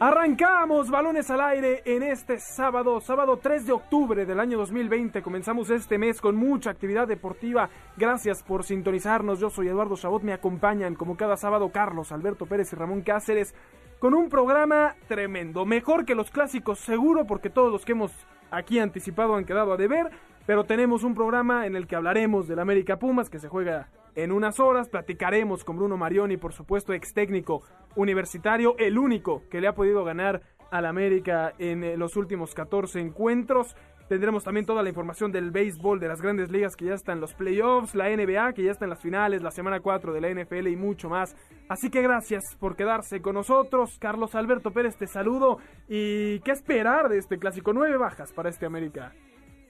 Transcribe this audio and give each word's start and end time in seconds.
Arrancamos 0.00 0.90
balones 0.90 1.28
al 1.28 1.40
aire 1.40 1.82
en 1.84 2.04
este 2.04 2.38
sábado, 2.38 3.00
sábado 3.00 3.38
3 3.38 3.66
de 3.66 3.72
octubre 3.72 4.24
del 4.24 4.38
año 4.38 4.56
2020. 4.56 5.22
Comenzamos 5.22 5.70
este 5.70 5.98
mes 5.98 6.20
con 6.20 6.36
mucha 6.36 6.70
actividad 6.70 7.08
deportiva. 7.08 7.68
Gracias 7.96 8.44
por 8.44 8.62
sintonizarnos. 8.62 9.40
Yo 9.40 9.50
soy 9.50 9.66
Eduardo 9.66 9.96
Chabot. 9.96 10.22
Me 10.22 10.32
acompañan 10.32 10.94
como 10.94 11.16
cada 11.16 11.36
sábado 11.36 11.72
Carlos 11.72 12.12
Alberto 12.12 12.46
Pérez 12.46 12.72
y 12.72 12.76
Ramón 12.76 13.02
Cáceres 13.02 13.56
con 13.98 14.14
un 14.14 14.28
programa 14.28 14.94
tremendo. 15.08 15.66
Mejor 15.66 16.04
que 16.04 16.14
los 16.14 16.30
clásicos, 16.30 16.78
seguro, 16.78 17.26
porque 17.26 17.50
todos 17.50 17.72
los 17.72 17.84
que 17.84 17.90
hemos 17.90 18.12
aquí 18.52 18.78
anticipado 18.78 19.34
han 19.34 19.46
quedado 19.46 19.72
a 19.72 19.76
deber. 19.76 20.10
Pero 20.48 20.64
tenemos 20.64 21.04
un 21.04 21.14
programa 21.14 21.66
en 21.66 21.76
el 21.76 21.86
que 21.86 21.94
hablaremos 21.94 22.48
del 22.48 22.58
América 22.58 22.98
Pumas 22.98 23.28
que 23.28 23.38
se 23.38 23.48
juega 23.48 23.90
en 24.14 24.32
unas 24.32 24.58
horas 24.58 24.88
platicaremos 24.88 25.62
con 25.62 25.76
Bruno 25.76 25.98
Marioni, 25.98 26.38
por 26.38 26.54
supuesto, 26.54 26.94
ex 26.94 27.12
técnico 27.12 27.60
universitario, 27.96 28.74
el 28.78 28.96
único 28.96 29.42
que 29.50 29.60
le 29.60 29.68
ha 29.68 29.74
podido 29.74 30.04
ganar 30.04 30.40
al 30.70 30.86
América 30.86 31.52
en 31.58 31.84
eh, 31.84 31.98
los 31.98 32.16
últimos 32.16 32.54
14 32.54 32.98
encuentros. 32.98 33.76
Tendremos 34.08 34.42
también 34.42 34.64
toda 34.64 34.82
la 34.82 34.88
información 34.88 35.32
del 35.32 35.50
béisbol 35.50 36.00
de 36.00 36.08
las 36.08 36.22
grandes 36.22 36.50
ligas 36.50 36.76
que 36.76 36.86
ya 36.86 36.94
están 36.94 37.20
los 37.20 37.34
playoffs, 37.34 37.94
la 37.94 38.08
NBA 38.08 38.54
que 38.54 38.62
ya 38.62 38.70
está 38.70 38.86
en 38.86 38.90
las 38.90 39.02
finales, 39.02 39.42
la 39.42 39.50
semana 39.50 39.80
4 39.80 40.14
de 40.14 40.20
la 40.22 40.30
NFL 40.30 40.68
y 40.68 40.76
mucho 40.76 41.10
más. 41.10 41.36
Así 41.68 41.90
que 41.90 42.00
gracias 42.00 42.56
por 42.58 42.74
quedarse 42.74 43.20
con 43.20 43.34
nosotros. 43.34 43.98
Carlos 43.98 44.34
Alberto 44.34 44.70
Pérez, 44.70 44.96
te 44.96 45.08
saludo. 45.08 45.58
¿Y 45.88 46.40
qué 46.40 46.52
esperar 46.52 47.10
de 47.10 47.18
este 47.18 47.38
clásico? 47.38 47.74
Nueve 47.74 47.98
bajas 47.98 48.32
para 48.32 48.48
este 48.48 48.64
América 48.64 49.12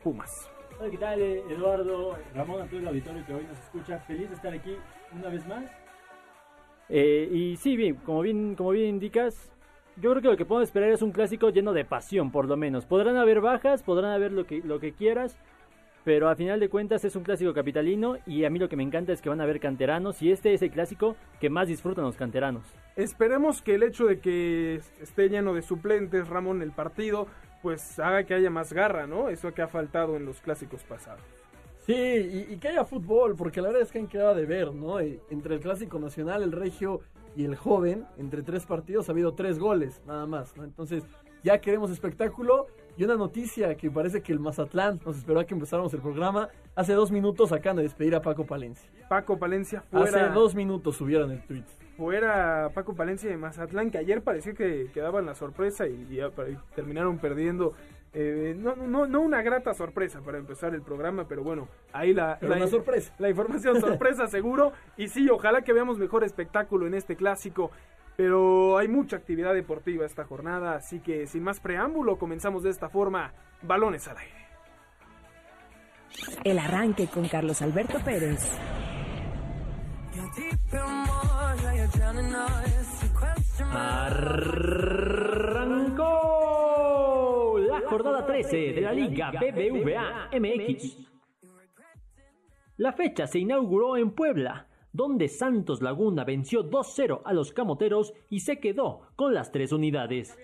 Pumas. 0.04 0.48
Hola, 0.80 0.90
¿qué 0.90 0.98
tal? 0.98 1.20
Eh, 1.20 1.42
Eduardo, 1.50 2.16
Ramón, 2.36 2.62
a 2.62 2.66
todo 2.66 2.78
el 2.78 2.86
auditorio 2.86 3.26
que 3.26 3.34
hoy 3.34 3.44
nos 3.48 3.58
escucha. 3.58 3.98
Feliz 3.98 4.28
de 4.28 4.36
estar 4.36 4.54
aquí 4.54 4.76
una 5.12 5.28
vez 5.28 5.44
más. 5.48 5.64
Eh, 6.88 7.28
y 7.32 7.56
sí, 7.56 7.76
bien, 7.76 7.96
como 7.96 8.20
bien, 8.20 8.54
como 8.54 8.70
bien 8.70 8.90
indicas, 8.90 9.50
yo 9.96 10.10
creo 10.10 10.22
que 10.22 10.28
lo 10.28 10.36
que 10.36 10.44
podemos 10.44 10.68
esperar 10.68 10.90
es 10.90 11.02
un 11.02 11.10
clásico 11.10 11.50
lleno 11.50 11.72
de 11.72 11.84
pasión, 11.84 12.30
por 12.30 12.46
lo 12.46 12.56
menos. 12.56 12.86
Podrán 12.86 13.16
haber 13.16 13.40
bajas, 13.40 13.82
podrán 13.82 14.12
haber 14.12 14.30
lo 14.30 14.46
que, 14.46 14.62
lo 14.62 14.78
que 14.78 14.92
quieras, 14.92 15.36
pero 16.04 16.28
a 16.28 16.36
final 16.36 16.60
de 16.60 16.68
cuentas 16.68 17.04
es 17.04 17.16
un 17.16 17.24
clásico 17.24 17.52
capitalino 17.52 18.16
y 18.24 18.44
a 18.44 18.50
mí 18.50 18.60
lo 18.60 18.68
que 18.68 18.76
me 18.76 18.84
encanta 18.84 19.12
es 19.12 19.20
que 19.20 19.28
van 19.28 19.40
a 19.40 19.44
haber 19.44 19.58
canteranos 19.58 20.22
y 20.22 20.30
este 20.30 20.54
es 20.54 20.62
el 20.62 20.70
clásico 20.70 21.16
que 21.40 21.50
más 21.50 21.66
disfrutan 21.66 22.04
los 22.04 22.16
canteranos. 22.16 22.62
Esperemos 22.94 23.62
que 23.62 23.74
el 23.74 23.82
hecho 23.82 24.06
de 24.06 24.20
que 24.20 24.76
esté 25.02 25.28
lleno 25.28 25.54
de 25.54 25.62
suplentes, 25.62 26.28
Ramón, 26.28 26.62
el 26.62 26.70
partido, 26.70 27.26
pues 27.62 27.98
haga 27.98 28.24
que 28.24 28.34
haya 28.34 28.50
más 28.50 28.72
garra, 28.72 29.06
¿no? 29.06 29.28
Eso 29.28 29.52
que 29.52 29.62
ha 29.62 29.68
faltado 29.68 30.16
en 30.16 30.24
los 30.24 30.40
clásicos 30.40 30.82
pasados. 30.84 31.22
Sí, 31.86 32.46
y, 32.50 32.56
que 32.58 32.68
haya 32.68 32.84
fútbol, 32.84 33.34
porque 33.34 33.62
la 33.62 33.68
verdad 33.68 33.82
es 33.82 33.90
que 33.90 33.98
han 33.98 34.08
quedado 34.08 34.34
de 34.34 34.44
ver, 34.44 34.74
¿no? 34.74 35.00
entre 35.00 35.54
el 35.54 35.60
clásico 35.60 35.98
nacional, 35.98 36.42
el 36.42 36.52
regio 36.52 37.00
y 37.34 37.46
el 37.46 37.56
joven, 37.56 38.04
entre 38.18 38.42
tres 38.42 38.66
partidos 38.66 39.08
ha 39.08 39.12
habido 39.12 39.32
tres 39.32 39.58
goles, 39.58 40.02
nada 40.06 40.26
más, 40.26 40.54
¿no? 40.54 40.64
Entonces, 40.64 41.04
ya 41.42 41.60
queremos 41.60 41.90
espectáculo. 41.90 42.66
Y 42.96 43.04
una 43.04 43.14
noticia 43.14 43.76
que 43.76 43.90
parece 43.90 44.22
que 44.22 44.32
el 44.32 44.40
Mazatlán 44.40 45.00
nos 45.06 45.16
esperó 45.16 45.40
a 45.40 45.44
que 45.44 45.54
empezáramos 45.54 45.94
el 45.94 46.00
programa. 46.00 46.48
Hace 46.74 46.94
dos 46.94 47.12
minutos 47.12 47.52
acaban 47.52 47.76
de 47.76 47.84
despedir 47.84 48.14
a 48.16 48.22
Paco 48.22 48.44
Palencia. 48.44 48.90
Paco 49.08 49.38
Palencia 49.38 49.82
fuera. 49.82 50.24
Hace 50.24 50.34
dos 50.34 50.54
minutos 50.56 50.96
subieron 50.96 51.30
el 51.30 51.40
tweet. 51.46 51.64
Fuera 51.98 52.70
Paco 52.74 52.94
Palencia 52.94 53.28
de 53.28 53.36
Mazatlán, 53.36 53.90
que 53.90 53.98
ayer 53.98 54.22
parecía 54.22 54.54
que 54.54 54.88
quedaban 54.94 55.26
la 55.26 55.34
sorpresa 55.34 55.88
y, 55.88 56.20
terminaron 56.76 57.18
perdiendo. 57.18 57.74
Eh, 58.12 58.54
no, 58.56 58.76
no, 58.76 59.06
no 59.08 59.20
una 59.20 59.42
grata 59.42 59.74
sorpresa 59.74 60.20
para 60.20 60.38
empezar 60.38 60.76
el 60.76 60.82
programa, 60.82 61.26
pero 61.26 61.42
bueno, 61.42 61.66
ahí 61.92 62.14
la, 62.14 62.38
la, 62.40 62.68
sorpresa. 62.68 63.12
la 63.18 63.30
información 63.30 63.80
sorpresa 63.80 64.28
seguro. 64.28 64.72
Y 64.96 65.08
sí, 65.08 65.28
ojalá 65.28 65.62
que 65.62 65.72
veamos 65.72 65.98
mejor 65.98 66.22
espectáculo 66.22 66.86
en 66.86 66.94
este 66.94 67.16
clásico. 67.16 67.72
Pero 68.16 68.78
hay 68.78 68.86
mucha 68.86 69.16
actividad 69.16 69.52
deportiva 69.52 70.06
esta 70.06 70.24
jornada, 70.24 70.76
así 70.76 71.00
que 71.00 71.26
sin 71.26 71.42
más 71.42 71.58
preámbulo 71.58 72.16
comenzamos 72.16 72.62
de 72.62 72.70
esta 72.70 72.88
forma, 72.88 73.32
balones 73.62 74.06
al 74.06 74.18
aire. 74.18 74.46
El 76.44 76.60
arranque 76.60 77.08
con 77.08 77.26
Carlos 77.26 77.60
Alberto 77.60 77.98
Pérez. 78.04 78.56
Arrancó 83.70 84.78
la 87.58 87.80
jornada 87.88 88.26
13 88.26 88.56
de 88.56 88.80
la 88.80 88.92
Liga 88.92 89.30
BBVA 89.30 90.30
MX. 90.38 90.96
La 92.76 92.92
fecha 92.92 93.26
se 93.26 93.38
inauguró 93.40 93.96
en 93.96 94.12
Puebla 94.12 94.68
donde 94.92 95.28
Santos 95.28 95.82
Laguna 95.82 96.24
venció 96.24 96.68
2-0 96.68 97.22
a 97.24 97.32
los 97.32 97.52
Camoteros 97.52 98.12
y 98.30 98.40
se 98.40 98.58
quedó 98.58 99.02
con 99.16 99.34
las 99.34 99.52
tres 99.52 99.72
unidades. 99.72 100.36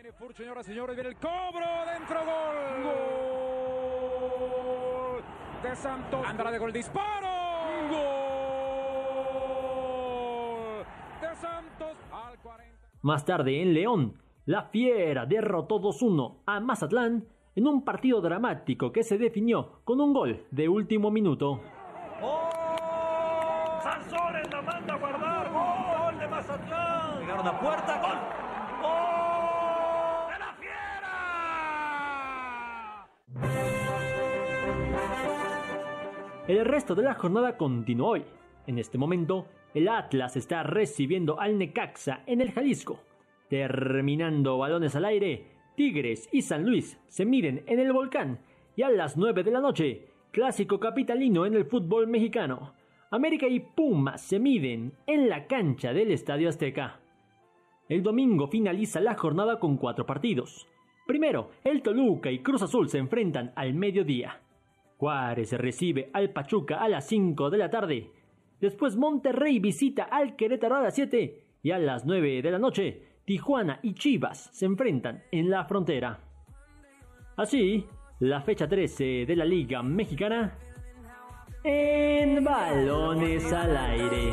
Gol. 2.84 2.94
De 5.62 5.76
Santos. 5.76 6.26
Disparo. 6.72 7.28
Gol 7.90 8.34
de 11.20 11.34
Santos 11.36 11.96
al 12.12 12.38
40. 12.38 12.93
Más 13.04 13.24
tarde 13.26 13.60
en 13.60 13.74
León, 13.74 14.14
la 14.46 14.62
Fiera 14.62 15.26
derrotó 15.26 15.78
2-1 15.78 16.38
a 16.46 16.58
Mazatlán 16.60 17.26
en 17.54 17.66
un 17.66 17.84
partido 17.84 18.22
dramático 18.22 18.92
que 18.92 19.02
se 19.02 19.18
definió 19.18 19.82
con 19.84 20.00
un 20.00 20.14
gol 20.14 20.46
de 20.50 20.70
último 20.70 21.10
minuto. 21.10 21.60
Sansores 23.82 24.50
la 24.50 24.62
manda 24.62 24.94
a 24.94 24.96
guardar. 24.96 25.52
Gol 25.52 26.18
de 26.18 26.28
Mazatlán. 26.28 27.20
Llegaron 27.20 27.46
a 27.46 27.60
puerta. 27.60 28.00
Gol. 28.00 28.16
¡Gol! 28.80 30.32
¡De 30.32 30.38
la 30.38 30.54
fiera! 30.58 31.02
El 36.48 36.64
resto 36.64 36.94
de 36.94 37.02
la 37.02 37.12
jornada 37.12 37.58
continuó 37.58 38.12
hoy. 38.12 38.24
En 38.66 38.78
este 38.78 38.96
momento, 38.96 39.44
el 39.74 39.88
Atlas 39.88 40.36
está 40.36 40.62
recibiendo 40.62 41.40
al 41.40 41.58
Necaxa 41.58 42.22
en 42.26 42.40
el 42.40 42.52
Jalisco. 42.52 43.00
Terminando 43.48 44.56
balones 44.56 44.94
al 44.94 45.04
aire, 45.04 45.46
Tigres 45.74 46.28
y 46.32 46.42
San 46.42 46.64
Luis 46.64 46.98
se 47.08 47.24
miden 47.24 47.64
en 47.66 47.80
el 47.80 47.92
volcán. 47.92 48.38
Y 48.76 48.82
a 48.82 48.90
las 48.90 49.16
9 49.16 49.42
de 49.42 49.50
la 49.50 49.60
noche, 49.60 50.06
clásico 50.30 50.78
capitalino 50.78 51.44
en 51.44 51.54
el 51.54 51.64
fútbol 51.64 52.06
mexicano. 52.06 52.74
América 53.10 53.46
y 53.46 53.60
Pumas 53.60 54.22
se 54.22 54.38
miden 54.38 54.92
en 55.06 55.28
la 55.28 55.46
cancha 55.46 55.92
del 55.92 56.10
Estadio 56.12 56.48
Azteca. 56.48 57.00
El 57.88 58.02
domingo 58.02 58.46
finaliza 58.46 59.00
la 59.00 59.14
jornada 59.14 59.58
con 59.58 59.76
cuatro 59.76 60.06
partidos. 60.06 60.66
Primero, 61.06 61.50
el 61.64 61.82
Toluca 61.82 62.30
y 62.30 62.38
Cruz 62.38 62.62
Azul 62.62 62.88
se 62.88 62.98
enfrentan 62.98 63.52
al 63.56 63.74
mediodía. 63.74 64.40
Juárez 64.96 65.52
recibe 65.52 66.10
al 66.12 66.30
Pachuca 66.30 66.80
a 66.80 66.88
las 66.88 67.06
5 67.08 67.50
de 67.50 67.58
la 67.58 67.70
tarde. 67.70 68.10
Después 68.64 68.96
Monterrey 68.96 69.58
visita 69.58 70.04
al 70.04 70.36
Querétaro 70.36 70.76
a 70.76 70.80
las 70.80 70.94
7 70.94 71.38
y 71.62 71.70
a 71.70 71.78
las 71.78 72.06
9 72.06 72.40
de 72.40 72.50
la 72.50 72.58
noche 72.58 73.02
Tijuana 73.26 73.78
y 73.82 73.92
Chivas 73.92 74.48
se 74.54 74.64
enfrentan 74.64 75.22
en 75.30 75.50
la 75.50 75.66
frontera. 75.66 76.18
Así, 77.36 77.84
la 78.20 78.40
fecha 78.40 78.66
13 78.66 79.26
de 79.26 79.36
la 79.36 79.44
Liga 79.44 79.82
Mexicana 79.82 80.56
en 81.62 82.42
balones 82.42 83.52
al 83.52 83.76
aire. 83.76 84.32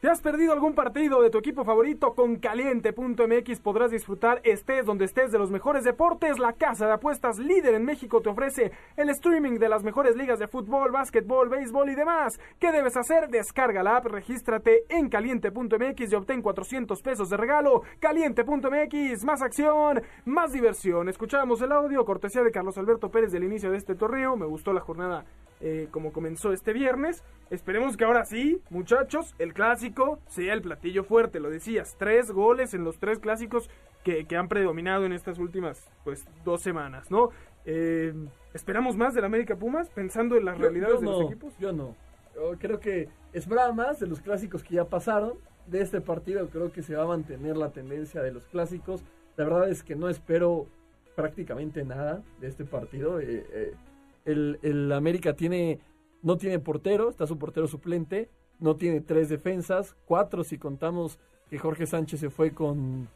¿Te 0.00 0.08
has 0.08 0.20
perdido 0.20 0.52
algún 0.52 0.74
partido 0.74 1.20
de 1.20 1.28
tu 1.28 1.38
equipo 1.38 1.64
favorito? 1.64 2.14
Con 2.14 2.36
caliente.mx 2.36 3.58
podrás 3.58 3.90
disfrutar 3.90 4.40
estés 4.44 4.86
donde 4.86 5.06
estés 5.06 5.32
de 5.32 5.40
los 5.40 5.50
mejores 5.50 5.82
deportes. 5.82 6.38
La 6.38 6.52
casa 6.52 6.86
de 6.86 6.92
apuestas 6.92 7.40
líder 7.40 7.74
en 7.74 7.84
México 7.84 8.20
te 8.20 8.28
ofrece 8.28 8.70
el 8.96 9.10
streaming 9.10 9.58
de 9.58 9.68
las 9.68 9.82
mejores 9.82 10.14
ligas 10.14 10.38
de 10.38 10.46
fútbol, 10.46 10.92
básquetbol, 10.92 11.48
béisbol 11.48 11.90
y 11.90 11.96
demás. 11.96 12.38
¿Qué 12.60 12.70
debes 12.70 12.96
hacer? 12.96 13.28
Descarga 13.28 13.82
la 13.82 13.96
app, 13.96 14.06
regístrate 14.06 14.84
en 14.88 15.08
caliente.mx 15.08 16.12
y 16.12 16.14
obtén 16.14 16.42
400 16.42 17.02
pesos 17.02 17.28
de 17.28 17.36
regalo. 17.36 17.82
Caliente.mx, 17.98 19.24
más 19.24 19.42
acción, 19.42 20.00
más 20.26 20.52
diversión. 20.52 21.08
Escuchamos 21.08 21.60
el 21.60 21.72
audio, 21.72 22.04
cortesía 22.04 22.44
de 22.44 22.52
Carlos 22.52 22.78
Alberto 22.78 23.10
Pérez 23.10 23.32
del 23.32 23.42
inicio 23.42 23.72
de 23.72 23.78
este 23.78 23.96
torneo. 23.96 24.36
Me 24.36 24.46
gustó 24.46 24.72
la 24.72 24.80
jornada 24.80 25.24
eh, 25.60 25.88
como 25.90 26.12
comenzó 26.12 26.52
este 26.52 26.72
viernes. 26.72 27.22
Esperemos 27.50 27.96
que 27.96 28.04
ahora 28.04 28.24
sí, 28.24 28.60
muchachos, 28.70 29.34
el 29.38 29.54
clásico 29.54 30.18
sea 30.28 30.52
el 30.54 30.62
platillo 30.62 31.04
fuerte, 31.04 31.40
lo 31.40 31.50
decías, 31.50 31.96
tres 31.98 32.30
goles 32.30 32.74
en 32.74 32.84
los 32.84 32.98
tres 32.98 33.18
clásicos 33.18 33.70
que, 34.04 34.26
que 34.26 34.36
han 34.36 34.48
predominado 34.48 35.04
en 35.06 35.12
estas 35.12 35.38
últimas 35.38 35.90
pues 36.04 36.24
dos 36.44 36.60
semanas, 36.62 37.10
¿no? 37.10 37.30
Eh, 37.64 38.14
¿Esperamos 38.54 38.96
más 38.96 39.14
del 39.14 39.24
América 39.24 39.56
Pumas 39.56 39.88
pensando 39.90 40.36
en 40.36 40.44
las 40.44 40.56
Yo- 40.56 40.62
realidades 40.62 40.94
yo 40.96 41.00
de 41.00 41.06
no, 41.06 41.12
los 41.22 41.30
equipos? 41.30 41.58
Yo 41.58 41.72
no. 41.72 41.94
Yo 42.34 42.52
creo 42.58 42.78
que 42.80 43.08
esperaba 43.32 43.72
más 43.72 43.98
de 43.98 44.06
los 44.06 44.20
clásicos 44.20 44.62
que 44.62 44.74
ya 44.76 44.84
pasaron. 44.84 45.34
De 45.66 45.82
este 45.82 46.00
partido 46.00 46.48
creo 46.48 46.72
que 46.72 46.82
se 46.82 46.94
va 46.94 47.02
a 47.02 47.06
mantener 47.06 47.56
la 47.56 47.70
tendencia 47.72 48.22
de 48.22 48.32
los 48.32 48.44
clásicos. 48.46 49.04
La 49.36 49.44
verdad 49.44 49.68
es 49.68 49.82
que 49.82 49.96
no 49.96 50.08
espero 50.08 50.66
prácticamente 51.14 51.84
nada 51.84 52.22
de 52.40 52.46
este 52.48 52.64
partido. 52.64 53.20
Eh, 53.20 53.44
eh, 53.52 53.74
el, 54.24 54.58
el 54.62 54.92
América 54.92 55.34
tiene 55.34 55.80
no 56.22 56.36
tiene 56.36 56.58
portero, 56.58 57.08
está 57.10 57.26
su 57.26 57.38
portero 57.38 57.68
suplente, 57.68 58.28
no 58.58 58.74
tiene 58.76 59.00
tres 59.00 59.28
defensas, 59.28 59.94
cuatro 60.04 60.42
si 60.42 60.58
contamos 60.58 61.18
que 61.48 61.58
Jorge 61.58 61.86
Sánchez 61.86 62.18
se 62.20 62.28
fue 62.30 62.50
con, 62.52 63.08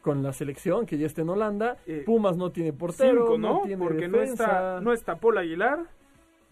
con 0.00 0.22
la 0.22 0.32
selección, 0.32 0.86
que 0.86 0.96
ya 0.96 1.06
está 1.06 1.22
en 1.22 1.28
Holanda. 1.30 1.76
Eh, 1.86 2.04
Pumas 2.06 2.36
no 2.36 2.52
tiene 2.52 2.72
portero, 2.72 3.22
Cinco, 3.26 3.38
¿no? 3.38 3.62
tiene 3.62 3.82
Porque 3.84 4.06
no 4.08 4.22
está, 4.22 4.44
defensa. 4.44 4.80
no 4.80 4.92
está 4.92 5.16
Paul 5.16 5.38
Aguilar, 5.38 5.80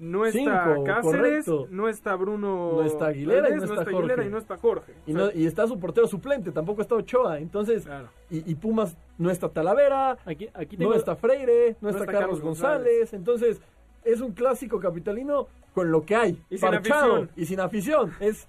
no 0.00 0.26
está 0.26 0.38
Cinco, 0.40 0.84
Cáceres, 0.84 1.44
correcto. 1.46 1.68
no 1.70 1.88
está 1.88 2.16
Bruno 2.16 2.72
No 2.72 2.82
está 2.82 3.06
Aguilera 3.06 3.48
y 3.48 3.54
no 3.54 3.62
está 3.64 3.80
Aguilera 3.82 4.08
Jorge. 4.16 4.26
y 4.26 4.30
no 4.30 4.38
está 4.38 4.56
Jorge. 4.58 4.92
Y, 5.06 5.12
O 5.12 5.16
sea, 5.16 5.24
no- 5.26 5.32
y 5.40 5.46
está 5.46 5.66
su 5.68 5.78
portero 5.78 6.08
suplente, 6.08 6.50
tampoco 6.50 6.82
está 6.82 6.96
Ochoa. 6.96 7.38
Entonces, 7.38 7.84
claro. 7.84 8.08
y, 8.28 8.50
y 8.50 8.54
Pumas 8.56 8.96
no 9.16 9.30
está 9.30 9.48
Talavera, 9.48 10.18
Aquí, 10.26 10.48
aquí 10.52 10.76
tengo, 10.76 10.90
no 10.90 10.96
está 10.96 11.14
Freire, 11.14 11.76
no, 11.80 11.88
No 11.88 11.88
está, 11.90 12.00
está 12.00 12.12
Carlos 12.12 12.40
Carlos 12.40 12.40
González. 12.40 13.12
Entonces, 13.14 13.62
es 14.04 14.20
un 14.20 14.32
clásico 14.32 14.78
capitalino 14.80 15.48
con 15.74 15.90
lo 15.90 16.04
que 16.04 16.16
hay. 16.16 16.42
Y 16.50 16.58
sin 16.58 16.70
parchado, 16.70 17.14
afición. 17.14 17.30
Y 17.36 17.46
sin 17.46 17.60
afición. 17.60 18.12
Es 18.20 18.48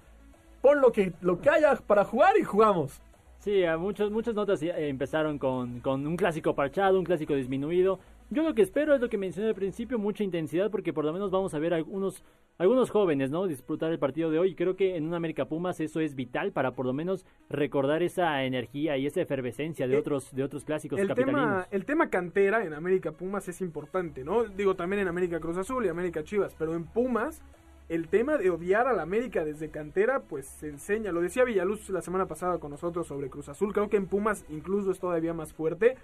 pon 0.61 0.81
lo 0.81 0.91
que, 0.91 1.13
lo 1.21 1.39
que 1.39 1.49
haya 1.49 1.75
para 1.75 2.05
jugar 2.05 2.33
y 2.39 2.43
jugamos. 2.43 3.01
Sí, 3.39 3.63
a 3.63 3.77
muchos, 3.77 4.11
muchas 4.11 4.33
notas 4.33 4.61
eh, 4.63 4.89
empezaron 4.89 5.37
con, 5.37 5.79
con 5.79 6.05
un 6.07 6.17
clásico 6.17 6.55
parchado, 6.55 6.97
un 6.97 7.05
clásico 7.05 7.35
disminuido. 7.35 7.99
Yo 8.31 8.41
lo 8.43 8.55
que 8.55 8.63
espero 8.63 8.95
es 8.95 9.01
lo 9.01 9.07
que 9.07 9.17
mencioné 9.17 9.49
al 9.49 9.55
principio, 9.55 9.99
mucha 9.99 10.23
intensidad, 10.23 10.71
porque 10.71 10.93
por 10.93 11.05
lo 11.05 11.13
menos 11.13 11.29
vamos 11.29 11.53
a 11.53 11.59
ver 11.59 11.73
algunos, 11.75 12.23
algunos 12.57 12.89
jóvenes, 12.89 13.29
¿no? 13.29 13.45
Disfrutar 13.45 13.91
el 13.91 13.99
partido 13.99 14.31
de 14.31 14.39
hoy. 14.39 14.51
Y 14.51 14.55
creo 14.55 14.75
que 14.75 14.95
en 14.95 15.05
un 15.05 15.13
América 15.13 15.45
Pumas 15.45 15.79
eso 15.79 15.99
es 15.99 16.15
vital 16.15 16.51
para 16.51 16.71
por 16.71 16.87
lo 16.87 16.93
menos 16.93 17.25
recordar 17.49 18.01
esa 18.01 18.43
energía 18.43 18.97
y 18.97 19.05
esa 19.05 19.21
efervescencia 19.21 19.87
de 19.87 19.95
Eh, 19.95 19.99
otros, 19.99 20.33
de 20.35 20.43
otros 20.43 20.65
clásicos 20.65 20.99
el 20.99 21.07
capitalinos. 21.07 21.41
tema, 21.41 21.67
el 21.69 21.85
tema 21.85 22.09
cantera 22.09 22.65
en 22.65 22.73
América 22.73 23.11
Pumas 23.11 23.47
es 23.47 23.61
importante, 23.61 24.23
¿no? 24.23 24.43
Digo 24.43 24.75
también 24.75 25.03
en 25.03 25.07
América 25.07 25.39
Cruz 25.39 25.57
Azul 25.57 25.85
y 25.85 25.89
América 25.89 26.23
Chivas, 26.23 26.55
pero 26.57 26.73
en 26.73 26.85
Pumas 26.85 27.43
el 27.89 28.07
tema 28.07 28.39
de 28.39 28.49
odiar 28.49 28.87
a 28.87 28.93
la 28.93 29.03
América 29.03 29.45
desde 29.45 29.69
cantera 29.69 30.21
pues 30.21 30.47
se 30.47 30.69
enseña. 30.69 31.11
Lo 31.11 31.21
decía 31.21 31.43
Villaluz 31.43 31.91
la 31.91 32.01
semana 32.01 32.25
pasada 32.25 32.57
con 32.57 32.71
nosotros 32.71 33.05
sobre 33.05 33.29
Cruz 33.29 33.49
Azul, 33.49 33.71
creo 33.71 33.89
que 33.89 33.97
en 33.97 34.07
Pumas 34.07 34.43
incluso 34.49 34.89
es 34.89 34.99
todavía 34.99 35.35
más 35.35 35.53
fuerte. 35.53 35.95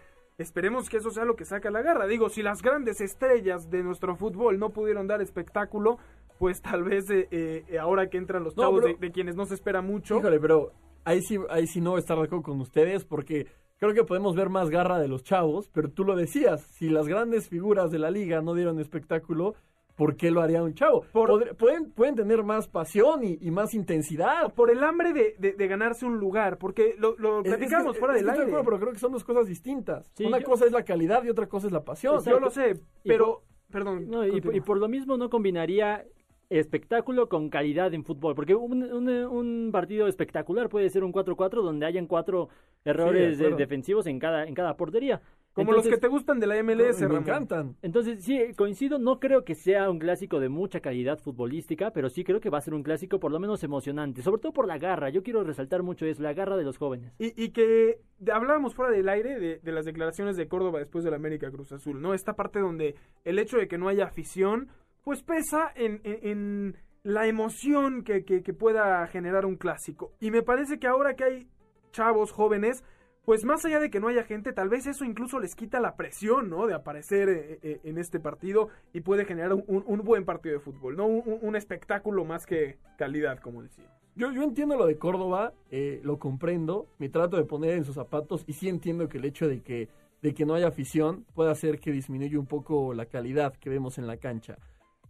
Esperemos 0.42 0.90
que 0.90 0.98
eso 0.98 1.12
sea 1.12 1.24
lo 1.26 1.36
que 1.36 1.46
saca 1.46 1.72
la 1.72 1.82
garra. 1.82 2.08
Digo, 2.08 2.30
si 2.30 2.42
las 2.42 2.62
grandes 2.62 3.00
estrellas 3.02 3.70
de 3.70 3.84
nuestro 3.84 4.16
fútbol 4.16 4.60
no 4.60 4.72
pudieron 4.72 5.08
dar 5.08 5.22
espectáculo, 5.22 5.98
pues 6.40 6.62
tal 6.62 6.84
vez 6.84 7.10
eh, 7.10 7.28
eh, 7.32 7.80
ahora 7.80 8.10
que 8.10 8.18
entran 8.18 8.44
los 8.44 8.58
No, 8.58 8.64
chavos 8.64 8.82
pero- 8.82 8.94
de, 8.98 9.08
de 9.08 9.12
quienes 9.14 9.36
no 9.36 9.46
se 9.46 9.54
espera 9.54 9.82
mucho. 9.82 10.18
Híjole, 10.18 10.40
pero 10.40 10.72
ahí 11.06 11.22
sí, 11.22 11.38
ahí 11.50 11.68
sí 11.68 11.80
no 11.82 11.98
estar 11.98 12.18
de 12.18 12.24
acuerdo 12.24 12.44
con 12.44 12.60
ustedes 12.62 13.06
porque 13.06 13.48
creo 13.78 13.94
que 13.94 14.04
podemos 14.04 14.36
ver 14.36 14.50
más 14.50 14.70
garra 14.70 15.00
de 15.00 15.08
los 15.08 15.24
chavos, 15.24 15.70
pero 15.74 15.90
tú 15.90 16.04
lo 16.04 16.16
decías, 16.16 16.62
si 16.62 16.90
las 16.90 17.08
grandes 17.08 17.48
figuras 17.50 17.92
de 17.92 18.00
la 18.00 18.12
liga 18.12 18.42
no 18.42 18.54
dieron 18.54 18.80
espectáculo, 18.80 19.56
¿por 19.96 20.16
qué 20.16 20.32
lo 20.32 20.42
haría 20.42 20.64
un 20.64 20.74
chavo? 20.74 21.04
Por- 21.12 21.30
Podr- 21.30 21.56
pueden, 21.56 21.92
pueden 21.92 22.16
tener 22.16 22.44
más 22.44 22.68
pasión 22.68 23.24
y, 23.24 23.38
y 23.42 23.52
más 23.52 23.74
intensidad. 23.74 24.54
por 24.54 24.70
el 24.72 24.84
hambre 24.84 25.14
de, 25.14 25.36
de- 25.38 25.54
de 25.54 25.68
ganarse 25.68 26.06
un 26.06 26.18
lugar, 26.18 26.58
porque 26.58 26.96
lo, 26.98 27.16
lo 27.18 27.40
Es- 27.42 27.46
es 27.48 27.52
que- 27.54 27.58
platicamos 27.58 27.98
fuera 27.98 28.16
es 28.16 28.22
del 28.22 28.30
aire. 28.30 28.44
acuerdo, 28.46 28.64
pero 28.66 28.80
creo 28.80 28.94
que 28.94 29.00
son 29.00 29.12
dos 29.12 29.24
cosas 29.24 29.48
distintas. 29.48 30.10
Sí, 30.16 30.26
Una 30.26 30.40
yo- 30.40 30.46
cosa 30.46 30.66
es 30.66 30.72
la 30.72 30.84
calidad 30.84 31.24
y 31.24 31.30
otra 31.30 31.48
cosa 31.48 31.68
es 31.68 31.74
la 31.74 31.84
pasión. 31.84 32.24
Yo 32.24 32.40
lo 32.40 32.50
sé, 32.50 32.72
Y 33.04 33.08
pero... 33.10 33.42
Perdón. 33.72 34.10
No, 34.10 34.28
y, 34.28 34.42
por 34.60 34.78
lo 34.78 34.90
mismo 34.90 35.16
no 35.16 35.30
combinaría 35.30 36.04
espectáculo 36.50 37.30
con 37.30 37.50
calidad 37.50 37.94
en 37.94 38.04
fútbol, 38.04 38.36
porque 38.36 38.54
un, 38.54 38.84
un- 38.84 39.08
un 39.10 39.70
partido 39.72 40.08
espectacular 40.08 40.68
puede 40.68 40.90
ser 40.90 41.06
un 41.06 41.14
4-4 41.14 41.62
donde 41.64 41.86
hayan 41.86 42.08
cuatro 42.08 42.50
errores 42.84 43.40
eh, 43.40 43.52
defensivos 43.58 44.08
en 44.08 44.20
cada, 44.20 44.46
en 44.46 44.54
cada 44.54 44.76
portería. 44.76 45.22
Como 45.54 45.74
los 45.74 45.86
que 45.88 45.98
te 45.98 46.08
gustan 46.08 46.40
de 46.40 46.48
la 46.48 46.56
MLS, 46.64 47.02
me 47.02 47.08
Ramón. 47.08 47.24
encantan. 47.24 47.76
Entonces, 47.82 48.24
sí, 48.24 48.40
coincido, 48.56 49.00
no 49.00 49.20
creo 49.20 49.44
que 49.44 49.54
sea 49.56 49.90
un 49.90 50.00
clásico 50.00 50.40
de 50.40 50.48
mucha 50.50 50.80
calidad 50.80 51.20
futbolística, 51.20 51.92
pero 51.92 52.10
sí 52.10 52.24
creo 52.24 52.40
que 52.40 52.50
va 52.50 52.60
a 52.60 52.62
ser 52.62 52.74
un 52.74 52.84
clásico 52.84 53.20
por 53.20 53.32
lo 53.32 53.40
menos 53.40 53.62
emocionante, 53.64 54.22
sobre 54.22 54.42
todo 54.42 54.54
por 54.54 54.68
la 54.68 54.78
garra, 54.78 55.10
yo 55.10 55.24
quiero 55.24 55.44
resaltar 55.44 55.84
mucho 55.84 56.06
eso, 56.06 56.24
la 56.24 56.34
garra 56.34 56.56
de 56.56 56.64
los 56.64 56.78
jóvenes. 56.78 57.14
Y, 57.20 57.34
y 57.44 57.50
que 57.52 58.00
de- 58.20 58.32
hablábamos 58.32 58.76
fuera 58.76 58.92
del 58.96 59.10
aire 59.10 59.40
de, 59.40 59.60
de 59.60 59.72
las 59.72 59.86
declaraciones 59.86 60.38
de 60.38 60.48
Córdoba 60.48 60.80
después 60.80 61.04
del 61.04 61.14
América 61.14 61.52
Cruz 61.52 61.72
Azul, 61.74 62.02
¿no? 62.02 62.14
Esta 62.14 62.34
parte 62.34 62.60
donde 62.60 62.96
el 63.26 63.38
hecho 63.38 63.58
de 63.58 63.68
que 63.68 63.78
no 63.78 63.90
haya 63.90 64.06
afición, 64.06 64.70
pues 65.04 65.22
pesa 65.22 65.72
en, 65.76 66.00
en- 66.04 66.28
en 66.30 66.76
la 67.04 67.28
emoción 67.28 68.04
que, 68.04 68.24
que- 68.24 68.42
que 68.44 68.54
pueda 68.54 69.06
generar 69.08 69.46
un 69.46 69.58
clásico. 69.58 70.14
Y 70.22 70.32
me 70.32 70.44
parece 70.44 70.80
que 70.80 70.88
ahora 70.88 71.16
que 71.16 71.24
hay 71.24 71.48
chavos 71.92 72.32
jóvenes, 72.32 72.84
pues 73.26 73.46
más 73.46 73.64
allá 73.66 73.80
de 73.80 73.90
que 73.92 74.00
no 74.00 74.08
haya 74.08 74.24
gente, 74.24 74.52
tal 74.52 74.68
vez 74.70 74.88
eso 74.88 75.06
incluso 75.06 75.40
les 75.40 75.56
quita 75.56 75.80
la 75.80 75.96
presión, 75.96 76.50
¿no? 76.50 76.66
De 76.66 76.74
aparecer 76.74 77.30
eh, 77.30 77.60
eh, 77.62 77.80
en 77.84 77.98
este 77.98 78.20
partido 78.20 78.70
y 78.94 79.02
puede 79.02 79.26
generar 79.26 79.54
un, 79.54 79.64
un- 79.68 79.84
un 79.86 80.02
buen 80.02 80.26
partido 80.26 80.56
de 80.56 80.60
fútbol, 80.60 80.98
¿no? 80.98 81.06
Un, 81.06 81.56
espectáculo 81.56 82.26
más 82.26 82.46
que 82.46 82.78
calidad, 82.98 83.40
como 83.40 83.62
decía. 83.62 83.86
Yo, 84.16 84.32
yo 84.32 84.44
entiendo 84.44 84.76
lo 84.76 84.88
de 84.88 84.98
Córdoba, 84.98 85.54
eh, 85.70 86.02
lo 86.04 86.18
comprendo, 86.18 86.88
me 86.98 87.10
trato 87.10 87.38
de 87.38 87.44
poner 87.46 87.76
en 87.78 87.86
sus 87.86 87.96
zapatos 87.96 88.44
y 88.48 88.54
sí 88.54 88.68
entiendo 88.68 89.08
que 89.08 89.20
el 89.20 89.26
hecho 89.26 89.48
de 89.48 89.62
que, 89.62 89.88
de 90.22 90.34
que 90.34 90.46
no 90.46 90.56
haya 90.56 90.68
afición 90.68 91.26
puede 91.36 91.52
hacer 91.52 91.80
que 91.80 91.92
disminuya 91.92 92.40
un 92.40 92.48
poco 92.48 92.94
la 92.94 93.06
calidad 93.06 93.54
que 93.54 93.70
vemos 93.70 93.98
en 94.00 94.08
la 94.08 94.18
cancha. 94.18 94.58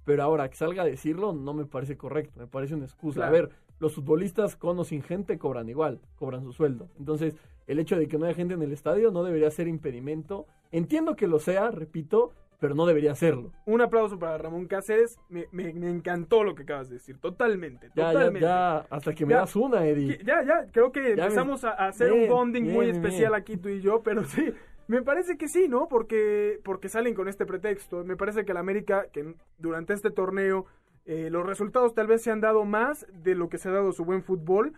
Pero 0.03 0.23
ahora 0.23 0.49
que 0.49 0.55
salga 0.57 0.83
a 0.83 0.85
decirlo 0.85 1.31
no 1.33 1.53
me 1.53 1.65
parece 1.65 1.95
correcto, 1.95 2.39
me 2.39 2.47
parece 2.47 2.75
una 2.75 2.85
excusa. 2.85 3.25
A 3.27 3.31
ver, 3.31 3.49
los 3.79 3.95
futbolistas 3.95 4.55
con 4.55 4.77
o 4.77 4.83
sin 4.83 5.01
gente 5.01 5.37
cobran 5.39 5.69
igual, 5.69 6.01
cobran 6.15 6.43
su 6.43 6.51
sueldo. 6.53 6.89
Entonces, 6.99 7.35
el 7.71 7.79
hecho 7.79 7.97
de 7.97 8.07
que 8.07 8.17
no 8.17 8.25
haya 8.25 8.35
gente 8.35 8.53
en 8.53 8.61
el 8.61 8.71
estadio 8.71 9.11
no 9.11 9.23
debería 9.23 9.49
ser 9.51 9.67
impedimento. 9.67 10.45
Entiendo 10.71 11.15
que 11.15 11.27
lo 11.27 11.39
sea, 11.39 11.71
repito, 11.71 12.31
pero 12.59 12.75
no 12.75 12.85
debería 12.85 13.15
serlo. 13.15 13.51
Un 13.65 13.81
aplauso 13.81 14.19
para 14.19 14.37
Ramón 14.37 14.67
Cáceres. 14.67 15.17
Me, 15.29 15.47
me- 15.51 15.73
me 15.73 15.89
encantó 15.89 16.43
lo 16.43 16.53
que 16.53 16.63
acabas 16.63 16.89
de 16.89 16.95
decir. 16.95 17.17
Totalmente. 17.17 17.89
Ya, 17.95 18.11
totalmente. 18.11 18.41
ya, 18.41 18.77
hasta 18.89 19.13
que 19.15 19.25
me 19.25 19.31
Ya. 19.33 19.39
das 19.39 19.55
una, 19.55 19.85
Eddie. 19.87 20.19
Ya, 20.23 20.43
ya, 20.43 20.67
creo 20.71 20.91
que 20.91 21.15
Ya 21.15 21.23
empezamos 21.23 21.63
a, 21.63 21.71
a 21.71 21.87
hacer 21.87 22.11
Bien, 22.11 22.23
un 22.23 22.29
bonding 22.29 22.63
muy 22.71 22.89
especial 22.89 23.31
bien. 23.31 23.41
aquí 23.41 23.57
tú 23.57 23.69
y 23.69 23.81
yo, 23.81 24.01
pero 24.03 24.23
sí, 24.25 24.53
me 24.87 25.01
parece 25.01 25.37
que 25.37 25.47
sí, 25.47 25.67
¿no? 25.67 25.87
Porque, 25.87 26.59
porque 26.63 26.87
salen 26.89 27.13
con 27.15 27.27
este 27.27 27.45
pretexto. 27.45 28.03
Me 28.03 28.15
parece 28.15 28.45
que 28.45 28.51
el 28.51 28.57
América, 28.57 29.07
que 29.11 29.33
durante 29.57 29.93
este 29.93 30.11
torneo, 30.11 30.65
eh, 31.05 31.29
los 31.31 31.45
resultados 31.45 31.95
tal 31.95 32.05
vez 32.07 32.21
se 32.21 32.29
han 32.29 32.41
dado 32.41 32.63
más 32.63 33.07
de 33.11 33.33
lo 33.33 33.49
que 33.49 33.57
se 33.57 33.69
ha 33.69 33.71
dado 33.71 33.91
su 33.91 34.05
buen 34.05 34.21
fútbol. 34.23 34.73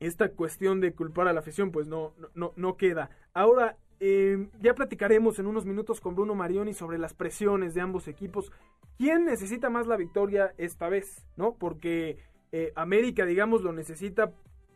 Esta 0.00 0.30
cuestión 0.30 0.80
de 0.80 0.92
culpar 0.92 1.28
a 1.28 1.32
la 1.32 1.40
afición, 1.40 1.70
pues 1.70 1.86
no, 1.86 2.14
no, 2.34 2.52
no, 2.56 2.76
queda. 2.76 3.10
Ahora, 3.34 3.76
eh, 4.00 4.48
ya 4.60 4.74
platicaremos 4.74 5.38
en 5.38 5.46
unos 5.46 5.66
minutos 5.66 6.00
con 6.00 6.14
Bruno 6.14 6.34
Marioni 6.34 6.72
sobre 6.72 6.98
las 6.98 7.14
presiones 7.14 7.74
de 7.74 7.82
ambos 7.82 8.08
equipos. 8.08 8.50
¿Quién 8.96 9.24
necesita 9.26 9.70
más 9.70 9.86
la 9.86 9.96
victoria 9.96 10.54
esta 10.58 10.88
vez? 10.88 11.26
¿No? 11.36 11.54
Porque 11.54 12.18
eh, 12.52 12.72
América, 12.74 13.26
digamos, 13.26 13.62
lo 13.62 13.72
necesita 13.72 14.32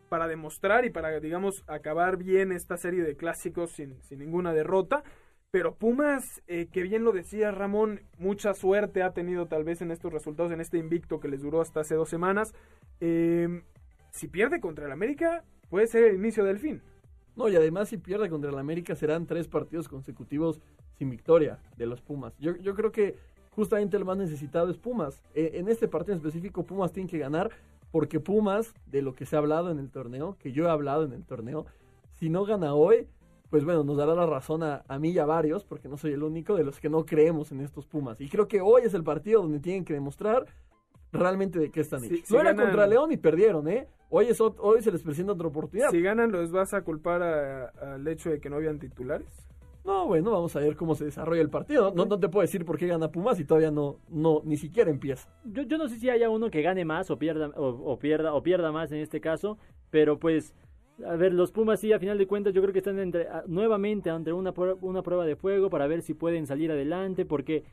para 0.08 0.28
demostrar 0.28 0.84
y 0.84 0.90
para, 0.90 1.18
digamos, 1.20 1.64
acabar 1.66 2.18
bien 2.18 2.52
esta 2.52 2.76
serie 2.76 3.02
de 3.02 3.16
clásicos 3.16 3.72
sin, 3.72 4.00
sin 4.02 4.18
ninguna 4.20 4.52
derrota. 4.52 5.02
Pero 5.54 5.76
Pumas, 5.76 6.42
eh, 6.48 6.66
que 6.72 6.82
bien 6.82 7.04
lo 7.04 7.12
decía 7.12 7.52
Ramón, 7.52 8.00
mucha 8.18 8.54
suerte 8.54 9.04
ha 9.04 9.12
tenido 9.12 9.46
tal 9.46 9.62
vez 9.62 9.82
en 9.82 9.92
estos 9.92 10.12
resultados, 10.12 10.50
en 10.50 10.60
este 10.60 10.78
invicto 10.78 11.20
que 11.20 11.28
les 11.28 11.42
duró 11.42 11.60
hasta 11.60 11.78
hace 11.78 11.94
dos 11.94 12.08
semanas. 12.08 12.52
Eh, 13.00 13.62
si 14.14 14.28
pierde 14.28 14.60
contra 14.60 14.86
el 14.86 14.92
América, 14.92 15.44
puede 15.68 15.88
ser 15.88 16.04
el 16.04 16.14
inicio 16.14 16.44
del 16.44 16.60
fin. 16.60 16.80
No, 17.34 17.48
y 17.48 17.56
además 17.56 17.88
si 17.88 17.96
pierde 17.96 18.30
contra 18.30 18.50
el 18.50 18.58
América 18.58 18.94
serán 18.94 19.26
tres 19.26 19.48
partidos 19.48 19.88
consecutivos 19.88 20.60
sin 20.96 21.10
victoria 21.10 21.58
de 21.76 21.86
los 21.86 22.00
Pumas. 22.00 22.32
Yo, 22.38 22.56
yo 22.56 22.76
creo 22.76 22.92
que 22.92 23.18
justamente 23.50 23.96
el 23.96 24.04
más 24.04 24.16
necesitado 24.16 24.70
es 24.70 24.78
Pumas. 24.78 25.20
Eh, 25.34 25.52
en 25.54 25.68
este 25.68 25.88
partido 25.88 26.12
en 26.12 26.18
específico 26.18 26.64
Pumas 26.64 26.92
tiene 26.92 27.10
que 27.10 27.18
ganar 27.18 27.50
porque 27.90 28.20
Pumas, 28.20 28.72
de 28.86 29.02
lo 29.02 29.14
que 29.14 29.26
se 29.26 29.34
ha 29.34 29.40
hablado 29.40 29.72
en 29.72 29.80
el 29.80 29.90
torneo, 29.90 30.36
que 30.38 30.52
yo 30.52 30.66
he 30.66 30.70
hablado 30.70 31.04
en 31.04 31.12
el 31.12 31.24
torneo, 31.24 31.66
si 32.12 32.28
no 32.28 32.44
gana 32.44 32.72
hoy, 32.74 33.08
pues 33.50 33.64
bueno, 33.64 33.82
nos 33.82 33.96
dará 33.96 34.14
la 34.14 34.26
razón 34.26 34.62
a, 34.62 34.84
a 34.86 34.98
mí 35.00 35.10
y 35.10 35.18
a 35.18 35.26
varios, 35.26 35.64
porque 35.64 35.88
no 35.88 35.96
soy 35.96 36.12
el 36.12 36.22
único 36.22 36.54
de 36.54 36.62
los 36.62 36.78
que 36.78 36.88
no 36.88 37.04
creemos 37.04 37.50
en 37.50 37.60
estos 37.60 37.86
Pumas. 37.86 38.20
Y 38.20 38.28
creo 38.28 38.46
que 38.46 38.60
hoy 38.60 38.82
es 38.84 38.94
el 38.94 39.02
partido 39.02 39.42
donde 39.42 39.58
tienen 39.58 39.84
que 39.84 39.94
demostrar 39.94 40.46
realmente 41.14 41.58
de 41.58 41.70
qué 41.70 41.80
están 41.80 42.00
Si- 42.00 42.14
hechos. 42.14 42.28
si 42.28 42.34
no 42.34 42.40
era 42.40 42.50
ganan- 42.52 42.66
contra 42.66 42.86
León 42.86 43.12
y 43.12 43.16
perdieron, 43.16 43.68
¿eh? 43.68 43.86
Hoy, 44.10 44.26
es, 44.26 44.40
hoy 44.40 44.82
se 44.82 44.92
les 44.92 45.02
presenta 45.02 45.32
otra 45.32 45.48
oportunidad. 45.48 45.90
Si 45.90 46.00
ganan, 46.00 46.30
¿los 46.30 46.52
vas 46.52 46.74
a 46.74 46.82
culpar 46.82 47.22
a- 47.22 47.94
al 47.94 48.06
hecho 48.06 48.30
de 48.30 48.40
que 48.40 48.48
no 48.50 48.56
habían 48.56 48.78
titulares? 48.78 49.26
No, 49.84 50.06
bueno, 50.06 50.30
vamos 50.30 50.54
a 50.56 50.60
ver 50.60 50.76
cómo 50.76 50.94
se 50.94 51.04
desarrolla 51.04 51.42
el 51.42 51.50
partido. 51.50 51.92
No, 51.94 52.06
no 52.06 52.18
te 52.18 52.28
puedo 52.28 52.40
decir 52.42 52.64
por 52.64 52.78
qué 52.78 52.86
gana 52.86 53.10
Pumas 53.10 53.38
y 53.40 53.44
todavía 53.44 53.70
no, 53.70 53.96
no 54.08 54.40
ni 54.44 54.56
siquiera 54.56 54.90
empieza. 54.90 55.28
Yo, 55.44 55.62
yo 55.62 55.76
no 55.78 55.88
sé 55.88 55.98
si 55.98 56.08
haya 56.08 56.30
uno 56.30 56.50
que 56.50 56.62
gane 56.62 56.84
más 56.86 57.10
o 57.10 57.18
pierda, 57.18 57.48
o, 57.56 57.66
o 57.68 57.98
pierda, 57.98 58.32
o 58.34 58.42
pierda 58.42 58.72
más 58.72 58.92
en 58.92 58.98
este 59.00 59.20
caso, 59.20 59.58
pero 59.90 60.18
pues, 60.18 60.54
a 61.04 61.16
ver, 61.16 61.34
los 61.34 61.50
Pumas 61.52 61.80
sí, 61.80 61.92
a 61.92 61.98
final 61.98 62.16
de 62.16 62.26
cuentas, 62.26 62.54
yo 62.54 62.62
creo 62.62 62.72
que 62.72 62.78
están 62.78 62.98
entre, 62.98 63.26
nuevamente 63.46 64.08
ante 64.08 64.32
una, 64.32 64.54
una 64.80 65.02
prueba 65.02 65.26
de 65.26 65.36
fuego 65.36 65.68
para 65.68 65.86
ver 65.86 66.00
si 66.00 66.14
pueden 66.14 66.46
salir 66.46 66.70
adelante, 66.70 67.26
porque 67.26 67.64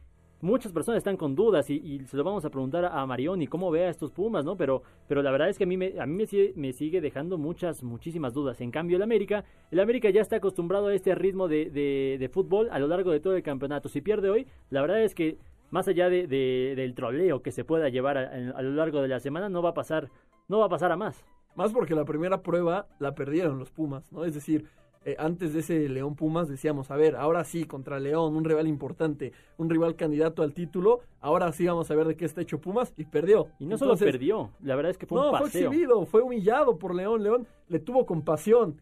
muchas 0.41 0.71
personas 0.71 0.97
están 0.97 1.17
con 1.17 1.35
dudas 1.35 1.69
y, 1.69 1.75
y 1.75 1.99
se 2.05 2.17
lo 2.17 2.23
vamos 2.23 2.43
a 2.45 2.49
preguntar 2.49 2.85
a 2.85 3.05
Marioni 3.05 3.47
cómo 3.47 3.71
ve 3.71 3.85
a 3.85 3.89
estos 3.89 4.11
Pumas, 4.11 4.43
¿no? 4.43 4.55
Pero, 4.57 4.83
pero 5.07 5.21
la 5.21 5.31
verdad 5.31 5.49
es 5.49 5.57
que 5.57 5.63
a 5.63 5.67
mí, 5.67 5.77
me, 5.77 5.93
a 5.99 6.05
me, 6.05 6.25
sigue, 6.25 6.53
me 6.55 6.73
sigue 6.73 7.01
dejando 7.01 7.37
muchas, 7.37 7.83
muchísimas 7.83 8.33
dudas. 8.33 8.59
En 8.61 8.71
cambio, 8.71 8.97
el 8.97 9.03
América, 9.03 9.43
el 9.71 9.79
América 9.79 10.09
ya 10.09 10.21
está 10.21 10.37
acostumbrado 10.37 10.87
a 10.87 10.93
este 10.93 11.15
ritmo 11.15 11.47
de, 11.47 11.69
de, 11.69 12.29
fútbol 12.29 12.69
a 12.71 12.79
lo 12.79 12.87
largo 12.87 13.11
de 13.11 13.19
todo 13.19 13.35
el 13.35 13.43
campeonato. 13.43 13.89
Si 13.89 14.01
pierde 14.01 14.29
hoy, 14.29 14.47
la 14.69 14.81
verdad 14.81 15.01
es 15.03 15.15
que 15.15 15.37
más 15.69 15.87
allá 15.87 16.09
de- 16.09 16.27
del 16.27 16.93
troleo 16.95 17.41
que 17.41 17.51
se 17.51 17.63
pueda 17.63 17.89
llevar 17.89 18.17
a, 18.17 18.29
a 18.55 18.61
lo 18.61 18.71
largo 18.71 19.01
de 19.01 19.07
la 19.07 19.19
semana, 19.19 19.49
no 19.49 19.61
va 19.61 19.69
a 19.69 19.73
pasar, 19.73 20.09
no 20.47 20.59
va 20.59 20.65
a 20.65 20.69
pasar 20.69 20.91
a 20.91 20.97
más. 20.97 21.23
Más 21.55 21.73
porque 21.73 21.95
la 21.95 22.05
primera 22.05 22.41
prueba 22.41 22.87
la 22.99 23.13
perdieron 23.13 23.59
los 23.59 23.71
Pumas, 23.71 24.11
¿no? 24.11 24.23
Es 24.25 24.33
decir, 24.33 24.65
eh, 25.03 25.15
antes 25.17 25.53
de 25.53 25.61
ese 25.61 25.89
León 25.89 26.15
Pumas 26.15 26.47
decíamos, 26.47 26.91
a 26.91 26.95
ver, 26.95 27.15
ahora 27.15 27.43
sí, 27.43 27.65
contra 27.65 27.99
León, 27.99 28.35
un 28.35 28.43
rival 28.45 28.67
importante, 28.67 29.33
un 29.57 29.69
rival 29.69 29.95
candidato 29.95 30.43
al 30.43 30.53
título, 30.53 30.99
ahora 31.21 31.51
sí 31.53 31.65
vamos 31.65 31.89
a 31.89 31.95
ver 31.95 32.07
de 32.07 32.15
qué 32.15 32.25
está 32.25 32.41
hecho 32.41 32.59
Pumas 32.61 32.93
y 32.97 33.05
perdió. 33.05 33.47
Y 33.59 33.65
no 33.65 33.77
solo 33.77 33.97
perdió, 33.97 34.51
la 34.61 34.75
verdad 34.75 34.91
es 34.91 34.97
que 34.97 35.07
fue 35.07 35.19
no, 35.19 35.31
un 35.31 35.37
fue 35.37 35.47
paseo. 35.47 35.67
exhibido, 35.69 36.05
fue 36.05 36.21
humillado 36.21 36.77
por 36.77 36.93
León. 36.93 37.23
León 37.23 37.47
le 37.67 37.79
tuvo 37.79 38.05
compasión. 38.05 38.79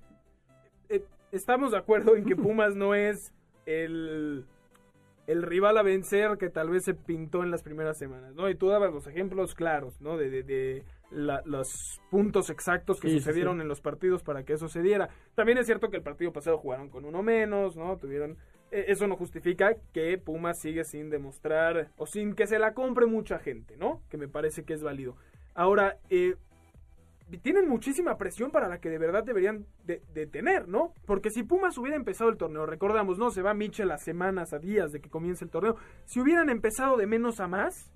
Eh, 0.90 1.04
estamos 1.32 1.72
de 1.72 1.78
acuerdo 1.78 2.16
en 2.18 2.26
que 2.26 2.36
Pumas 2.36 2.76
no 2.76 2.96
es 2.96 3.32
el, 3.66 4.46
el 5.28 5.42
rival 5.44 5.78
a 5.78 5.84
vencer 5.84 6.38
que 6.38 6.50
tal 6.50 6.70
vez 6.70 6.84
se 6.84 6.96
pintó 6.96 7.44
en 7.44 7.52
las 7.52 7.64
primeras 7.64 7.98
semanas, 7.98 8.34
¿no? 8.36 8.50
Y 8.50 8.56
tú 8.56 8.68
dabas 8.68 8.92
los 8.92 9.08
ejemplos 9.08 9.56
claros, 9.56 10.02
¿no? 10.02 10.18
De, 10.18 10.30
de- 10.30 10.44
de 10.44 10.84
la- 11.12 11.42
los 11.46 12.00
puntos 12.10 12.50
exactos 12.50 13.00
que 13.00 13.10
Sí, 13.10 13.20
sucedieron 13.20 13.58
sí. 13.58 13.62
en 13.62 13.68
los 13.68 13.82
partidos 13.82 14.24
para 14.24 14.44
que 14.44 14.54
eso 14.54 14.68
se 14.68 14.82
diera. 14.82 15.10
También 15.36 15.58
es 15.58 15.66
cierto 15.66 15.90
que 15.90 15.98
el 15.98 16.04
partido 16.04 16.32
pasado 16.32 16.58
jugaron 16.58 16.90
con 16.90 17.06
uno 17.06 17.24
menos, 17.24 17.76
¿no? 17.76 17.98
Tuvieron... 17.98 18.38
eh, 18.72 18.86
Eso 18.90 19.08
no 19.08 19.16
justifica 19.16 19.76
que 19.94 20.18
Pumas 20.18 20.60
sigue 20.60 20.84
sin 20.84 21.10
demostrar 21.10 21.90
o 21.98 22.06
sin 22.06 22.34
que 22.36 22.46
se 22.48 22.60
la 22.60 22.74
compre 22.74 23.06
mucha 23.08 23.40
gente, 23.40 23.76
¿no? 23.78 24.02
Que 24.10 24.18
me 24.18 24.28
parece 24.28 24.64
que 24.64 24.74
es 24.74 24.84
válido. 24.84 25.16
Ahora, 25.56 25.98
eh, 26.10 26.36
tienen 27.44 27.68
muchísima 27.70 28.18
presión 28.18 28.50
para 28.50 28.68
la 28.68 28.80
que 28.80 28.90
de 28.90 28.98
verdad 28.98 29.24
deberían 29.24 29.66
de, 29.86 30.02
de 30.14 30.26
tener, 30.26 30.68
¿no? 30.68 30.94
Porque 31.06 31.30
si 31.30 31.44
Pumas 31.44 31.78
hubiera 31.78 31.96
empezado 31.96 32.30
el 32.32 32.38
torneo, 32.38 32.66
recordamos, 32.66 33.20
no, 33.20 33.30
se 33.30 33.44
va 33.44 33.54
Mitchell 33.54 33.92
a 33.92 33.98
semanas, 34.00 34.52
a 34.52 34.58
días 34.60 34.92
de 34.92 35.00
que 35.00 35.10
comience 35.12 35.46
el 35.46 35.52
torneo, 35.52 35.76
si 36.06 36.20
hubieran 36.20 36.50
empezado 36.50 36.98
de 36.98 37.06
menos 37.06 37.40
a 37.40 37.48
más, 37.48 37.92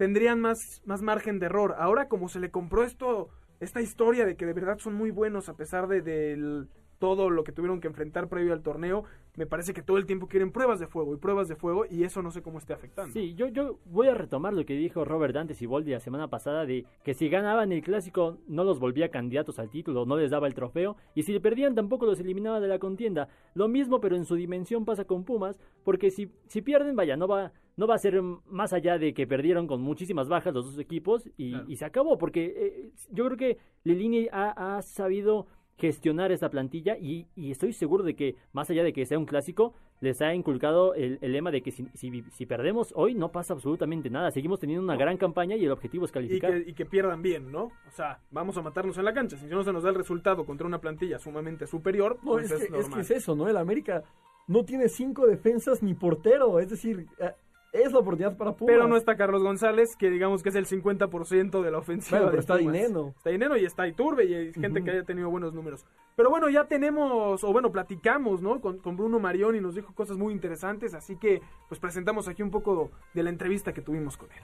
tendrían 0.00 0.40
más, 0.40 0.80
más 0.86 1.02
margen 1.02 1.38
de 1.38 1.44
error. 1.44 1.74
Ahora 1.78 2.08
como 2.08 2.30
se 2.30 2.40
le 2.40 2.50
compró 2.50 2.84
esto, 2.84 3.28
esta 3.60 3.82
historia 3.82 4.24
de 4.24 4.34
que 4.34 4.46
de 4.46 4.54
verdad 4.54 4.78
son 4.78 4.94
muy 4.94 5.10
buenos 5.10 5.50
a 5.50 5.56
pesar 5.58 5.88
de 5.88 6.00
del- 6.00 6.68
todo 7.00 7.30
lo 7.30 7.42
que 7.42 7.50
tuvieron 7.50 7.80
que 7.80 7.88
enfrentar 7.88 8.28
previo 8.28 8.52
al 8.52 8.62
torneo, 8.62 9.04
me 9.36 9.46
parece 9.46 9.72
que 9.72 9.80
todo 9.82 9.96
el 9.96 10.04
tiempo 10.06 10.28
quieren 10.28 10.52
pruebas 10.52 10.78
de 10.78 10.86
fuego 10.86 11.14
y 11.14 11.16
pruebas 11.16 11.48
de 11.48 11.56
fuego 11.56 11.86
y 11.90 12.04
eso 12.04 12.22
no 12.22 12.30
sé 12.30 12.42
cómo 12.42 12.58
esté 12.58 12.74
afectando. 12.74 13.12
Sí, 13.12 13.34
yo, 13.34 13.48
yo 13.48 13.78
voy 13.86 14.08
a 14.08 14.14
retomar 14.14 14.52
lo 14.52 14.64
que 14.66 14.74
dijo 14.74 15.04
Robert 15.06 15.34
Dante 15.34 15.54
Siboldi 15.54 15.92
la 15.92 16.00
semana 16.00 16.28
pasada 16.28 16.66
de 16.66 16.84
que 17.02 17.14
si 17.14 17.28
ganaban 17.30 17.72
el 17.72 17.82
clásico 17.82 18.36
no 18.46 18.64
los 18.64 18.78
volvía 18.78 19.10
candidatos 19.10 19.58
al 19.58 19.70
título, 19.70 20.04
no 20.04 20.16
les 20.16 20.30
daba 20.30 20.46
el 20.46 20.54
trofeo 20.54 20.96
y 21.14 21.22
si 21.22 21.38
perdían 21.40 21.74
tampoco 21.74 22.04
los 22.04 22.20
eliminaba 22.20 22.60
de 22.60 22.68
la 22.68 22.78
contienda. 22.78 23.28
Lo 23.54 23.66
mismo 23.66 24.00
pero 24.00 24.14
en 24.14 24.26
su 24.26 24.34
dimensión 24.34 24.84
pasa 24.84 25.06
con 25.06 25.24
Pumas 25.24 25.58
porque 25.84 26.10
si, 26.10 26.30
si 26.48 26.60
pierden, 26.60 26.96
vaya, 26.96 27.16
no 27.16 27.26
va, 27.26 27.50
no 27.78 27.86
va 27.86 27.94
a 27.94 27.98
ser 27.98 28.20
más 28.20 28.74
allá 28.74 28.98
de 28.98 29.14
que 29.14 29.26
perdieron 29.26 29.66
con 29.66 29.80
muchísimas 29.80 30.28
bajas 30.28 30.52
los 30.52 30.66
dos 30.66 30.78
equipos 30.78 31.26
y, 31.38 31.52
Claro. 31.52 31.64
y 31.66 31.76
se 31.76 31.84
acabó 31.86 32.18
porque 32.18 32.52
eh, 32.54 32.90
yo 33.10 33.24
creo 33.24 33.38
que 33.38 33.58
Lilini 33.84 34.28
ha, 34.30 34.76
ha 34.76 34.82
sabido 34.82 35.46
gestionar 35.80 36.30
esta 36.30 36.50
plantilla 36.50 36.96
y, 36.98 37.26
y 37.34 37.50
estoy 37.50 37.72
seguro 37.72 38.04
de 38.04 38.14
que 38.14 38.36
más 38.52 38.68
allá 38.70 38.84
de 38.84 38.92
que 38.92 39.06
sea 39.06 39.18
un 39.18 39.24
clásico 39.26 39.74
les 40.00 40.20
ha 40.22 40.34
inculcado 40.34 40.94
el, 40.94 41.18
el 41.20 41.32
lema 41.32 41.50
de 41.50 41.62
que 41.62 41.70
si, 41.72 41.86
si- 41.94 42.22
si 42.30 42.46
perdemos 42.46 42.92
hoy 42.96 43.14
no 43.14 43.32
pasa 43.32 43.54
absolutamente 43.54 44.08
nada 44.10 44.30
seguimos 44.30 44.60
teniendo 44.60 44.82
una 44.84 44.96
gran 44.96 45.16
campaña 45.16 45.56
y 45.56 45.64
el 45.64 45.72
objetivo 45.72 46.04
es 46.04 46.10
y 46.10 46.14
calificar 46.14 46.52
que, 46.62 46.70
y 46.70 46.74
que 46.74 46.86
pierdan 46.86 47.22
bien, 47.22 47.50
¿no? 47.50 47.64
O 47.64 47.90
sea, 47.90 48.20
vamos 48.30 48.56
a 48.56 48.62
matarnos 48.62 48.96
en 48.98 49.04
la 49.04 49.12
cancha. 49.14 49.36
Si 49.36 49.46
no 49.46 49.62
se 49.64 49.72
nos 49.72 49.82
da 49.82 49.88
el 49.90 49.96
resultado 49.96 50.44
contra 50.46 50.66
una 50.66 50.80
plantilla 50.80 51.18
sumamente 51.18 51.66
superior, 51.66 52.18
No, 52.22 52.32
pues 52.32 52.44
es, 52.46 52.52
es, 52.52 52.58
que, 52.58 52.64
es 52.64 52.70
que 52.70 52.80
normal. 52.80 53.00
es 53.00 53.10
eso, 53.10 53.34
¿no? 53.34 53.48
El 53.48 53.56
América 53.56 54.04
no 54.46 54.64
tiene 54.64 54.88
cinco 54.88 55.26
defensas 55.26 55.82
ni 55.82 55.94
portero. 55.94 56.58
Es 56.60 56.70
decir, 56.70 57.06
eh, 57.18 57.32
es 57.72 57.92
la 57.92 58.00
oportunidad 58.00 58.36
para 58.36 58.52
Pumas. 58.52 58.74
Pero 58.74 58.88
no 58.88 58.96
está 58.96 59.16
Carlos 59.16 59.42
González, 59.42 59.96
que 59.96 60.10
digamos 60.10 60.42
que 60.42 60.48
es 60.48 60.54
el 60.54 60.66
50% 60.66 61.62
de 61.62 61.70
la 61.70 61.78
ofensiva. 61.78 62.18
Bueno, 62.18 62.26
de 62.26 62.30
pero 62.30 62.40
está 62.40 62.58
Pumas. 62.58 62.72
Dineno. 62.72 63.14
Está 63.16 63.30
Dineno 63.30 63.56
y 63.56 63.64
está 63.64 63.86
Iturbe 63.86 64.24
y 64.24 64.34
hay 64.34 64.52
gente 64.52 64.82
que 64.82 64.90
haya 64.90 65.04
tenido 65.04 65.30
buenos 65.30 65.54
números. 65.54 65.86
Pero 66.16 66.30
bueno, 66.30 66.48
ya 66.48 66.64
tenemos, 66.64 67.44
o 67.44 67.52
bueno, 67.52 67.70
platicamos, 67.70 68.42
¿no? 68.42 68.60
Con, 68.60 68.78
con 68.78 68.96
Bruno 68.96 69.18
Marioni 69.18 69.58
y 69.58 69.60
nos 69.60 69.74
dijo 69.74 69.94
cosas 69.94 70.16
muy 70.16 70.32
interesantes, 70.32 70.94
así 70.94 71.16
que 71.16 71.40
pues 71.68 71.80
presentamos 71.80 72.28
aquí 72.28 72.42
un 72.42 72.50
poco 72.50 72.90
de 73.14 73.22
la 73.22 73.30
entrevista 73.30 73.72
que 73.72 73.82
tuvimos 73.82 74.16
con 74.16 74.30
él. 74.32 74.42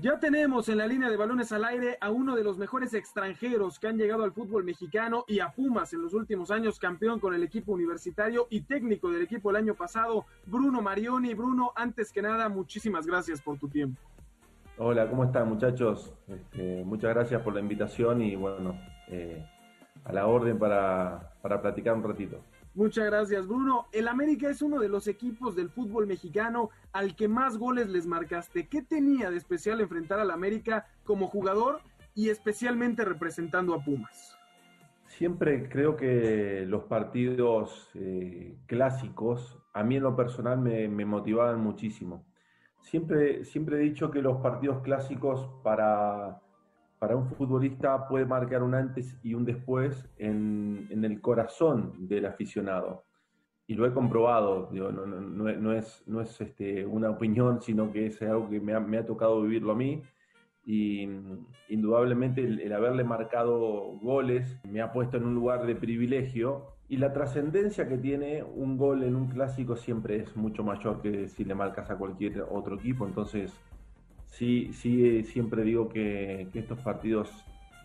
Ya 0.00 0.18
tenemos 0.18 0.66
en 0.70 0.78
la 0.78 0.86
línea 0.86 1.10
de 1.10 1.16
balones 1.18 1.52
al 1.52 1.62
aire 1.62 1.98
a 2.00 2.08
uno 2.08 2.34
de 2.34 2.42
los 2.42 2.56
mejores 2.56 2.94
extranjeros 2.94 3.78
que 3.78 3.86
han 3.86 3.98
llegado 3.98 4.24
al 4.24 4.32
fútbol 4.32 4.64
mexicano 4.64 5.26
y 5.28 5.40
a 5.40 5.50
Pumas 5.50 5.92
en 5.92 6.00
los 6.00 6.14
últimos 6.14 6.50
años, 6.50 6.78
campeón 6.78 7.20
con 7.20 7.34
el 7.34 7.42
equipo 7.42 7.72
universitario 7.72 8.46
y 8.48 8.62
técnico 8.62 9.10
del 9.10 9.20
equipo 9.20 9.50
el 9.50 9.56
año 9.56 9.74
pasado, 9.74 10.24
Bruno 10.46 10.80
Marioni. 10.80 11.34
Bruno, 11.34 11.72
antes 11.76 12.12
que 12.12 12.22
nada, 12.22 12.48
muchísimas 12.48 13.06
gracias 13.06 13.42
por 13.42 13.58
tu 13.58 13.68
tiempo. 13.68 14.00
Hola, 14.78 15.06
¿cómo 15.06 15.24
están 15.24 15.46
muchachos? 15.50 16.14
Este, 16.28 16.82
muchas 16.82 17.12
gracias 17.14 17.42
por 17.42 17.52
la 17.52 17.60
invitación 17.60 18.22
y 18.22 18.36
bueno, 18.36 18.80
eh, 19.08 19.44
a 20.04 20.12
la 20.14 20.26
orden 20.26 20.58
para, 20.58 21.34
para 21.42 21.60
platicar 21.60 21.94
un 21.94 22.04
ratito. 22.04 22.40
Muchas 22.80 23.04
gracias, 23.04 23.46
Bruno. 23.46 23.88
El 23.92 24.08
América 24.08 24.48
es 24.48 24.62
uno 24.62 24.78
de 24.78 24.88
los 24.88 25.06
equipos 25.06 25.54
del 25.54 25.68
fútbol 25.68 26.06
mexicano 26.06 26.70
al 26.94 27.14
que 27.14 27.28
más 27.28 27.58
goles 27.58 27.90
les 27.90 28.06
marcaste. 28.06 28.68
¿Qué 28.68 28.80
tenía 28.80 29.30
de 29.30 29.36
especial 29.36 29.82
enfrentar 29.82 30.18
al 30.18 30.30
América 30.30 30.86
como 31.04 31.26
jugador 31.26 31.82
y 32.14 32.30
especialmente 32.30 33.04
representando 33.04 33.74
a 33.74 33.84
Pumas? 33.84 34.34
Siempre 35.08 35.68
creo 35.68 35.94
que 35.94 36.64
los 36.66 36.84
partidos 36.84 37.90
eh, 37.96 38.56
clásicos, 38.64 39.58
a 39.74 39.84
mí 39.84 39.96
en 39.96 40.02
lo 40.04 40.16
personal 40.16 40.58
me, 40.58 40.88
me 40.88 41.04
motivaban 41.04 41.60
muchísimo. 41.60 42.24
Siempre, 42.80 43.44
siempre 43.44 43.76
he 43.76 43.80
dicho 43.80 44.10
que 44.10 44.22
los 44.22 44.40
partidos 44.40 44.80
clásicos 44.80 45.50
para, 45.62 46.40
para 47.00 47.16
un 47.16 47.26
futbolista 47.30 48.06
puede 48.06 48.26
marcar 48.26 48.62
un 48.62 48.74
antes 48.74 49.18
y 49.22 49.32
un 49.32 49.44
después 49.46 50.06
en, 50.18 50.86
el 50.90 51.20
corazón 51.22 51.94
del 52.06 52.26
aficionado. 52.26 53.04
Y 53.66 53.74
lo 53.74 53.86
he 53.86 53.92
comprobado, 53.94 54.68
digo, 54.70 54.92
no, 54.92 55.06
no- 55.06 55.20
no 55.20 55.50
no 55.52 55.72
es, 55.72 56.02
no 56.06 56.20
es 56.20 56.38
este, 56.42 56.84
una 56.84 57.08
opinión, 57.10 57.62
sino 57.62 57.90
que 57.90 58.06
es 58.06 58.20
algo 58.22 58.50
que 58.50 58.60
me 58.60 58.74
ha, 58.74 58.80
me 58.80 58.98
ha 58.98 59.06
tocado 59.06 59.40
vivirlo 59.42 59.72
a 59.72 59.76
mí. 59.76 60.02
Y 60.66 61.06
mm, 61.06 61.46
indudablemente 61.70 62.42
el, 62.42 62.60
el 62.60 62.72
haberle 62.74 63.02
marcado 63.04 63.98
goles 64.02 64.60
me 64.64 64.82
ha 64.82 64.92
puesto 64.92 65.16
en 65.16 65.24
un 65.24 65.34
lugar 65.34 65.66
de 65.66 65.76
privilegio. 65.76 66.66
Y 66.88 66.98
la 66.98 67.12
trascendencia 67.14 67.88
que 67.88 67.96
tiene 67.96 68.42
un 68.42 68.76
gol 68.76 69.04
en 69.04 69.16
un 69.16 69.28
clásico 69.28 69.74
siempre 69.76 70.16
es 70.16 70.36
mucho 70.36 70.62
mayor 70.64 71.00
que 71.00 71.28
si 71.28 71.44
le 71.44 71.54
marcas 71.54 71.90
a 71.90 71.96
cualquier 71.96 72.42
otro 72.50 72.74
equipo. 72.76 73.06
Entonces, 73.06 73.52
sí, 74.40 74.72
sí, 74.72 75.22
siempre 75.24 75.62
digo 75.62 75.90
que, 75.90 76.48
que 76.50 76.60
estos 76.60 76.78
partidos 76.78 77.30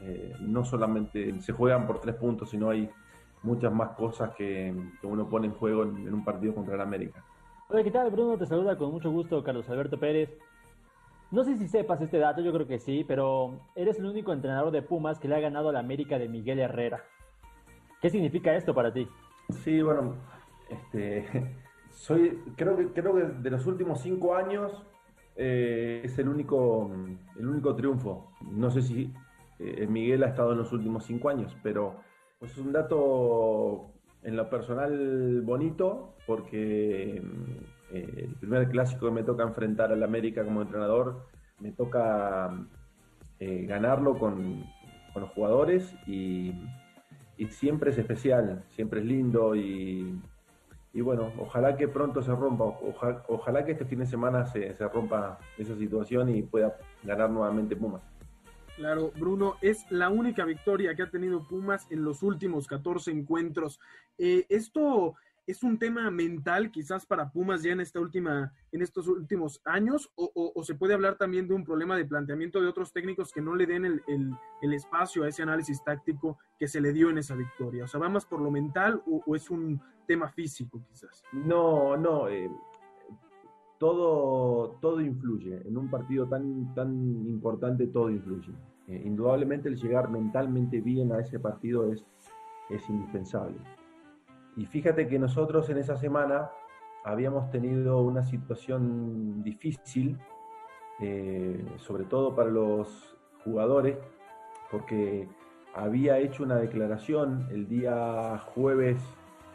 eh, 0.01 0.33
no 0.39 0.63
solamente 0.63 1.41
se 1.41 1.51
juegan 1.51 1.85
por 1.85 1.99
tres 1.99 2.15
puntos, 2.15 2.49
sino 2.49 2.69
hay 2.69 2.89
muchas 3.43 3.73
más 3.73 3.89
cosas 3.89 4.33
que, 4.35 4.73
que 5.01 5.05
uno 5.05 5.27
pone 5.29 5.47
en 5.47 5.53
juego 5.53 5.83
en, 5.83 6.07
en 6.07 6.13
un 6.13 6.23
partido 6.23 6.55
contra 6.55 6.75
el 6.75 6.81
América. 6.81 7.21
Hola, 7.67 7.83
¿qué 7.83 7.91
tal? 7.91 8.09
Bruno 8.09 8.37
te 8.37 8.45
saluda 8.45 8.77
con 8.77 8.89
mucho 8.91 9.11
gusto 9.11 9.43
Carlos 9.43 9.69
Alberto 9.69 9.99
Pérez. 9.99 10.29
No 11.29 11.43
sé 11.43 11.57
si 11.57 11.67
sepas 11.67 11.99
este 11.99 12.19
dato, 12.19 12.41
yo 12.41 12.53
creo 12.53 12.67
que 12.67 12.79
sí, 12.79 13.03
pero 13.05 13.59
eres 13.75 13.99
el 13.99 14.05
único 14.05 14.31
entrenador 14.31 14.71
de 14.71 14.81
Pumas 14.81 15.19
que 15.19 15.27
le 15.27 15.35
ha 15.35 15.41
ganado 15.41 15.67
a 15.67 15.73
la 15.73 15.79
América 15.79 16.17
de 16.17 16.29
Miguel 16.29 16.59
Herrera. 16.59 17.03
¿Qué 18.01 18.09
significa 18.09 18.55
esto 18.55 18.73
para 18.73 18.93
ti? 18.93 19.09
Sí, 19.49 19.81
bueno, 19.81 20.15
este, 20.69 21.25
soy, 21.91 22.41
creo 22.55 22.77
que, 22.77 22.87
creo 22.93 23.13
que 23.13 23.23
de 23.23 23.49
los 23.49 23.65
últimos 23.65 23.99
cinco 23.99 24.35
años 24.35 24.85
eh, 25.35 26.01
es 26.03 26.17
el 26.17 26.29
único, 26.29 26.91
el 27.37 27.47
único 27.47 27.75
triunfo. 27.75 28.31
No 28.51 28.71
sé 28.71 28.81
si 28.81 29.13
eh, 29.59 29.85
Miguel 29.87 30.23
ha 30.23 30.27
estado 30.27 30.53
en 30.53 30.59
los 30.59 30.71
últimos 30.71 31.05
cinco 31.05 31.29
años, 31.29 31.55
pero 31.61 31.97
pues, 32.39 32.51
es 32.51 32.57
un 32.57 32.71
dato 32.71 33.91
en 34.23 34.35
lo 34.35 34.49
personal 34.49 35.41
bonito 35.41 36.15
porque 36.25 37.21
eh, 37.91 38.27
el 38.27 38.35
primer 38.39 38.69
clásico 38.69 39.07
que 39.07 39.11
me 39.11 39.23
toca 39.23 39.43
enfrentar 39.43 39.91
al 39.91 40.03
América 40.03 40.43
como 40.43 40.61
entrenador 40.61 41.27
me 41.59 41.71
toca 41.71 42.67
ganarlo 43.39 44.17
con, 44.17 44.63
con 45.13 45.21
los 45.21 45.31
jugadores 45.31 45.93
y 46.07 46.53
siempre 47.49 47.91
es 47.91 47.97
especial, 47.97 48.63
siempre 48.69 49.01
es 49.01 49.05
lindo 49.05 49.55
y, 49.55 50.19
y 50.95 51.01
bueno, 51.01 51.29
ojalá 51.37 51.75
que 51.75 51.89
pronto 51.89 52.21
se 52.21 52.33
rompa, 52.33 52.63
ojalá, 53.27 53.65
que 53.65 53.73
este 53.73 53.83
fin 53.83 53.99
de 53.99 54.05
semana 54.05 54.45
se, 54.45 54.73
se, 54.73 54.87
rompa 54.87 55.37
esa 55.57 55.75
situación 55.75 56.29
y 56.29 56.41
pueda 56.41 56.77
ganar 57.03 57.29
nuevamente 57.29 57.75
Pumas. 57.75 58.01
Claro, 58.77 59.11
Bruno, 59.19 59.57
es 59.61 59.85
la 59.91 60.09
única 60.09 60.45
victoria 60.45 60.95
que 60.95 61.03
ha 61.03 61.09
tenido 61.09 61.45
Pumas 61.45 61.85
en 61.89 62.05
los 62.05 62.23
últimos 62.23 62.65
14 62.67 63.11
encuentros. 63.11 63.77
Eh, 64.17 64.45
esto 64.47 65.15
es 65.47 65.63
un 65.63 65.77
tema 65.77 66.09
mental 66.09 66.71
quizás 66.71 67.05
para 67.05 67.31
Pumas 67.31 67.61
ya 67.61 67.71
en 67.71 67.79
esta 67.79 67.99
última, 67.99 68.51
en 68.71 68.81
estos 68.81 69.07
últimos 69.07 69.61
años, 69.65 70.11
o, 70.15 70.63
se 70.63 70.75
puede 70.75 70.93
hablar 70.93 71.17
también 71.17 71.47
de 71.47 71.53
un 71.53 71.63
problema 71.63 71.95
de 71.95 72.05
planteamiento 72.05 72.59
de 72.59 72.67
otros 72.67 72.91
técnicos 72.91 73.31
que 73.31 73.41
no 73.41 73.55
le 73.55 73.65
den 73.65 73.85
el, 73.85 74.73
espacio 74.73 75.23
a 75.23 75.27
ese 75.27 75.43
análisis 75.43 75.83
táctico 75.83 76.39
que 76.57 76.67
se 76.67 76.81
le 76.81 76.91
dio 76.91 77.09
en 77.09 77.19
esa 77.19 77.35
victoria. 77.35 77.83
O 77.83 77.87
sea, 77.87 77.99
¿va 77.99 78.09
más 78.09 78.25
por 78.25 78.41
lo 78.41 78.49
mental 78.49 79.01
o, 79.05 79.35
es 79.35 79.49
un 79.49 79.79
tema 80.07 80.27
físico 80.29 80.81
quizás? 80.89 81.23
No, 81.31 81.95
no. 81.95 82.27
Eh, 82.27 82.49
todo, 83.77 84.77
todo 84.81 84.99
influye. 85.01 85.61
En 85.67 85.77
un 85.77 85.89
partido 85.89 86.27
tan, 86.27 86.73
tan 86.73 86.91
importante 87.27 87.87
todo 87.87 88.09
influye. 88.09 88.53
Eh, 88.87 89.03
indudablemente 89.05 89.69
el 89.69 89.77
llegar 89.77 90.09
mentalmente 90.09 90.81
bien 90.81 91.11
a 91.11 91.19
ese 91.19 91.39
partido 91.39 91.91
es, 91.91 92.05
es 92.69 92.89
indispensable. 92.89 93.57
Y 94.57 94.65
fíjate 94.65 95.07
que 95.07 95.19
nosotros 95.19 95.69
en 95.69 95.77
esa 95.77 95.97
semana 95.97 96.49
habíamos 97.03 97.51
tenido 97.51 98.01
una 98.01 98.23
situación 98.23 99.43
difícil, 99.43 100.17
eh, 100.99 101.63
sobre 101.77 102.05
todo 102.05 102.35
para 102.35 102.49
los 102.49 103.15
jugadores, 103.43 103.97
porque 104.71 105.27
había 105.73 106.17
hecho 106.19 106.43
una 106.43 106.55
declaración 106.55 107.47
el 107.51 107.67
día 107.67 108.39
jueves 108.53 108.97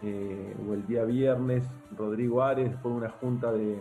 eh, 0.03 0.55
o 0.69 0.75
el 0.75 0.87
día 0.87 1.05
viernes, 1.05 1.69
Rodrigo 1.97 2.43
Ares, 2.43 2.71
después 2.71 2.95
de 2.95 2.99
una 3.01 3.11
junta 3.11 3.53
de, 3.53 3.81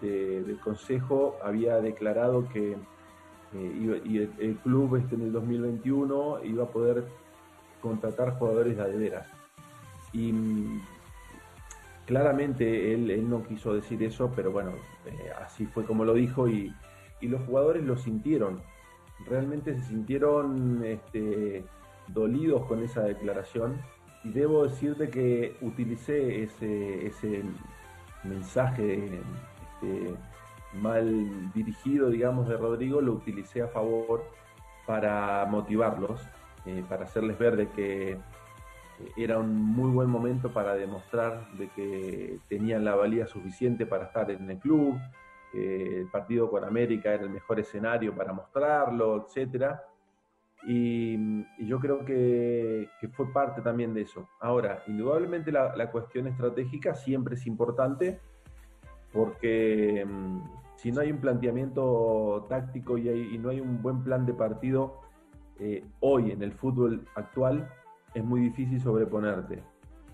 del 0.00 0.60
consejo, 0.60 1.36
había 1.42 1.80
declarado 1.80 2.48
que 2.48 2.76
eh, 3.54 4.30
el, 4.38 4.56
club 4.58 4.96
este, 4.96 5.14
en 5.14 5.22
el 5.22 5.32
2021 5.32 6.44
iba 6.44 6.64
a 6.64 6.68
poder 6.68 7.04
contratar 7.80 8.38
jugadores 8.38 8.76
de 8.76 8.82
adeveras. 8.82 9.35
Y 10.16 10.32
mm, 10.32 10.80
claramente 12.06 12.94
él, 12.94 13.28
no 13.28 13.44
quiso 13.44 13.74
decir 13.74 14.02
eso, 14.02 14.32
pero 14.34 14.50
bueno, 14.50 14.72
eh, 15.04 15.30
así 15.44 15.66
fue 15.66 15.84
como 15.84 16.04
lo 16.04 16.14
dijo 16.14 16.48
y, 16.48 16.74
los 17.20 17.42
jugadores 17.42 17.82
lo 17.82 17.96
sintieron. 17.96 18.62
Realmente 19.26 19.74
se 19.74 19.82
sintieron 19.86 20.84
este, 20.84 21.64
dolidos 22.08 22.64
con 22.66 22.82
esa 22.84 23.02
declaración. 23.02 23.80
Y 24.22 24.30
debo 24.30 24.64
decirte 24.64 25.08
que 25.08 25.56
utilicé 25.60 26.44
ese, 26.44 27.42
mensaje 28.22 29.20
este, 29.72 30.14
mal 30.74 31.52
dirigido, 31.52 32.10
digamos, 32.10 32.48
de 32.48 32.56
Rodrigo, 32.56 33.00
lo 33.00 33.14
utilicé 33.14 33.62
a 33.62 33.68
favor 33.68 34.24
para 34.86 35.46
motivarlos, 35.46 36.20
eh, 36.66 36.84
para 36.88 37.04
hacerles 37.04 37.38
ver 37.38 37.56
de 37.56 37.68
que 37.70 38.18
era 39.16 39.38
un 39.38 39.54
muy 39.54 39.90
buen 39.90 40.08
momento 40.08 40.52
para 40.52 40.74
demostrar 40.74 41.50
de 41.52 41.68
que 41.68 42.38
tenían 42.48 42.84
la 42.84 42.94
valía 42.94 43.26
suficiente 43.26 43.86
para 43.86 44.04
estar 44.04 44.30
en 44.30 44.50
el 44.50 44.58
club, 44.58 44.98
que 45.52 46.00
el 46.00 46.06
partido 46.08 46.50
con 46.50 46.64
América 46.64 47.12
era 47.12 47.24
el 47.24 47.30
mejor 47.30 47.60
escenario 47.60 48.14
para 48.14 48.32
mostrarlo, 48.32 49.26
etc. 49.26 49.76
Y, 50.66 51.44
yo 51.64 51.78
creo 51.78 52.04
que, 52.04 52.88
fue 53.12 53.32
parte 53.32 53.62
también 53.62 53.94
de 53.94 54.02
eso. 54.02 54.28
Ahora, 54.40 54.82
indudablemente 54.86 55.52
la, 55.52 55.90
cuestión 55.90 56.26
estratégica 56.26 56.94
siempre 56.94 57.34
es 57.34 57.46
importante 57.46 58.20
porque 59.12 60.04
mm, 60.04 60.40
si 60.76 60.92
no 60.92 61.00
hay 61.00 61.10
un 61.10 61.18
planteamiento 61.18 62.46
táctico 62.48 62.98
y, 62.98 63.38
no 63.38 63.50
hay 63.50 63.60
un 63.60 63.80
buen 63.82 64.02
plan 64.02 64.26
de 64.26 64.34
partido, 64.34 65.00
eh, 65.58 65.84
hoy 66.00 66.32
en 66.32 66.42
el 66.42 66.52
fútbol 66.52 67.06
actual 67.14 67.66
es 68.16 68.24
muy 68.24 68.40
difícil 68.40 68.80
sobreponerte 68.80 69.62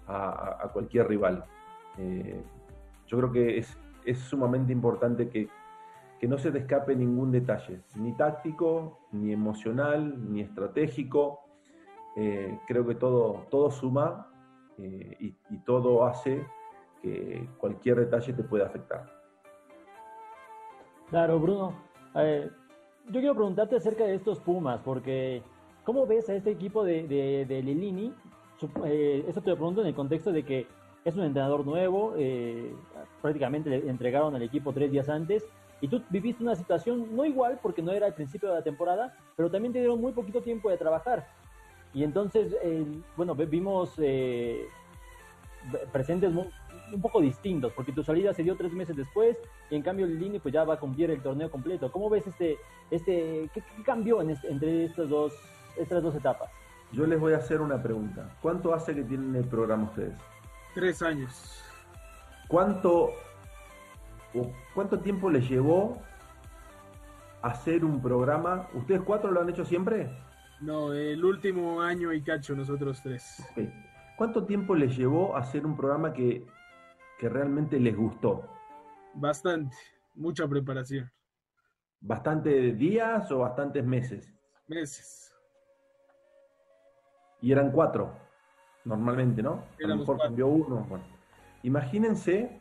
a, 0.08 0.68
cualquier 0.72 1.06
rival. 1.06 1.44
Eh, 1.98 2.42
yo 3.06 3.16
creo 3.18 3.30
que 3.30 3.58
es, 3.58 3.78
es 4.04 4.18
sumamente 4.18 4.72
importante 4.72 5.28
que, 5.28 5.48
no 6.26 6.38
se 6.38 6.52
te 6.52 6.58
escape 6.58 6.94
ningún 6.94 7.32
detalle, 7.32 7.80
ni 7.96 8.12
táctico, 8.12 9.00
ni 9.10 9.32
emocional, 9.32 10.32
ni 10.32 10.40
estratégico. 10.40 11.40
Eh, 12.14 12.60
creo 12.68 12.86
que 12.86 12.94
todo, 12.94 13.46
todo 13.50 13.72
suma 13.72 14.28
eh, 14.78 15.16
y, 15.18 15.58
todo 15.64 16.04
hace 16.04 16.46
que 17.00 17.48
cualquier 17.58 17.96
detalle 17.96 18.32
te 18.34 18.44
pueda 18.44 18.66
afectar. 18.66 19.04
Claro, 21.08 21.40
Bruno. 21.40 21.74
yo 22.14 23.20
quiero 23.20 23.34
preguntarte 23.34 23.76
acerca 23.76 24.04
de 24.04 24.14
estos 24.14 24.38
Pumas, 24.38 24.80
porque 24.84 25.42
¿Cómo 25.84 26.06
ves 26.06 26.28
a 26.28 26.34
este 26.34 26.50
equipo 26.50 26.84
de, 26.84 27.06
de, 27.48 27.62
Lilini? 27.62 28.12
Eh, 28.84 29.24
esto 29.26 29.40
te 29.40 29.50
lo 29.50 29.56
pregunto 29.56 29.80
en 29.80 29.88
el 29.88 29.94
contexto 29.94 30.30
de 30.30 30.44
que 30.44 30.66
es 31.04 31.16
un 31.16 31.24
entrenador 31.24 31.66
nuevo, 31.66 32.14
eh, 32.16 32.72
prácticamente 33.20 33.68
le 33.68 33.90
entregaron 33.90 34.36
al 34.36 34.42
equipo 34.42 34.72
tres 34.72 34.92
días 34.92 35.08
antes, 35.08 35.44
y 35.80 35.88
tú 35.88 36.00
viviste 36.10 36.44
una 36.44 36.54
situación 36.54 37.16
no 37.16 37.24
igual, 37.24 37.58
porque 37.60 37.82
no 37.82 37.90
era 37.90 38.06
el 38.06 38.14
principio 38.14 38.50
de 38.50 38.54
la 38.54 38.62
temporada, 38.62 39.16
pero 39.36 39.50
también 39.50 39.72
te 39.72 39.80
dieron 39.80 40.00
muy 40.00 40.12
poquito 40.12 40.40
tiempo 40.40 40.70
de 40.70 40.76
trabajar. 40.76 41.26
Y 41.92 42.04
entonces, 42.04 42.54
eh, 42.62 42.86
bueno, 43.16 43.34
vimos 43.34 43.96
presentes 45.92 46.32
un 46.32 47.00
poco 47.00 47.20
distintos, 47.20 47.72
porque 47.72 47.90
tu 47.90 48.04
salida 48.04 48.32
se 48.32 48.44
dio 48.44 48.56
tres 48.56 48.72
meses 48.72 48.96
después, 48.96 49.36
y 49.68 49.74
en 49.74 49.82
cambio 49.82 50.06
Lilini 50.06 50.38
pues 50.38 50.54
ya 50.54 50.62
va 50.62 50.74
a 50.74 50.78
cumplir 50.78 51.10
el 51.10 51.20
torneo 51.20 51.50
completo. 51.50 51.90
¿Cómo 51.90 52.08
ves 52.08 52.28
este, 52.28 52.58
este, 52.92 53.50
qué, 53.52 53.62
cambió 53.84 54.20
entre 54.22 54.84
estos 54.84 55.08
dos 55.08 55.32
estas 55.76 56.02
dos 56.02 56.14
etapas. 56.14 56.50
Yo 56.92 57.06
les 57.06 57.18
voy 57.18 57.32
a 57.32 57.38
hacer 57.38 57.60
una 57.60 57.82
pregunta. 57.82 58.28
¿Cuánto 58.42 58.74
hace 58.74 58.94
que 58.94 59.02
tienen 59.02 59.34
el 59.34 59.44
programa 59.44 59.84
ustedes? 59.84 60.18
Tres 60.74 61.02
años. 61.02 61.62
¿Cuánto, 62.48 63.10
cuánto 64.74 65.00
tiempo 65.00 65.30
les 65.30 65.48
llevó 65.48 66.02
hacer 67.40 67.84
un 67.84 68.02
programa? 68.02 68.68
¿Ustedes 68.74 69.00
cuatro 69.00 69.30
lo 69.30 69.40
han 69.40 69.48
hecho 69.48 69.64
siempre? 69.64 70.10
No, 70.60 70.92
el 70.92 71.24
último 71.24 71.80
año 71.80 72.12
y 72.12 72.22
cacho 72.22 72.54
nosotros 72.54 73.00
tres. 73.02 73.42
¿Cuánto 74.16 74.44
tiempo 74.44 74.74
les 74.74 74.96
llevó 74.96 75.34
hacer 75.36 75.64
un 75.66 75.76
programa 75.76 76.12
que, 76.12 76.46
que 77.18 77.28
realmente 77.28 77.80
les 77.80 77.96
gustó? 77.96 78.44
Bastante, 79.14 79.76
mucha 80.14 80.46
preparación. 80.46 81.10
¿Bastante 82.00 82.72
días 82.72 83.30
o 83.32 83.38
bastantes 83.38 83.84
meses? 83.84 84.32
Meses. 84.68 85.31
Y 87.42 87.52
eran 87.52 87.72
cuatro, 87.72 88.12
normalmente, 88.84 89.42
¿no? 89.42 89.64
A 89.84 89.88
lo 89.88 89.96
mejor 89.96 90.18
cambió 90.18 90.46
uno. 90.46 90.86
Imagínense 91.64 92.60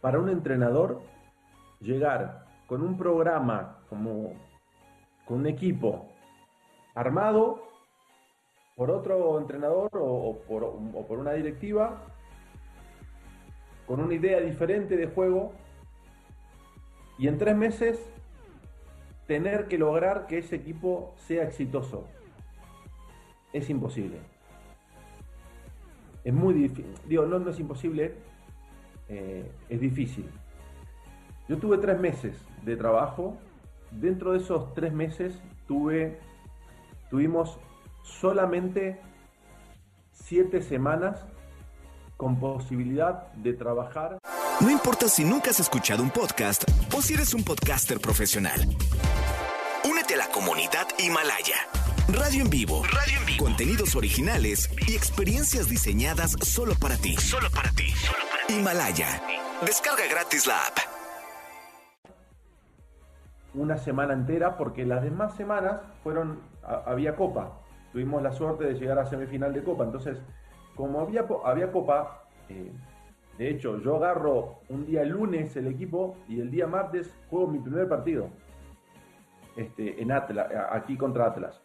para 0.00 0.18
un 0.18 0.30
entrenador 0.30 1.02
llegar 1.80 2.46
con 2.66 2.82
un 2.82 2.96
programa 2.96 3.78
como 3.88 4.32
con 5.26 5.40
un 5.40 5.46
equipo 5.46 6.08
armado 6.94 7.62
por 8.76 8.90
otro 8.90 9.38
entrenador 9.38 9.90
o, 9.94 10.40
por, 10.46 10.64
o, 10.64 11.06
por, 11.06 11.18
una 11.18 11.32
directiva 11.32 12.02
con 13.86 14.00
una 14.00 14.14
idea 14.14 14.40
diferente 14.40 14.96
de 14.96 15.06
juego 15.06 15.52
y 17.18 17.28
en 17.28 17.38
tres 17.38 17.56
meses 17.56 18.10
tener 19.26 19.68
que 19.68 19.78
lograr 19.78 20.26
que 20.26 20.38
ese 20.38 20.56
equipo 20.56 21.14
sea 21.16 21.44
exitoso 21.44 22.06
es 23.54 23.70
imposible. 23.70 24.18
Es 26.24 26.34
muy 26.34 26.54
difícil. 26.54 26.92
Digo, 27.06 27.24
no, 27.24 27.38
no 27.38 27.50
es 27.50 27.58
imposible, 27.58 28.14
eh, 29.08 29.50
es 29.68 29.80
difícil. 29.80 30.28
Yo 31.48 31.56
tuve 31.58 31.78
tres 31.78 31.98
meses 31.98 32.36
de 32.62 32.76
trabajo. 32.76 33.38
Dentro 33.90 34.32
de 34.32 34.38
esos 34.38 34.74
tres 34.74 34.92
meses 34.92 35.40
tuve, 35.68 36.18
tuvimos 37.10 37.58
solamente 38.02 39.00
siete 40.12 40.60
semanas 40.60 41.24
con 42.16 42.40
posibilidad 42.40 43.32
de 43.34 43.52
trabajar. 43.52 44.18
No 44.60 44.70
importa 44.70 45.08
si 45.08 45.24
nunca 45.24 45.50
has 45.50 45.60
escuchado 45.60 46.02
un 46.02 46.10
podcast 46.10 46.64
o 46.96 47.02
si 47.02 47.14
eres 47.14 47.34
un 47.34 47.44
podcaster 47.44 48.00
profesional. 48.00 48.60
Únete 49.84 50.14
a 50.14 50.18
la 50.18 50.28
comunidad 50.28 50.88
Himalaya. 50.98 51.83
Radio 52.08 52.42
en 52.42 52.50
vivo. 52.50 52.82
Radio 52.84 53.18
en 53.18 53.26
vivo. 53.26 53.44
Contenidos 53.44 53.96
originales 53.96 54.70
y 54.86 54.94
experiencias 54.94 55.70
diseñadas 55.70 56.32
solo 56.42 56.74
para 56.78 56.96
ti. 56.96 57.16
Solo 57.16 57.48
para 57.50 57.70
ti. 57.70 57.94
Himalaya. 58.48 59.22
Descarga 59.64 60.04
gratis 60.10 60.46
la 60.46 60.54
app. 60.54 60.78
Una 63.54 63.78
semana 63.78 64.12
entera 64.12 64.58
porque 64.58 64.84
las 64.84 65.02
demás 65.02 65.34
semanas 65.36 65.80
fueron 66.02 66.40
había 66.62 67.16
copa. 67.16 67.60
Tuvimos 67.92 68.22
la 68.22 68.32
suerte 68.32 68.64
de 68.64 68.74
llegar 68.74 68.98
a 68.98 69.06
semifinal 69.06 69.54
de 69.54 69.62
copa, 69.62 69.84
entonces 69.84 70.18
como 70.76 71.00
había 71.00 71.24
había 71.44 71.72
copa 71.72 72.20
Eh, 72.50 72.70
de 73.38 73.50
hecho, 73.50 73.80
yo 73.80 73.96
agarro 73.96 74.60
un 74.68 74.86
día 74.86 75.02
lunes 75.02 75.56
el 75.56 75.66
equipo 75.66 76.16
y 76.28 76.40
el 76.40 76.50
día 76.50 76.66
martes 76.66 77.10
juego 77.30 77.48
mi 77.48 77.58
primer 77.58 77.88
partido. 77.88 78.28
Este, 79.56 80.00
en 80.02 80.12
Atlas, 80.12 80.48
aquí 80.70 80.96
contra 80.96 81.26
Atlas, 81.26 81.60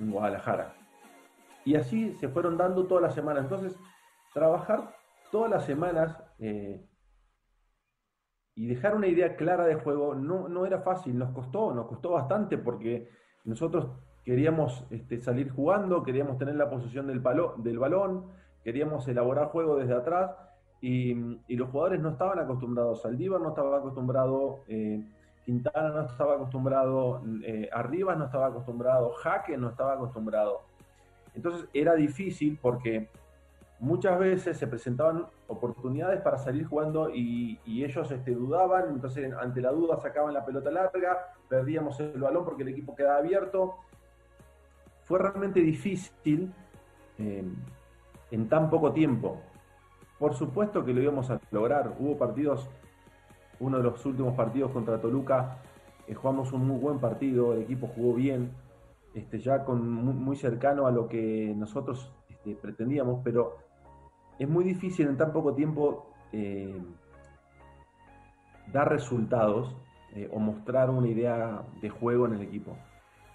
en 0.00 0.10
Guadalajara. 0.10 0.74
Y 1.64 1.76
así 1.76 2.14
se 2.14 2.28
fueron 2.28 2.56
dando 2.56 2.86
todas 2.86 3.02
las 3.02 3.14
semanas. 3.14 3.44
Entonces, 3.44 3.78
trabajar 4.34 4.94
todas 5.30 5.50
las 5.50 5.64
semanas 5.64 6.20
eh, 6.38 6.84
y 8.54 8.66
dejar 8.66 8.96
una 8.96 9.06
idea 9.06 9.36
clara 9.36 9.64
de 9.64 9.76
juego 9.76 10.14
no, 10.14 10.48
no, 10.48 10.66
era 10.66 10.80
fácil, 10.80 11.16
nos 11.16 11.30
costó, 11.30 11.72
nos 11.72 11.86
costó 11.86 12.10
bastante 12.10 12.58
porque 12.58 13.08
nosotros 13.44 13.88
queríamos 14.24 14.86
este, 14.90 15.18
salir 15.18 15.50
jugando, 15.50 16.02
queríamos 16.02 16.38
tener 16.38 16.56
la 16.56 16.68
posición 16.68 17.06
del, 17.06 17.22
palo, 17.22 17.54
del 17.58 17.78
balón, 17.78 18.26
queríamos 18.64 19.06
elaborar 19.08 19.48
juego 19.48 19.76
desde 19.76 19.94
atrás 19.94 20.36
y, 20.80 21.14
los 21.56 21.70
jugadores 21.70 22.00
no 22.00 22.10
estaban 22.10 22.38
acostumbrados. 22.38 23.02
Saldívar 23.02 23.40
no 23.40 23.50
estaba 23.50 23.78
acostumbrado, 23.78 24.64
eh, 24.68 25.06
Quintana 25.44 25.88
no 25.90 26.06
estaba 26.06 26.34
acostumbrado, 26.34 27.22
eh, 27.42 27.68
Arribas 27.72 28.18
no 28.18 28.26
estaba 28.26 28.46
acostumbrado, 28.46 29.12
Jaque 29.14 29.56
no 29.56 29.70
estaba 29.70 29.94
acostumbrado. 29.94 30.62
Entonces 31.34 31.68
era 31.72 31.94
difícil 31.94 32.58
porque 32.60 33.08
muchas 33.80 34.18
veces 34.18 34.58
se 34.58 34.66
presentaban 34.66 35.26
oportunidades 35.48 36.20
para 36.20 36.38
salir 36.38 36.66
jugando 36.66 37.10
y, 37.10 37.58
ellos 37.66 38.10
este, 38.10 38.32
dudaban, 38.32 38.90
entonces 38.90 39.32
ante 39.34 39.60
la 39.60 39.72
duda 39.72 39.98
sacaban 39.98 40.34
la 40.34 40.44
pelota 40.44 40.70
larga, 40.70 41.34
perdíamos 41.48 41.98
el 42.00 42.20
balón 42.20 42.44
porque 42.44 42.62
el 42.62 42.68
equipo 42.68 42.94
quedaba 42.94 43.18
abierto. 43.18 43.76
Fue 45.04 45.18
realmente 45.18 45.60
difícil 45.60 46.52
eh, 47.18 47.44
en 48.30 48.48
tan 48.48 48.70
poco 48.70 48.92
tiempo. 48.92 49.40
Por 50.18 50.34
supuesto 50.34 50.84
que 50.84 50.92
lo 50.92 51.00
íbamos 51.00 51.30
a 51.30 51.40
lograr. 51.50 51.96
Hubo 51.98 52.18
partidos, 52.18 52.68
uno 53.60 53.76
de 53.78 53.84
los 53.84 54.04
últimos 54.04 54.34
partidos 54.34 54.72
contra 54.72 55.00
Toluca, 55.00 55.58
eh, 56.06 56.14
jugamos 56.14 56.52
un 56.52 56.66
muy 56.66 56.78
buen 56.78 56.98
partido, 56.98 57.52
el 57.52 57.62
equipo 57.62 57.86
jugó 57.86 58.14
bien, 58.14 58.50
este, 59.14 59.38
ya 59.38 59.64
con 59.64 59.88
muy, 59.90 60.36
cercano 60.36 60.86
a 60.86 60.90
lo 60.90 61.08
que 61.08 61.52
nosotros 61.56 62.12
este, 62.28 62.54
pretendíamos, 62.54 63.20
pero 63.22 63.58
es 64.38 64.48
muy 64.48 64.64
difícil 64.64 65.06
en 65.08 65.16
tan 65.16 65.32
poco 65.32 65.54
tiempo 65.54 66.06
eh, 66.32 66.80
dar 68.72 68.88
resultados 68.88 69.76
eh, 70.14 70.28
o 70.32 70.38
mostrar 70.38 70.90
una 70.90 71.08
idea 71.08 71.62
de 71.80 71.90
juego 71.90 72.26
en 72.26 72.34
el 72.34 72.42
equipo. 72.42 72.76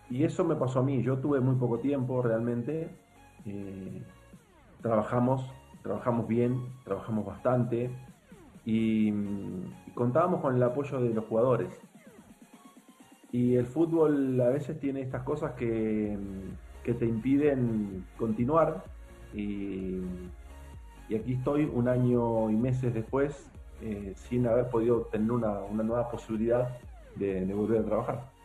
Y 0.09 0.23
eso 0.23 0.43
me 0.43 0.55
pasó 0.55 0.79
a 0.79 0.83
mí, 0.83 1.01
yo 1.01 1.17
tuve 1.17 1.39
muy 1.39 1.55
poco 1.55 1.79
tiempo 1.79 2.21
realmente, 2.21 2.89
trabajamos 4.81 5.45
trabajamos 5.85 6.27
bien, 6.27 6.73
trabajamos 6.83 7.27
bastante 7.27 7.91
y, 8.65 9.13
contábamos 9.93 10.41
con 10.41 10.55
el 10.55 10.63
apoyo 10.63 10.99
de 10.99 11.13
los 11.13 11.25
jugadores. 11.25 11.69
Y 13.31 13.55
el 13.55 13.65
fútbol 13.65 14.39
a 14.41 14.49
veces 14.49 14.79
tiene 14.79 15.01
estas 15.01 15.23
cosas 15.23 15.53
que, 15.53 16.17
te 16.83 17.05
impiden 17.05 18.05
continuar 18.17 18.83
y, 19.33 20.01
aquí 21.07 21.33
estoy 21.33 21.65
un 21.65 21.87
año 21.87 22.49
y 22.49 22.55
meses 22.55 22.93
después 22.93 23.49
eh, 23.81 24.13
sin 24.15 24.47
haber 24.47 24.69
podido 24.69 25.01
tener 25.11 25.31
una, 25.31 25.61
nueva 25.71 26.09
posibilidad 26.09 26.77
de, 27.15 27.45
volver 27.53 27.81
a 27.81 27.85
trabajar. 27.85 28.35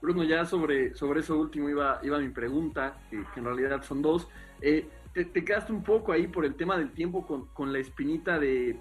Bruno, 0.00 0.22
ya 0.22 0.44
sobre, 0.44 0.94
sobre 0.94 1.20
eso 1.20 1.38
último 1.38 1.68
iba, 1.68 1.98
iba 2.02 2.18
mi 2.18 2.28
pregunta, 2.28 2.98
que, 3.10 3.24
en 3.36 3.44
realidad 3.44 3.82
son 3.82 4.00
dos. 4.02 4.28
Eh, 4.60 4.88
te, 5.12 5.44
quedaste 5.44 5.72
un 5.72 5.82
poco 5.82 6.12
ahí 6.12 6.26
por 6.26 6.44
el 6.44 6.54
tema 6.54 6.76
del 6.76 6.92
tiempo 6.92 7.26
con, 7.54 7.72
la 7.72 7.78
espinita 7.78 8.38
de, 8.38 8.78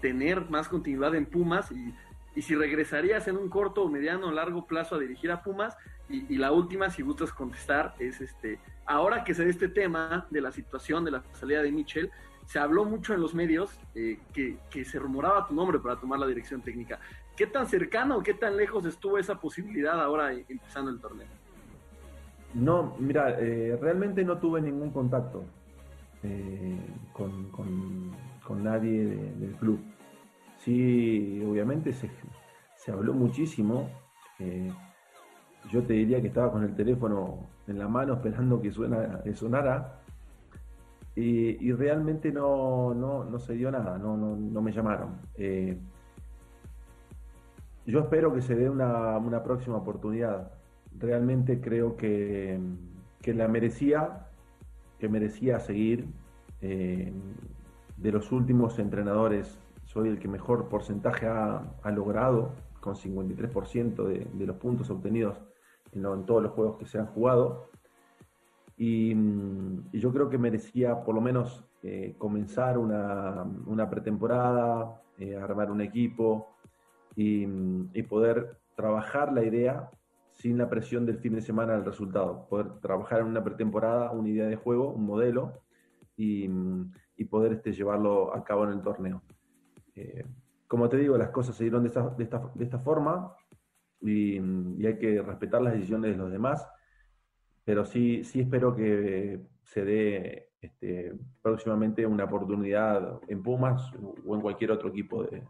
tener 0.00 0.48
más 0.50 0.68
continuidad 0.68 1.14
en 1.14 1.26
Pumas 1.26 1.70
y, 1.72 1.94
si 2.40 2.54
regresarías 2.54 3.28
en 3.28 3.36
un 3.36 3.50
corto, 3.50 3.86
mediano 3.88 4.28
o 4.28 4.32
largo 4.32 4.66
plazo 4.66 4.94
a 4.94 4.98
dirigir 4.98 5.30
a 5.30 5.42
Pumas. 5.42 5.76
Y, 6.08 6.36
la 6.38 6.52
última, 6.52 6.90
si 6.90 7.02
gustas 7.02 7.32
contestar, 7.32 7.94
es 7.98 8.20
este, 8.20 8.58
ahora 8.86 9.24
que 9.24 9.34
se 9.34 9.44
ve 9.44 9.50
este 9.50 9.68
tema 9.68 10.26
de 10.30 10.40
la 10.40 10.50
situación 10.50 11.04
de 11.04 11.12
la 11.12 11.22
salida 11.32 11.62
de 11.62 11.70
Michel, 11.70 12.10
se 12.46 12.58
habló 12.58 12.84
mucho 12.84 13.14
en 13.14 13.20
los 13.20 13.34
medios 13.34 13.78
eh, 13.94 14.18
que, 14.32 14.56
que, 14.70 14.84
se 14.84 14.98
rumoraba 14.98 15.46
tu 15.46 15.54
nombre 15.54 15.78
para 15.78 16.00
tomar 16.00 16.18
la 16.18 16.26
dirección 16.26 16.62
técnica. 16.62 16.98
¿Qué 17.36 17.46
tan 17.46 17.66
cercano 17.68 18.16
o 18.16 18.22
qué 18.22 18.34
tan 18.34 18.56
lejos 18.56 18.84
estuvo 18.86 19.18
esa 19.18 19.38
posibilidad 19.38 20.00
ahora 20.00 20.32
empezando 20.32 20.90
el 20.90 21.00
torneo? 21.00 21.28
No, 22.54 22.94
mira, 22.98 23.38
eh, 23.38 23.78
realmente 23.80 24.24
no 24.24 24.38
tuve 24.38 24.60
ningún 24.60 24.90
contacto 24.90 25.44
eh, 26.22 26.78
con, 27.12 28.10
nadie 28.62 29.04
del 29.38 29.54
club. 29.54 29.80
Sí, 30.58 31.42
obviamente 31.48 31.92
se, 31.92 32.10
habló 32.90 33.14
muchísimo. 33.14 33.88
Eh, 34.40 34.72
yo 35.70 35.82
te 35.84 35.92
diría 35.92 36.20
que 36.20 36.26
estaba 36.28 36.50
con 36.50 36.64
el 36.64 36.74
teléfono 36.74 37.46
en 37.68 37.78
la 37.78 37.86
mano 37.86 38.14
esperando 38.14 38.60
que, 38.60 38.72
suena, 38.72 39.22
sonara. 39.34 40.00
Y, 41.14 41.72
realmente 41.72 42.32
no, 42.32 42.94
no, 42.94 43.38
se 43.38 43.54
dio 43.54 43.70
nada, 43.70 43.98
no, 43.98 44.16
no, 44.16 44.62
me 44.62 44.72
llamaron. 44.72 45.20
yo 47.86 48.00
espero 48.00 48.34
que 48.34 48.40
se 48.40 48.56
dé 48.56 48.68
una, 48.70 49.18
una 49.18 49.42
próxima 49.42 49.76
oportunidad 49.76 50.59
realmente 51.00 51.60
creo 51.60 51.96
que, 51.96 52.60
la 53.24 53.48
merecía, 53.48 54.28
que 54.98 55.08
merecía 55.08 55.58
seguir. 55.60 56.06
Eh, 56.60 57.12
de 57.96 58.12
los 58.12 58.32
últimos 58.32 58.78
entrenadores, 58.78 59.58
soy 59.84 60.08
el 60.08 60.18
que 60.18 60.28
mejor 60.28 60.68
porcentaje 60.68 61.26
ha, 61.26 61.90
logrado, 61.94 62.54
con 62.80 62.94
53% 62.94 64.06
de, 64.06 64.46
los 64.46 64.56
puntos 64.56 64.88
obtenidos 64.88 65.38
en, 65.92 66.02
todos 66.24 66.42
los 66.42 66.52
juegos 66.52 66.78
que 66.78 66.86
se 66.86 66.98
han 66.98 67.06
jugado. 67.06 67.68
Y, 68.78 69.14
yo 69.92 70.12
creo 70.12 70.30
que 70.30 70.38
merecía 70.38 71.02
por 71.02 71.14
lo 71.14 71.20
menos 71.20 71.64
eh, 71.82 72.14
comenzar 72.16 72.78
una, 72.78 73.90
pretemporada, 73.90 75.02
eh, 75.18 75.36
armar 75.36 75.70
un 75.70 75.82
equipo 75.82 76.54
y, 77.16 77.44
y, 77.92 78.02
poder 78.04 78.58
trabajar 78.76 79.30
la 79.32 79.44
idea 79.44 79.90
sin 80.40 80.56
la 80.56 80.70
presión 80.70 81.04
del 81.04 81.18
fin 81.18 81.34
de 81.34 81.42
semana 81.42 81.74
del 81.74 81.84
resultado. 81.84 82.46
Poder 82.48 82.80
trabajar 82.80 83.20
en 83.20 83.26
una 83.26 83.44
pretemporada, 83.44 84.10
una 84.10 84.30
idea 84.30 84.46
de 84.46 84.56
juego, 84.56 84.90
un 84.90 85.04
modelo 85.04 85.62
y, 86.16 86.48
poder 87.28 87.52
este, 87.52 87.72
llevarlo 87.72 88.34
a 88.34 88.42
cabo 88.42 88.64
en 88.64 88.70
el 88.70 88.80
torneo. 88.80 89.22
Eh, 89.94 90.24
como 90.66 90.88
te 90.88 90.96
digo, 90.96 91.18
las 91.18 91.28
cosas 91.28 91.54
se 91.54 91.64
dieron 91.64 91.82
de 91.82 91.88
esta, 91.88 92.14
de 92.16 92.64
esta, 92.64 92.78
forma 92.78 93.34
y, 94.00 94.38
hay 94.38 94.98
que 94.98 95.20
respetar 95.20 95.60
las 95.60 95.74
decisiones 95.74 96.12
de 96.12 96.16
los 96.16 96.32
demás, 96.32 96.66
pero 97.62 97.84
sí, 97.84 98.24
sí 98.24 98.40
espero 98.40 98.74
que 98.74 99.40
se 99.62 99.84
dé 99.84 100.52
este, 100.62 101.12
próximamente 101.42 102.06
una 102.06 102.24
oportunidad 102.24 103.20
en 103.28 103.42
Pumas 103.42 103.92
o 104.26 104.34
en 104.34 104.40
cualquier 104.40 104.72
otro 104.72 104.88
equipo 104.88 105.22
de 105.22 105.44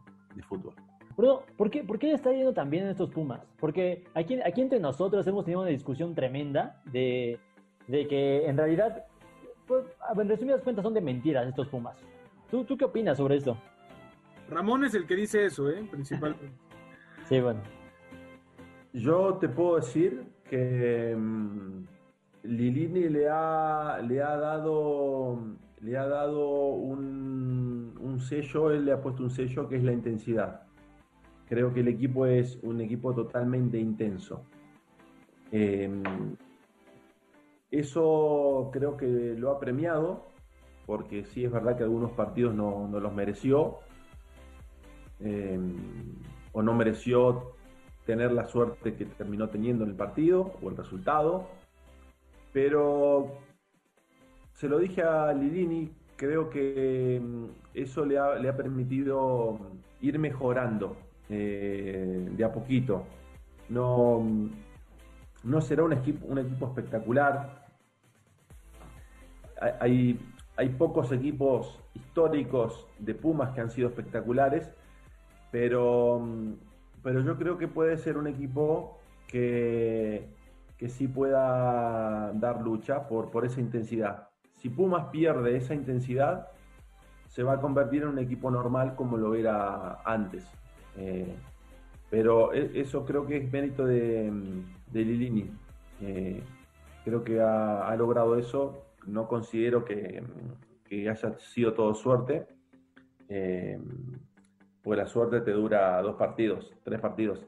fútbol. 0.48 0.74
Bruno, 1.20 1.42
¿por 1.58 1.70
qué, 1.70 1.84
¿por 1.84 1.98
qué 1.98 2.06
le 2.06 2.14
está 2.14 2.32
yendo 2.32 2.54
tan 2.54 2.70
bien 2.70 2.86
estos 2.86 3.10
Pumas? 3.10 3.42
Porque 3.58 4.04
aquí, 4.14 4.40
aquí 4.42 4.62
entre 4.62 4.80
nosotros 4.80 5.26
hemos 5.26 5.44
tenido 5.44 5.60
una 5.60 5.68
discusión 5.68 6.14
tremenda 6.14 6.80
de, 6.86 7.38
que 7.86 8.46
en 8.46 8.56
realidad, 8.56 9.04
pues, 9.66 9.84
en 10.16 10.28
resumidas 10.30 10.62
cuentas, 10.62 10.82
son 10.82 10.94
de 10.94 11.02
mentiras 11.02 11.46
estos 11.46 11.68
Pumas. 11.68 11.98
¿Tú, 12.50 12.64
¿Tú 12.64 12.74
qué 12.74 12.86
opinas 12.86 13.18
sobre 13.18 13.36
esto? 13.36 13.58
Ramón 14.48 14.84
es 14.84 14.94
el 14.94 15.06
que 15.06 15.14
dice 15.14 15.44
eso, 15.44 15.68
¿eh? 15.68 15.86
Principalmente. 15.90 16.52
sí, 17.28 17.38
bueno. 17.38 17.60
Yo 18.94 19.34
te 19.34 19.50
puedo 19.50 19.76
decir 19.76 20.24
que 20.48 21.14
mm, 21.14 21.84
Lilini 22.44 23.10
le 23.10 23.28
ha, 23.28 24.00
le 24.02 24.22
ha 24.22 24.36
dado, 24.38 25.38
le 25.82 25.98
ha 25.98 26.06
dado 26.06 26.68
un, 26.70 27.94
un 28.00 28.20
sello, 28.20 28.70
él 28.70 28.86
le 28.86 28.92
ha 28.92 29.02
puesto 29.02 29.22
un 29.22 29.30
sello 29.30 29.68
que 29.68 29.76
es 29.76 29.84
la 29.84 29.92
intensidad. 29.92 30.69
Creo 31.50 31.74
que 31.74 31.80
el 31.80 31.88
equipo 31.88 32.26
es 32.26 32.60
un 32.62 32.80
equipo 32.80 33.12
totalmente 33.12 33.76
intenso. 33.76 34.44
Em, 35.50 36.00
eso 37.72 38.70
creo 38.72 38.96
que 38.96 39.34
lo 39.36 39.50
ha 39.50 39.58
premiado, 39.58 40.28
porque 40.86 41.24
sí 41.24 41.44
es 41.44 41.50
verdad 41.50 41.76
que 41.76 41.82
algunos 41.82 42.12
partidos 42.12 42.54
no, 42.54 42.88
los 42.88 43.12
mereció, 43.12 43.78
em, 45.18 45.74
o 46.52 46.62
no 46.62 46.72
mereció 46.72 47.56
tener 48.06 48.30
la 48.30 48.46
suerte 48.46 48.94
que 48.94 49.06
terminó 49.06 49.48
teniendo 49.48 49.82
en 49.82 49.90
el 49.90 49.96
partido 49.96 50.52
o 50.62 50.68
el 50.68 50.76
resultado, 50.76 51.48
pero 52.52 53.26
se 54.54 54.68
lo 54.68 54.78
dije 54.78 55.02
a 55.02 55.32
Lidini, 55.32 55.90
creo 56.14 56.48
que 56.48 57.16
em, 57.16 57.48
eso 57.74 58.04
le 58.04 58.18
ha, 58.18 58.36
le 58.36 58.48
ha 58.48 58.56
permitido 58.56 59.58
ir 60.00 60.16
mejorando 60.20 61.09
eh, 61.30 62.28
de 62.30 62.44
a 62.44 62.52
poquito. 62.52 63.04
No, 63.68 64.22
no 65.44 65.60
será 65.60 65.84
un 65.84 65.92
equipo, 65.92 66.26
un 66.26 66.38
equipo 66.38 66.66
espectacular. 66.66 67.66
Hay, 69.80 70.18
hay 70.56 70.68
pocos 70.70 71.12
equipos 71.12 71.78
históricos 71.94 72.86
de 72.98 73.14
Pumas 73.14 73.50
que 73.50 73.60
han 73.60 73.70
sido 73.70 73.88
espectaculares, 73.88 74.70
pero, 75.50 76.22
pero 77.02 77.20
yo 77.20 77.36
creo 77.36 77.58
que 77.58 77.68
puede 77.68 77.96
ser 77.98 78.16
un 78.16 78.26
equipo 78.26 78.98
que, 79.26 80.28
que 80.76 80.88
sí 80.88 81.08
pueda 81.08 82.32
dar 82.34 82.62
lucha 82.62 83.06
por, 83.06 83.30
por 83.30 83.44
esa 83.44 83.60
intensidad. 83.60 84.28
Si 84.56 84.68
Pumas 84.68 85.06
pierde 85.06 85.56
esa 85.56 85.74
intensidad, 85.74 86.48
se 87.28 87.42
va 87.42 87.54
a 87.54 87.60
convertir 87.60 88.02
en 88.02 88.08
un 88.08 88.18
equipo 88.18 88.50
normal 88.50 88.96
como 88.96 89.16
lo 89.16 89.34
era 89.34 90.00
antes. 90.04 90.44
Eh, 91.00 91.34
pero 92.10 92.52
e, 92.52 92.80
eso 92.80 93.04
creo 93.04 93.26
que 93.26 93.38
es 93.38 93.52
mérito 93.52 93.86
de, 93.86 94.30
de 94.92 95.04
Lilini. 95.04 95.50
Eh, 96.02 96.42
creo 97.04 97.24
que 97.24 97.40
ha, 97.40 97.94
logrado 97.96 98.36
eso. 98.36 98.84
No 99.06 99.26
considero 99.28 99.84
que, 99.84 100.22
que 100.84 101.08
haya 101.08 101.38
sido 101.38 101.72
todo 101.72 101.94
suerte. 101.94 102.46
Eh, 103.28 103.78
pues 104.82 104.98
la 104.98 105.06
suerte 105.06 105.40
te 105.40 105.52
dura 105.52 106.00
dos 106.02 106.16
partidos, 106.16 106.72
tres 106.84 107.00
partidos. 107.00 107.46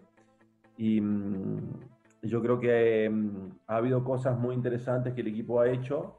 Y 0.79 1.01
mm, 1.01 1.59
yo 2.23 2.41
creo 2.41 2.59
que 2.61 3.11
mm, 3.11 3.51
ha 3.67 3.77
habido 3.77 4.05
cosas 4.05 4.39
muy 4.39 4.55
interesantes 4.55 5.13
que 5.15 5.21
el 5.21 5.29
equipo 5.29 5.61
ha 5.61 5.69
hecho 5.69 6.19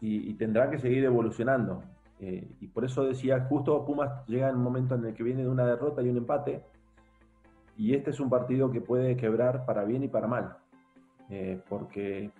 y, 0.00 0.30
y 0.30 0.34
tendrá 0.34 0.70
que 0.70 0.78
seguir 0.78 1.04
evolucionando. 1.04 1.82
Eh, 2.18 2.48
y 2.60 2.66
por 2.68 2.84
eso 2.84 3.04
decía, 3.04 3.46
justo 3.48 3.84
Pumas 3.84 4.26
llega 4.26 4.48
en 4.48 4.56
un 4.56 4.62
momento 4.62 4.94
en 4.94 5.04
el 5.04 5.14
que 5.14 5.22
viene 5.22 5.42
de 5.42 5.48
una 5.48 5.66
derrota 5.66 6.02
y 6.02 6.08
un 6.08 6.16
empate. 6.16 6.62
Y 7.76 7.94
este 7.94 8.10
es 8.10 8.20
un 8.20 8.30
partido 8.30 8.70
que 8.70 8.80
puede 8.80 9.16
quebrar 9.16 9.66
para 9.66 9.84
bien 9.84 10.02
y 10.02 10.08
para 10.08 10.26
mal. 10.26 10.56
Eh, 11.28 11.60
porque 11.68 12.30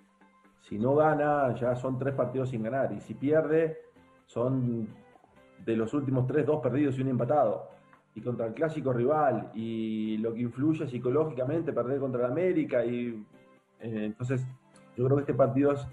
si 0.61 0.79
no 0.79 0.95
gana, 0.95 1.53
ya 1.55 1.75
son 1.75 1.99
tres 1.99 2.15
partidos 2.15 2.49
sin 2.49 2.63
ganar. 2.63 2.91
Y 2.91 2.99
si 3.01 3.13
pierde, 3.13 3.77
son 4.25 4.87
de 5.63 5.75
los 5.75 5.93
últimos 5.93 6.25
tres, 6.25 6.45
dos 6.45 6.61
perdidos 6.61 6.97
y 6.97 7.01
un 7.01 7.09
empatado. 7.09 7.69
Y 8.15 8.21
contra 8.21 8.47
el 8.47 8.53
clásico 8.53 8.91
rival. 8.93 9.51
Y 9.53 10.17
lo 10.17 10.33
que 10.33 10.41
influye 10.41 10.87
psicológicamente, 10.87 11.71
perder 11.71 11.99
contra 11.99 12.25
el 12.25 12.31
América. 12.31 12.83
Y 12.83 13.23
eh, 13.79 14.05
entonces, 14.05 14.43
yo 14.95 15.05
creo 15.05 15.17
que 15.17 15.21
este 15.21 15.35
partido 15.35 15.73
es, 15.73 15.87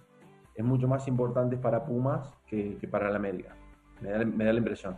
es 0.54 0.64
mucho 0.64 0.88
más 0.88 1.06
importante 1.06 1.58
para 1.58 1.84
Pumas 1.84 2.32
que, 2.46 2.78
que 2.78 2.88
para 2.88 3.10
el 3.10 3.16
América. 3.16 3.54
Me 4.00 4.10
da, 4.10 4.52
la 4.52 4.58
impresión. 4.58 4.96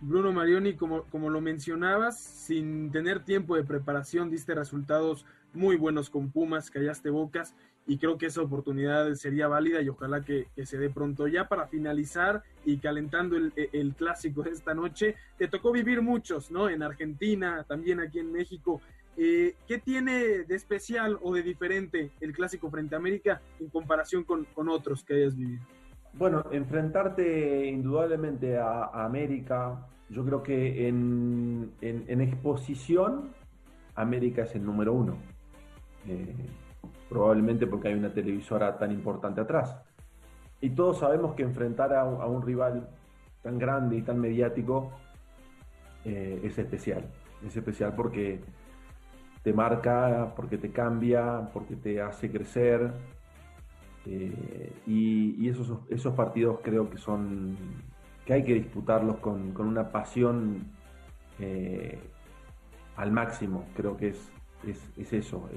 Bruno 0.00 0.32
Marioni, 0.32 0.74
como, 0.74 1.02
como 1.04 1.28
lo 1.28 1.40
mencionabas, 1.40 2.18
sin 2.20 2.90
tener 2.92 3.24
tiempo 3.24 3.56
de 3.56 3.64
preparación, 3.64 4.30
diste 4.30 4.54
resultados 4.54 5.26
muy 5.52 5.76
buenos 5.76 6.08
con 6.10 6.30
Pumas, 6.30 6.70
callaste 6.70 7.10
bocas 7.10 7.54
y 7.86 7.96
creo 7.96 8.18
que 8.18 8.26
esa 8.26 8.42
oportunidad 8.42 9.12
sería 9.14 9.48
válida 9.48 9.80
y 9.80 9.88
ojalá 9.88 10.22
que, 10.22 10.46
se 10.62 10.78
dé 10.78 10.90
pronto. 10.90 11.26
Ya 11.26 11.48
para 11.48 11.66
finalizar 11.66 12.42
y 12.64 12.76
calentando 12.76 13.36
el, 13.36 13.52
el, 13.56 13.94
clásico 13.94 14.42
de 14.42 14.50
esta 14.50 14.74
noche, 14.74 15.16
te 15.38 15.48
tocó 15.48 15.72
vivir 15.72 16.02
muchos, 16.02 16.50
¿no? 16.50 16.68
En 16.68 16.82
Argentina, 16.82 17.64
también 17.66 17.98
aquí 18.00 18.18
en 18.18 18.30
México. 18.30 18.82
Eh, 19.16 19.56
¿Qué 19.66 19.78
tiene 19.78 20.44
de 20.44 20.54
especial 20.54 21.18
o 21.22 21.34
de 21.34 21.42
diferente 21.42 22.10
el 22.20 22.32
clásico 22.32 22.70
frente 22.70 22.94
a 22.94 22.98
América 22.98 23.40
en 23.58 23.68
comparación 23.68 24.22
con, 24.22 24.44
con 24.44 24.68
otros 24.68 25.02
que 25.02 25.14
hayas 25.14 25.34
vivido? 25.34 25.62
Bueno, 26.18 26.44
enfrentarte 26.50 27.66
indudablemente 27.66 28.58
a, 28.58 29.04
América, 29.04 29.86
yo 30.08 30.24
creo 30.24 30.42
que 30.42 30.88
en, 30.88 31.72
exposición, 31.80 33.30
América 33.94 34.42
es 34.42 34.52
el 34.56 34.64
número 34.64 34.94
uno. 34.94 35.16
Eh, 36.08 36.34
probablemente 37.08 37.68
porque 37.68 37.88
hay 37.88 37.94
una 37.94 38.12
televisora 38.12 38.76
tan 38.76 38.90
importante 38.90 39.40
atrás. 39.40 39.80
Y 40.60 40.70
todos 40.70 40.98
sabemos 40.98 41.36
que 41.36 41.44
enfrentar 41.44 41.94
a, 41.94 42.00
a 42.00 42.26
un 42.26 42.42
rival 42.42 42.88
tan 43.42 43.56
grande 43.56 43.98
y 43.98 44.02
tan 44.02 44.20
mediático 44.20 44.90
eh, 46.04 46.40
es 46.42 46.58
especial. 46.58 47.04
Es 47.46 47.56
especial 47.56 47.94
porque 47.94 48.40
te 49.44 49.52
marca, 49.52 50.32
porque 50.34 50.58
te 50.58 50.72
cambia, 50.72 51.48
porque 51.52 51.76
te 51.76 52.02
hace 52.02 52.28
crecer, 52.28 52.90
eh, 54.10 54.72
y, 54.86 55.48
esos, 55.48 55.80
esos, 55.90 56.14
partidos 56.14 56.60
creo 56.62 56.88
que 56.88 56.96
son 56.96 57.56
que 58.24 58.32
hay 58.32 58.42
que 58.42 58.54
disputarlos 58.54 59.18
con, 59.18 59.52
con 59.52 59.66
una 59.66 59.90
pasión 59.90 60.64
eh, 61.38 61.98
al 62.96 63.12
máximo. 63.12 63.66
Creo 63.76 63.98
que 63.98 64.08
es, 64.08 64.32
es, 64.66 64.90
es 64.96 65.12
eso, 65.12 65.48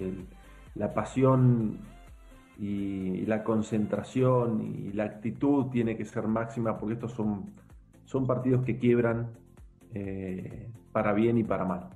la 0.76 0.94
pasión 0.94 1.80
y, 2.58 3.26
la 3.26 3.44
concentración 3.44 4.62
y 4.62 4.92
la 4.92 5.06
actitud 5.06 5.68
tiene 5.68 5.96
que 5.96 6.04
ser 6.04 6.28
máxima 6.28 6.78
porque 6.78 6.96
estos 6.96 7.14
son, 7.14 7.52
son 8.06 8.28
partidos 8.28 8.66
que 8.66 8.78
quiebran 8.78 9.30
eh, 9.94 10.70
para 10.92 11.14
bien 11.14 11.38
y 11.38 11.44
para 11.44 11.64
mal. 11.64 11.90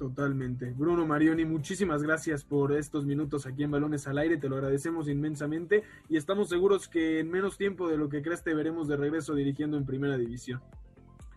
Totalmente. 0.00 0.72
Bruno 0.78 1.06
Marioni, 1.06 1.44
muchísimas 1.44 2.02
gracias 2.02 2.42
por 2.42 2.72
estos 2.72 3.04
minutos 3.04 3.44
aquí 3.44 3.64
en 3.64 3.70
Balones 3.70 4.08
al 4.08 4.16
Aire, 4.16 4.38
te 4.38 4.48
lo 4.48 4.56
agradecemos 4.56 5.10
inmensamente 5.10 5.82
y 6.08 6.16
estamos 6.16 6.48
seguros 6.48 6.88
que 6.88 7.20
en 7.20 7.30
menos 7.30 7.58
tiempo 7.58 7.86
de 7.86 7.98
lo 7.98 8.08
que 8.08 8.22
crees 8.22 8.42
te 8.42 8.54
veremos 8.54 8.88
de 8.88 8.96
regreso 8.96 9.34
dirigiendo 9.34 9.76
en 9.76 9.84
Primera 9.84 10.16
División. 10.16 10.62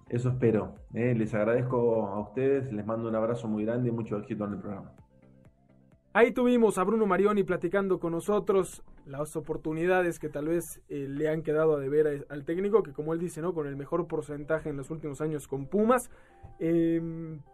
Eso 0.08 0.30
espero. 0.30 0.76
Eh, 0.94 1.14
les 1.14 1.34
agradezco 1.34 2.08
a 2.08 2.22
ustedes, 2.22 2.72
les 2.72 2.86
mando 2.86 3.10
un 3.10 3.16
abrazo 3.16 3.50
muy 3.50 3.66
grande 3.66 3.90
y 3.90 3.92
mucho 3.92 4.18
éxito 4.18 4.46
en 4.46 4.54
el 4.54 4.60
programa. 4.60 4.94
Ahí 6.16 6.32
tuvimos 6.32 6.78
a 6.78 6.84
Bruno 6.84 7.08
Marioni 7.08 7.42
platicando 7.42 8.00
con 8.00 8.12
nosotros 8.12 8.84
las 9.08 9.36
oportunidades 9.36 10.20
que 10.20 10.30
tal 10.30 10.48
vez 10.48 10.80
eh, 10.88 11.08
le 11.10 11.28
han 11.28 11.42
quedado 11.42 11.76
a 11.76 11.80
deber 11.80 12.28
al 12.30 12.46
técnico, 12.46 12.84
que 12.84 12.94
como 12.94 13.14
él 13.14 13.20
dice, 13.20 13.42
¿no? 13.42 13.56
Con 13.56 13.66
el 13.66 13.76
mejor 13.76 14.06
porcentaje 14.06 14.70
en 14.70 14.78
los 14.78 14.92
últimos 14.92 15.22
años 15.22 15.48
con 15.48 15.66
Pumas. 15.66 16.12
Eh, 16.60 17.02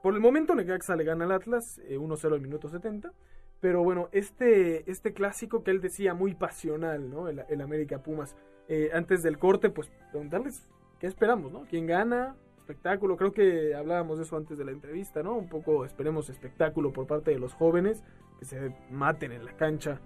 por 0.03 0.13
el 0.13 0.19
momento 0.19 0.55
Necaxa 0.55 0.97
le 0.97 1.05
gana 1.05 1.23
al 1.23 1.31
Atlas, 1.31 1.79
eh, 1.87 1.97
1-0 1.97 2.33
al 2.33 2.41
minuto 2.41 2.67
70. 2.67 3.13
Pero 3.61 3.81
bueno, 3.81 4.09
este, 4.11 4.89
este 4.91 5.13
clásico 5.13 5.63
que 5.63 5.71
él 5.71 5.79
decía 5.79 6.13
muy 6.13 6.35
pasional, 6.35 7.09
¿no? 7.09 7.29
El, 7.29 7.41
el 7.47 7.61
América 7.61 8.03
Pumas. 8.03 8.35
Eh, 8.67 8.89
antes 8.93 9.23
del 9.23 9.39
corte, 9.39 9.69
pues 9.69 9.89
preguntarles 10.11 10.69
qué 10.99 11.07
esperamos, 11.07 11.53
¿no? 11.53 11.65
¿Quién 11.69 11.87
gana? 11.87 12.35
Espectáculo. 12.57 13.15
Creo 13.15 13.31
que 13.31 13.73
hablábamos 13.73 14.17
de 14.17 14.25
eso 14.25 14.35
antes 14.35 14.57
de 14.57 14.65
la 14.65 14.71
entrevista, 14.71 15.23
¿no? 15.23 15.37
Un 15.37 15.47
poco 15.47 15.85
esperemos 15.85 16.29
espectáculo 16.29 16.91
por 16.91 17.07
parte 17.07 17.31
de 17.31 17.39
los 17.39 17.53
jóvenes 17.53 18.03
que 18.39 18.45
se 18.45 18.73
maten 18.89 19.33
en 19.33 19.45
la 19.45 19.53
cancha 19.53 19.99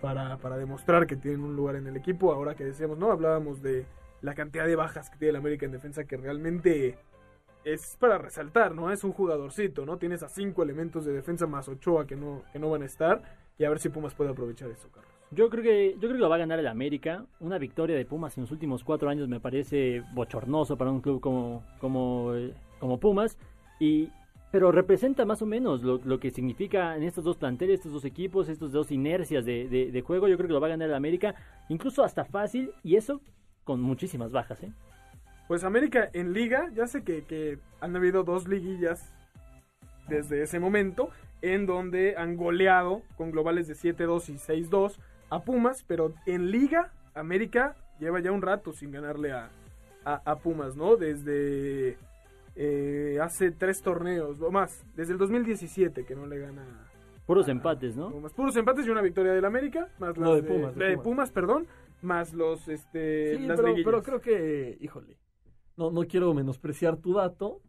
para, 0.00 0.36
para 0.38 0.56
demostrar 0.56 1.06
que 1.06 1.16
tienen 1.16 1.42
un 1.42 1.56
lugar 1.56 1.76
en 1.76 1.86
el 1.86 1.96
equipo. 1.96 2.32
Ahora 2.32 2.54
que 2.54 2.64
decíamos, 2.64 2.96
¿no? 2.96 3.10
Hablábamos 3.10 3.60
de 3.60 3.84
la 4.22 4.34
cantidad 4.34 4.66
de 4.66 4.76
bajas 4.76 5.10
que 5.10 5.18
tiene 5.18 5.30
el 5.30 5.36
América 5.36 5.66
en 5.66 5.72
defensa 5.72 6.04
que 6.04 6.16
realmente 6.16 6.96
es 7.64 7.96
para 7.98 8.18
resaltar, 8.18 8.74
¿no? 8.74 8.90
Es 8.90 9.04
un 9.04 9.12
jugadorcito, 9.12 9.84
¿no? 9.84 9.98
Tienes 9.98 10.22
a 10.22 10.28
cinco 10.28 10.62
elementos 10.62 11.04
de 11.04 11.12
defensa 11.12 11.46
más 11.46 11.68
Ochoa 11.68 12.06
que 12.06 12.16
no, 12.16 12.42
que 12.52 12.58
no 12.58 12.70
van 12.70 12.82
a 12.82 12.86
estar. 12.86 13.22
Y 13.58 13.64
a 13.64 13.68
ver 13.68 13.78
si 13.78 13.88
Pumas 13.88 14.14
puede 14.14 14.30
aprovechar 14.30 14.70
eso, 14.70 14.88
Carlos. 14.90 15.12
Yo 15.30 15.48
creo 15.48 15.62
que 15.62 15.92
yo 15.94 16.00
creo 16.00 16.12
que 16.12 16.18
lo 16.18 16.28
va 16.28 16.36
a 16.36 16.40
ganar 16.40 16.58
el 16.58 16.66
América. 16.66 17.24
Una 17.40 17.58
victoria 17.58 17.96
de 17.96 18.04
Pumas 18.04 18.36
en 18.36 18.42
los 18.42 18.50
últimos 18.50 18.84
cuatro 18.84 19.08
años 19.08 19.28
me 19.28 19.40
parece 19.40 20.02
bochornoso 20.12 20.76
para 20.76 20.90
un 20.90 21.00
club 21.00 21.20
como 21.20 21.64
como 21.80 22.32
como 22.78 23.00
Pumas 23.00 23.38
y 23.80 24.10
pero 24.52 24.70
representa 24.70 25.24
más 25.24 25.40
o 25.40 25.46
menos 25.46 25.82
lo, 25.82 25.98
lo, 26.04 26.20
que 26.20 26.30
significa 26.30 26.94
en 26.94 27.04
estos 27.04 27.24
dos 27.24 27.38
planteles, 27.38 27.78
estos 27.78 27.92
dos 27.92 28.04
equipos, 28.04 28.50
estos 28.50 28.70
dos 28.70 28.92
inercias 28.92 29.46
de, 29.46 29.66
de, 29.66 30.02
juego. 30.02 30.28
Yo 30.28 30.36
creo 30.36 30.46
que 30.46 30.52
lo 30.52 30.60
va 30.60 30.66
a 30.66 30.70
ganar 30.70 30.90
el 30.90 30.94
América, 30.94 31.34
incluso 31.70 32.04
hasta 32.04 32.26
fácil, 32.26 32.70
y 32.84 32.96
eso 32.96 33.22
con 33.64 33.80
muchísimas 33.80 34.30
bajas. 34.30 34.62
¿eh? 34.62 34.70
Pues 35.48 35.64
América 35.64 36.10
en 36.12 36.34
liga, 36.34 36.70
ya 36.74 36.86
sé 36.86 37.02
que, 37.02 37.24
que 37.24 37.58
han 37.80 37.96
habido 37.96 38.24
dos 38.24 38.46
liguillas 38.46 39.10
desde 40.06 40.42
ese 40.42 40.60
momento, 40.60 41.08
en 41.40 41.64
donde 41.64 42.14
han 42.18 42.36
goleado 42.36 43.00
con 43.16 43.30
globales 43.30 43.68
de 43.68 43.74
7-2 43.74 44.28
y 44.28 44.34
6-2 44.68 44.96
a 45.30 45.40
Pumas, 45.44 45.82
pero 45.88 46.12
en 46.26 46.50
liga 46.50 46.92
América 47.14 47.74
lleva 47.98 48.20
ya 48.20 48.32
un 48.32 48.42
rato 48.42 48.74
sin 48.74 48.92
ganarle 48.92 49.32
a, 49.32 49.48
a 50.04 50.36
Pumas, 50.36 50.76
¿no? 50.76 50.96
Desde 50.96 51.96
eh, 52.54 53.18
hace 53.20 53.50
tres 53.50 53.82
torneos 53.82 54.40
o 54.40 54.50
más, 54.50 54.84
desde 54.94 55.12
el 55.12 55.18
2017 55.18 56.04
que 56.04 56.14
no 56.14 56.26
le 56.26 56.38
gana. 56.38 56.88
Puros 57.26 57.48
a, 57.48 57.52
empates, 57.52 57.96
¿no? 57.96 58.10
Pumas. 58.10 58.32
Puros 58.32 58.56
empates 58.56 58.86
y 58.86 58.90
una 58.90 59.00
victoria 59.00 59.32
del 59.32 59.44
América, 59.44 59.88
más 59.98 60.16
no, 60.16 60.34
las 60.34 60.42
de 60.42 60.48
Pumas, 60.48 60.74
de, 60.74 60.84
de 60.84 60.90
Pumas. 60.96 61.04
Pumas. 61.04 61.30
perdón, 61.30 61.66
más 62.02 62.32
los 62.34 62.68
este 62.68 63.36
sí, 63.36 63.46
las 63.46 63.60
pero, 63.60 63.74
pero, 63.84 64.02
creo 64.02 64.20
que, 64.20 64.76
híjole, 64.80 65.16
no, 65.76 65.90
no 65.90 66.02
quiero 66.02 66.34
menospreciar 66.34 66.96
tu 66.96 67.14
dato, 67.14 67.60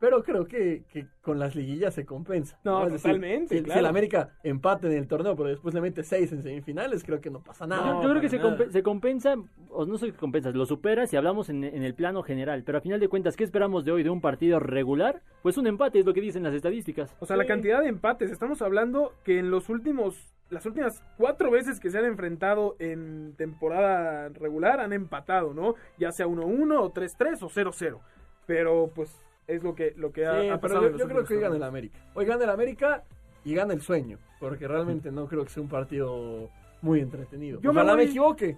Pero 0.00 0.22
creo 0.24 0.46
que, 0.46 0.84
que 0.90 1.06
con 1.20 1.38
las 1.38 1.54
liguillas 1.54 1.92
se 1.94 2.06
compensa. 2.06 2.58
No, 2.64 2.84
decir, 2.86 2.96
totalmente, 3.02 3.58
si, 3.58 3.62
claro. 3.62 3.74
si 3.74 3.78
el 3.80 3.86
América 3.86 4.30
empate 4.42 4.86
en 4.86 4.94
el 4.94 5.06
torneo, 5.06 5.36
pero 5.36 5.50
después 5.50 5.74
le 5.74 5.82
mete 5.82 6.02
seis 6.02 6.32
en 6.32 6.42
semifinales, 6.42 7.04
creo 7.04 7.20
que 7.20 7.28
no 7.28 7.42
pasa 7.42 7.66
nada. 7.66 7.86
Yo, 7.86 8.02
yo 8.04 8.08
creo 8.08 8.20
que 8.22 8.30
se, 8.30 8.40
compe- 8.40 8.70
se 8.70 8.82
compensa, 8.82 9.34
o 9.68 9.84
no 9.84 9.98
sé 9.98 10.06
si 10.06 10.12
compensa, 10.12 10.50
lo 10.52 10.64
supera 10.64 11.06
si 11.06 11.16
hablamos 11.16 11.50
en, 11.50 11.64
en 11.64 11.82
el 11.82 11.94
plano 11.94 12.22
general. 12.22 12.62
Pero 12.64 12.78
a 12.78 12.80
final 12.80 12.98
de 12.98 13.08
cuentas, 13.08 13.36
¿qué 13.36 13.44
esperamos 13.44 13.84
de 13.84 13.92
hoy 13.92 14.02
de 14.02 14.08
un 14.08 14.22
partido 14.22 14.58
regular? 14.58 15.20
Pues 15.42 15.58
un 15.58 15.66
empate 15.66 15.98
es 15.98 16.06
lo 16.06 16.14
que 16.14 16.22
dicen 16.22 16.42
las 16.42 16.54
estadísticas. 16.54 17.14
O 17.20 17.26
sea, 17.26 17.36
la 17.36 17.44
cantidad 17.44 17.82
de 17.82 17.88
empates. 17.88 18.30
Estamos 18.30 18.62
hablando 18.62 19.12
que 19.22 19.38
en 19.38 19.50
los 19.50 19.68
últimos, 19.68 20.32
las 20.48 20.64
últimas 20.64 21.04
cuatro 21.18 21.50
veces 21.50 21.78
que 21.78 21.90
se 21.90 21.98
han 21.98 22.06
enfrentado 22.06 22.74
en 22.78 23.34
temporada 23.36 24.30
regular 24.30 24.80
han 24.80 24.94
empatado, 24.94 25.52
¿no? 25.52 25.74
Ya 25.98 26.10
sea 26.10 26.26
1-1 26.26 26.78
o 26.80 26.90
3-3 26.94 27.42
o 27.42 27.50
0-0. 27.50 27.98
Pero 28.46 28.90
pues 28.94 29.14
es 29.50 29.62
lo 29.62 29.74
que, 29.74 29.92
lo 29.96 30.12
que 30.12 30.26
ha, 30.26 30.40
Sí, 30.40 30.48
ha 30.48 30.60
pero 30.60 30.60
pasado. 30.60 30.80
yo, 30.82 30.86
en 30.86 30.92
los 30.92 31.00
yo 31.02 31.08
creo 31.08 31.24
que 31.24 31.34
hoy 31.34 31.40
gana 31.40 31.56
el. 31.56 31.62
América. 31.62 31.98
Hoy 32.14 32.24
gana 32.26 32.44
el 32.44 32.50
América 32.50 33.04
y 33.44 33.54
gana 33.54 33.74
el 33.74 33.80
sueño, 33.82 34.18
porque 34.38 34.66
realmente 34.68 35.10
no 35.10 35.26
creo 35.26 35.44
que 35.44 35.50
sea 35.50 35.62
un 35.62 35.68
partido 35.68 36.48
muy 36.82 37.00
entretenido. 37.00 37.60
Yo 37.60 37.72
me 37.72 37.80
Ojalá 37.80 37.96
me, 37.96 38.02
voy- 38.04 38.10
equivoque. 38.10 38.56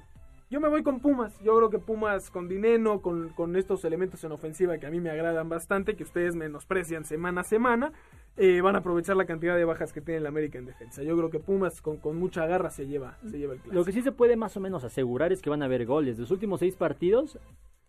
Yo 0.50 0.60
me 0.60 0.68
voy 0.68 0.82
con 0.82 1.00
Pumas. 1.00 1.32
Yo 1.40 1.56
creo 1.56 1.70
que 1.70 1.78
Pumas 1.78 2.30
con 2.30 2.46
Dineno, 2.46 3.00
con, 3.00 3.30
con 3.30 3.56
estos 3.56 3.84
elementos 3.86 4.22
en 4.22 4.32
ofensiva 4.32 4.76
que 4.76 4.86
a 4.86 4.90
mí 4.90 5.00
me 5.00 5.08
agradan 5.08 5.48
bastante, 5.48 5.96
que 5.96 6.02
ustedes 6.02 6.36
menosprecian 6.36 7.06
semana 7.06 7.40
a 7.40 7.44
semana, 7.44 7.92
eh, 8.36 8.60
van 8.60 8.74
a 8.74 8.80
aprovechar 8.80 9.16
la 9.16 9.24
cantidad 9.24 9.56
de 9.56 9.64
bajas 9.64 9.94
que 9.94 10.02
tiene 10.02 10.18
el 10.18 10.26
América 10.26 10.58
en 10.58 10.66
defensa. 10.66 11.02
Yo 11.02 11.16
creo 11.16 11.30
que 11.30 11.38
Pumas 11.40 11.80
con, 11.80 11.96
con 11.96 12.16
mucha 12.18 12.44
garra 12.46 12.68
se 12.68 12.86
lleva, 12.86 13.16
se 13.30 13.38
lleva 13.38 13.54
el 13.54 13.60
clásico. 13.60 13.74
Lo 13.74 13.84
que 13.86 13.92
sí 13.92 14.02
se 14.02 14.12
puede 14.12 14.36
más 14.36 14.54
o 14.58 14.60
menos 14.60 14.84
asegurar 14.84 15.32
es 15.32 15.40
que 15.40 15.48
van 15.48 15.62
a 15.62 15.64
haber 15.64 15.86
goles. 15.86 16.16
De 16.18 16.20
los 16.22 16.30
últimos 16.30 16.60
seis 16.60 16.76
partidos, 16.76 17.38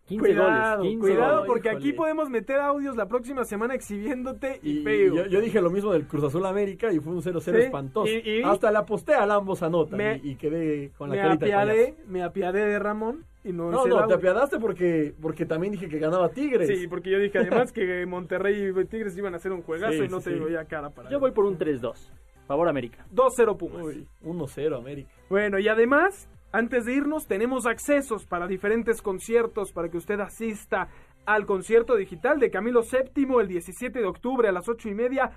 15 0.06 0.20
Cuidado, 0.26 0.76
goles. 0.78 0.90
15 0.92 1.00
cuidado, 1.00 1.32
goles. 1.36 1.46
porque 1.48 1.68
Híjole. 1.68 1.84
aquí 1.84 1.92
podemos 1.94 2.28
meter 2.30 2.60
audios 2.60 2.94
la 2.96 3.06
próxima 3.06 3.44
semana 3.44 3.74
exhibiéndote 3.74 4.60
y, 4.62 4.80
Y 4.80 4.82
feo. 4.84 5.14
yo, 5.14 5.26
yo 5.26 5.40
dije 5.40 5.60
lo 5.62 5.70
mismo 5.70 5.92
del 5.92 6.06
Cruz 6.06 6.24
Azul 6.24 6.44
América 6.44 6.92
y 6.92 6.98
fue 7.00 7.14
un 7.14 7.22
0-0 7.22 7.40
Sí, 7.58 7.64
espantoso. 7.64 8.12
y- 8.12 8.22
y- 8.28 8.42
Hasta 8.42 8.70
la 8.70 8.80
aposté 8.80 9.14
al 9.14 9.30
ambos 9.30 9.62
anotan 9.62 9.96
Me- 9.96 10.20
y, 10.22 10.32
y 10.32 10.36
quedé 10.36 10.90
con 10.98 11.08
la 11.08 11.16
me 11.16 11.22
carita 11.22 11.46
de 11.46 11.52
apiadé, 11.54 11.84
payaso. 11.92 12.02
me 12.10 12.22
apiadé 12.22 12.66
de 12.66 12.78
Ramón 12.78 13.24
y 13.44 13.52
no, 13.52 13.70
No, 13.70 13.86
no, 13.86 14.06
te 14.06 14.14
apiadaste 14.14 14.58
porque, 14.58 15.14
porque 15.22 15.46
también 15.46 15.72
dije 15.72 15.88
que 15.88 15.98
ganaba 15.98 16.28
Tigres. 16.30 16.68
Sí, 16.68 16.86
porque 16.86 17.10
yo 17.10 17.18
dije 17.18 17.38
además 17.38 17.72
que 17.72 18.04
Monterrey 18.06 18.72
y 18.78 18.84
Tigres 18.84 19.16
iban 19.16 19.32
a 19.32 19.36
hacer 19.38 19.52
un 19.52 19.62
juegazo 19.62 19.92
Sí, 19.94 20.04
y 20.04 20.08
no 20.08 20.20
sí, 20.20 20.30
te 20.30 20.34
sí. 20.38 20.40
veía 20.44 20.64
cara 20.66 20.90
para 20.90 21.08
Yo 21.10 21.18
voy 21.18 21.30
por 21.30 21.46
un 21.46 21.58
3-2. 21.58 22.10
Favor 22.46 22.68
América. 22.68 23.06
2-0 23.10 23.56
Pumas. 23.56 23.82
Uy, 23.86 24.06
1-0 24.22 24.76
América. 24.76 25.08
Bueno, 25.30 25.58
y 25.58 25.66
además, 25.68 26.28
antes 26.54 26.84
de 26.84 26.94
irnos, 26.94 27.26
tenemos 27.26 27.66
accesos 27.66 28.26
para 28.26 28.46
diferentes 28.46 29.02
conciertos 29.02 29.72
para 29.72 29.88
que 29.88 29.96
usted 29.96 30.20
asista 30.20 30.88
al 31.26 31.46
concierto 31.46 31.96
digital 31.96 32.38
de 32.38 32.52
Camilo 32.52 32.82
VII 32.82 33.40
el 33.40 33.48
17 33.48 33.98
de 33.98 34.06
octubre 34.06 34.48
a 34.48 34.52
las 34.52 34.68
8 34.68 34.88
y 34.88 34.94
media. 34.94 35.32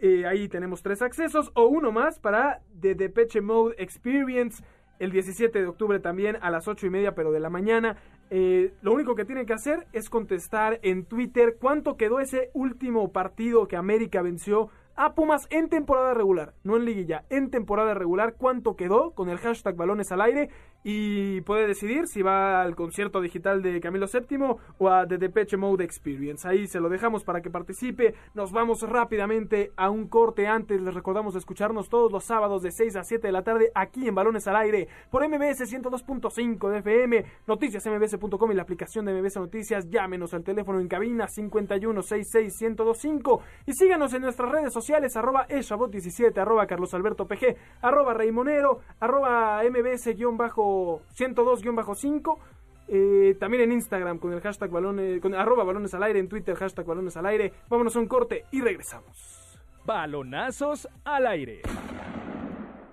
Eh, 0.00 0.24
ahí 0.24 0.48
tenemos 0.48 0.82
tres 0.82 1.02
accesos 1.02 1.52
o 1.54 1.66
uno 1.66 1.92
más 1.92 2.18
para 2.18 2.62
The 2.80 2.94
Depeche 2.94 3.42
Mode 3.42 3.74
Experience 3.76 4.64
el 4.98 5.10
17 5.10 5.60
de 5.60 5.66
octubre 5.66 6.00
también 6.00 6.38
a 6.40 6.50
las 6.50 6.66
8 6.66 6.86
y 6.86 6.90
media, 6.90 7.14
pero 7.14 7.30
de 7.30 7.40
la 7.40 7.50
mañana. 7.50 7.98
Eh, 8.30 8.72
lo 8.80 8.94
único 8.94 9.14
que 9.14 9.26
tienen 9.26 9.44
que 9.44 9.52
hacer 9.52 9.86
es 9.92 10.08
contestar 10.08 10.80
en 10.82 11.04
Twitter 11.04 11.58
cuánto 11.60 11.98
quedó 11.98 12.20
ese 12.20 12.50
último 12.54 13.12
partido 13.12 13.68
que 13.68 13.76
América 13.76 14.22
venció 14.22 14.70
a 14.96 15.14
Pumas 15.14 15.46
en 15.50 15.68
temporada 15.68 16.14
regular, 16.14 16.54
no 16.62 16.76
en 16.76 16.84
liguilla, 16.84 17.24
en 17.30 17.50
temporada 17.50 17.94
regular, 17.94 18.34
cuánto 18.38 18.76
quedó 18.76 19.10
con 19.10 19.28
el 19.28 19.38
hashtag 19.38 19.74
balones 19.74 20.12
al 20.12 20.20
aire 20.20 20.50
y 20.86 21.40
puede 21.42 21.66
decidir 21.66 22.06
si 22.06 22.20
va 22.20 22.60
al 22.60 22.76
concierto 22.76 23.22
digital 23.22 23.62
de 23.62 23.80
Camilo 23.80 24.04
VII 24.06 24.56
o 24.78 24.90
a 24.90 25.06
The 25.06 25.16
Depeche 25.16 25.56
Mode 25.56 25.82
Experience. 25.82 26.46
Ahí 26.46 26.66
se 26.66 26.78
lo 26.78 26.90
dejamos 26.90 27.24
para 27.24 27.40
que 27.40 27.48
participe. 27.48 28.14
Nos 28.34 28.52
vamos 28.52 28.82
rápidamente 28.82 29.72
a 29.76 29.88
un 29.88 30.08
corte 30.08 30.46
antes. 30.46 30.82
Les 30.82 30.92
recordamos 30.92 31.36
escucharnos 31.36 31.88
todos 31.88 32.12
los 32.12 32.24
sábados 32.24 32.62
de 32.62 32.70
6 32.70 32.96
a 32.96 33.02
7 33.02 33.26
de 33.26 33.32
la 33.32 33.40
tarde 33.42 33.72
aquí 33.74 34.06
en 34.06 34.14
Balones 34.14 34.46
al 34.46 34.56
Aire 34.56 34.88
por 35.10 35.26
MBS 35.26 35.72
102.5 35.72 36.68
de 36.68 36.80
FM, 36.80 37.24
noticiasmbs.com 37.46 38.52
y 38.52 38.54
la 38.54 38.62
aplicación 38.62 39.06
de 39.06 39.18
MBS 39.18 39.36
Noticias. 39.36 39.88
Llámenos 39.88 40.34
al 40.34 40.44
teléfono 40.44 40.80
en 40.80 40.88
cabina 40.88 41.28
51661025 41.28 43.40
y 43.66 43.72
síganos 43.72 44.12
en 44.12 44.20
nuestras 44.20 44.52
redes 44.52 44.70
sociales 44.70 44.83
arroba 44.90 45.46
eshabot17, 45.48 46.38
arroba 46.38 46.66
Carlos 46.66 46.94
Alberto 46.94 47.26
PG, 47.26 47.56
arroba 47.82 48.14
Raimonero, 48.14 48.80
arroba 49.00 49.62
mbs-102-5. 49.64 52.38
Eh, 52.86 53.34
también 53.40 53.62
en 53.62 53.72
Instagram 53.72 54.18
con 54.18 54.34
el 54.34 54.40
hashtag 54.40 54.70
balones, 54.70 55.20
con 55.20 55.34
arroba 55.34 55.64
balones 55.64 55.94
al 55.94 56.02
aire, 56.02 56.18
en 56.18 56.28
Twitter 56.28 56.54
hashtag 56.54 56.84
balones 56.84 57.16
al 57.16 57.24
aire. 57.26 57.52
Vámonos 57.68 57.96
a 57.96 58.00
un 58.00 58.06
corte 58.06 58.44
y 58.50 58.60
regresamos. 58.60 59.58
Balonazos 59.86 60.88
al 61.04 61.26
aire. 61.26 61.62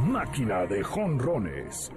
Máquina 0.00 0.66
de 0.66 0.82
jonrones. 0.82 1.90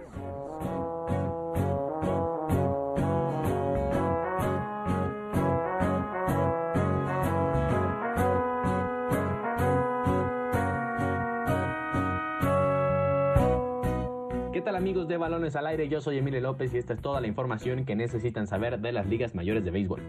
Tal 14.63 14.75
amigos 14.77 15.09
de 15.09 15.17
Balones 15.17 15.57
al 15.57 15.67
Aire? 15.67 15.89
Yo 15.89 15.99
soy 15.99 16.19
Emilio 16.19 16.39
López 16.39 16.73
y 16.73 16.77
esta 16.77 16.93
es 16.93 17.01
toda 17.01 17.19
la 17.19 17.27
información 17.27 17.83
que 17.83 17.97
necesitan 17.97 18.47
saber 18.47 18.79
de 18.79 18.93
las 18.93 19.05
ligas 19.07 19.35
mayores 19.35 19.65
de 19.65 19.71
béisbol. 19.71 20.01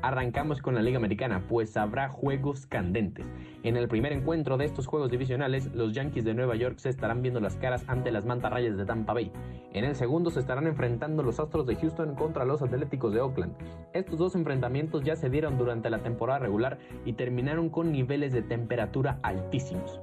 Arrancamos 0.00 0.62
con 0.62 0.74
la 0.74 0.80
Liga 0.80 0.96
Americana, 0.96 1.44
pues 1.46 1.76
habrá 1.76 2.08
juegos 2.08 2.66
candentes. 2.66 3.26
En 3.64 3.76
el 3.76 3.86
primer 3.86 4.12
encuentro 4.12 4.56
de 4.56 4.64
estos 4.64 4.86
juegos 4.86 5.10
divisionales, 5.10 5.74
los 5.74 5.92
Yankees 5.92 6.24
de 6.24 6.32
Nueva 6.32 6.56
York 6.56 6.78
se 6.78 6.88
estarán 6.88 7.20
viendo 7.20 7.38
las 7.40 7.56
caras 7.56 7.84
ante 7.86 8.10
las 8.10 8.24
mantarrayas 8.24 8.78
de 8.78 8.86
Tampa 8.86 9.12
Bay. 9.12 9.30
En 9.74 9.84
el 9.84 9.94
segundo 9.94 10.30
se 10.30 10.40
estarán 10.40 10.66
enfrentando 10.66 11.22
los 11.22 11.38
Astros 11.38 11.66
de 11.66 11.76
Houston 11.76 12.14
contra 12.14 12.46
los 12.46 12.62
Atléticos 12.62 13.12
de 13.12 13.20
Oakland. 13.20 13.56
Estos 13.92 14.18
dos 14.18 14.34
enfrentamientos 14.34 15.04
ya 15.04 15.16
se 15.16 15.28
dieron 15.28 15.58
durante 15.58 15.90
la 15.90 15.98
temporada 15.98 16.38
regular 16.38 16.78
y 17.04 17.12
terminaron 17.12 17.68
con 17.68 17.92
niveles 17.92 18.32
de 18.32 18.40
temperatura 18.40 19.18
altísimos. 19.22 20.00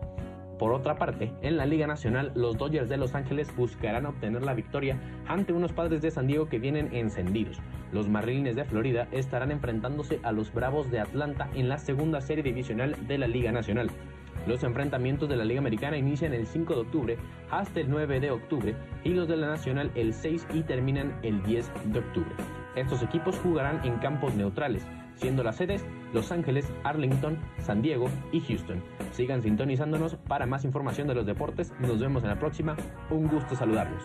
Por 0.58 0.72
otra 0.72 0.96
parte, 0.96 1.34
en 1.42 1.58
la 1.58 1.66
Liga 1.66 1.86
Nacional, 1.86 2.32
los 2.34 2.58
Dodgers 2.58 2.88
de 2.88 2.98
Los 2.98 3.14
Ángeles 3.14 3.54
buscarán 3.56 4.06
obtener 4.06 4.42
la 4.44 4.54
victoria 4.54 4.98
ante 5.28 5.52
unos 5.52 5.74
padres 5.74 6.02
de 6.02 6.12
San 6.12 6.28
Diego 6.28 6.48
que 6.48 6.60
vienen 6.60 6.94
encendidos. 6.94 7.58
Los 7.92 8.08
Marlins 8.08 8.56
de 8.56 8.64
Florida 8.64 9.08
estarán 9.12 9.52
enfrentándose 9.52 10.20
a 10.24 10.32
los 10.32 10.54
Bravos 10.54 10.90
de 10.92 11.02
Atlanta 11.02 11.50
en 11.56 11.68
la 11.68 11.78
segunda 11.78 12.22
serie 12.22 12.44
divisional 12.44 12.96
de 13.06 13.18
la 13.18 13.28
Liga 13.28 13.52
Nacional. 13.52 13.90
Los 14.48 14.64
enfrentamientos 14.64 15.28
de 15.28 15.36
la 15.36 15.44
Liga 15.44 15.60
Americana 15.60 15.98
inician 15.98 16.34
el 16.34 16.46
5 16.46 16.74
de 16.74 16.82
octubre 16.82 17.18
hasta 17.50 17.80
el 17.80 17.90
9 17.90 18.20
de 18.20 18.32
octubre 18.32 18.76
y 19.04 19.10
los 19.10 19.28
de 19.28 19.38
la 19.38 19.48
Nacional 19.48 19.92
el 19.96 20.14
6 20.14 20.48
y 20.54 20.62
terminan 20.62 21.18
el 21.24 21.42
10 21.44 21.72
de 21.86 22.00
octubre. 22.00 22.32
Estos 22.76 23.02
equipos 23.02 23.38
jugarán 23.40 23.84
en 23.86 23.98
campos 23.98 24.36
neutrales, 24.36 24.86
siendo 25.16 25.44
las 25.44 25.58
sedes 25.58 25.86
Los 26.14 26.32
Ángeles, 26.32 26.72
Arlington, 26.84 27.38
San 27.60 27.82
Diego 27.82 28.10
y 28.32 28.42
Houston. 28.42 28.84
Sigan 29.12 29.42
sintonizándonos 29.42 30.16
para 30.16 30.46
más 30.46 30.66
información 30.66 31.08
de 31.08 31.16
los 31.16 31.26
deportes. 31.26 31.74
Nos 31.80 32.00
vemos 32.00 32.24
en 32.24 32.30
la 32.30 32.40
próxima. 32.40 32.76
Un 33.10 33.28
gusto 33.28 33.56
saludarlos. 33.56 34.04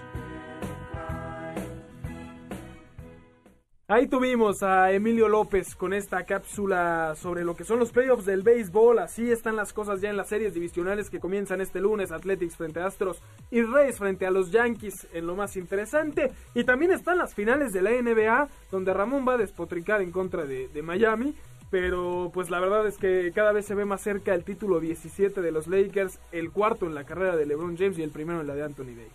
Ahí 3.93 4.07
tuvimos 4.07 4.63
a 4.63 4.93
Emilio 4.93 5.27
López 5.27 5.75
con 5.75 5.93
esta 5.93 6.23
cápsula 6.23 7.17
sobre 7.17 7.43
lo 7.43 7.57
que 7.57 7.65
son 7.65 7.81
los 7.81 7.91
playoffs 7.91 8.25
del 8.25 8.45
béisbol. 8.45 9.01
Así 9.01 9.33
están 9.33 9.57
las 9.57 9.73
cosas 9.73 10.01
ya 10.01 10.11
en 10.11 10.17
las 10.17 10.29
series 10.29 10.55
divisionales 10.55 11.11
que 11.11 11.19
comienzan 11.19 11.61
este 11.61 11.81
lunes. 11.81 12.13
Athletics 12.13 12.57
frente 12.57 12.79
a 12.79 12.87
Astros 12.87 13.21
y 13.51 13.63
Reyes 13.63 13.99
frente 13.99 14.27
a 14.27 14.31
los 14.31 14.53
Yankees 14.53 15.09
en 15.13 15.27
lo 15.27 15.35
más 15.35 15.57
interesante. 15.57 16.31
Y 16.55 16.63
también 16.63 16.93
están 16.93 17.19
las 17.19 17.35
finales 17.35 17.73
de 17.73 17.83
la 17.83 17.91
NBA 17.91 18.47
donde 18.71 18.95
Ramón 18.95 19.27
va 19.27 19.33
a 19.33 19.39
despotricar 19.39 20.03
en 20.03 20.13
contra 20.13 20.45
de, 20.45 20.69
de 20.69 20.83
Miami. 20.83 21.35
Pero 21.73 22.31
pues 22.33 22.49
la 22.49 22.61
verdad 22.61 22.87
es 22.87 22.97
que 22.97 23.33
cada 23.35 23.51
vez 23.51 23.67
se 23.67 23.75
ve 23.75 23.87
más 23.87 24.03
cerca 24.03 24.35
el 24.35 24.45
título 24.45 24.79
17 24.79 25.43
de 25.43 25.51
los 25.51 25.67
Lakers, 25.67 26.21
el 26.31 26.53
cuarto 26.53 26.87
en 26.87 26.95
la 26.95 27.03
carrera 27.03 27.35
de 27.35 27.45
LeBron 27.45 27.77
James 27.77 27.99
y 27.99 28.05
el 28.05 28.11
primero 28.11 28.41
en 28.41 28.47
la 28.47 28.55
de 28.55 28.63
Anthony 28.63 28.95
Davis. 28.95 29.13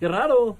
Qué 0.00 0.08
raro. 0.08 0.58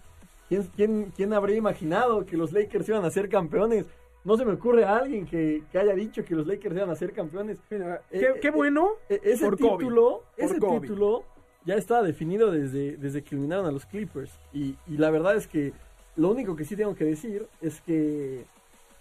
¿Quién, 0.53 0.71
quién, 0.77 1.13
quién 1.17 1.33
habría 1.33 1.57
imaginado 1.57 2.27
que 2.27 2.37
los 2.37 2.53
Lakers 2.53 2.87
iban 2.87 3.07
a 3.07 3.11
ser 3.11 3.31
campeones? 3.31 3.87
No 4.23 4.37
se 4.37 4.45
me 4.45 4.53
ocurre 4.53 4.85
a 4.85 4.99
alguien 4.99 5.25
que, 5.25 5.63
que 5.73 5.79
haya 5.79 5.95
dicho 5.95 6.27
que 6.27 6.35
los 6.35 6.47
Lakers 6.47 6.77
iban 6.77 6.91
a 6.91 6.95
ser 6.95 7.15
campeones. 7.15 7.59
Mira, 7.71 8.03
qué, 8.11 8.35
qué, 8.39 8.51
bueno 8.51 8.91
eh, 9.09 9.19
ese 9.23 9.47
por 9.47 9.57
título, 9.57 10.25
ese 10.37 10.61
título 10.61 11.25
ya 11.65 11.77
estaba 11.77 12.03
definido 12.03 12.51
desde, 12.51 12.99
desde 12.99 13.23
que 13.23 13.35
eliminaron 13.35 13.65
a 13.65 13.73
los 13.73 13.87
Clippers. 13.87 14.39
Y, 14.53 14.77
y 14.87 14.99
la 14.99 15.11
verdad 15.11 15.37
es 15.37 15.47
que 15.47 15.73
lo 16.17 16.31
único 16.31 16.55
que 16.55 16.67
sí 16.67 16.77
tengo 16.77 16.95
que 16.95 17.07
decir 17.07 17.47
es 17.63 17.81
que 17.81 18.45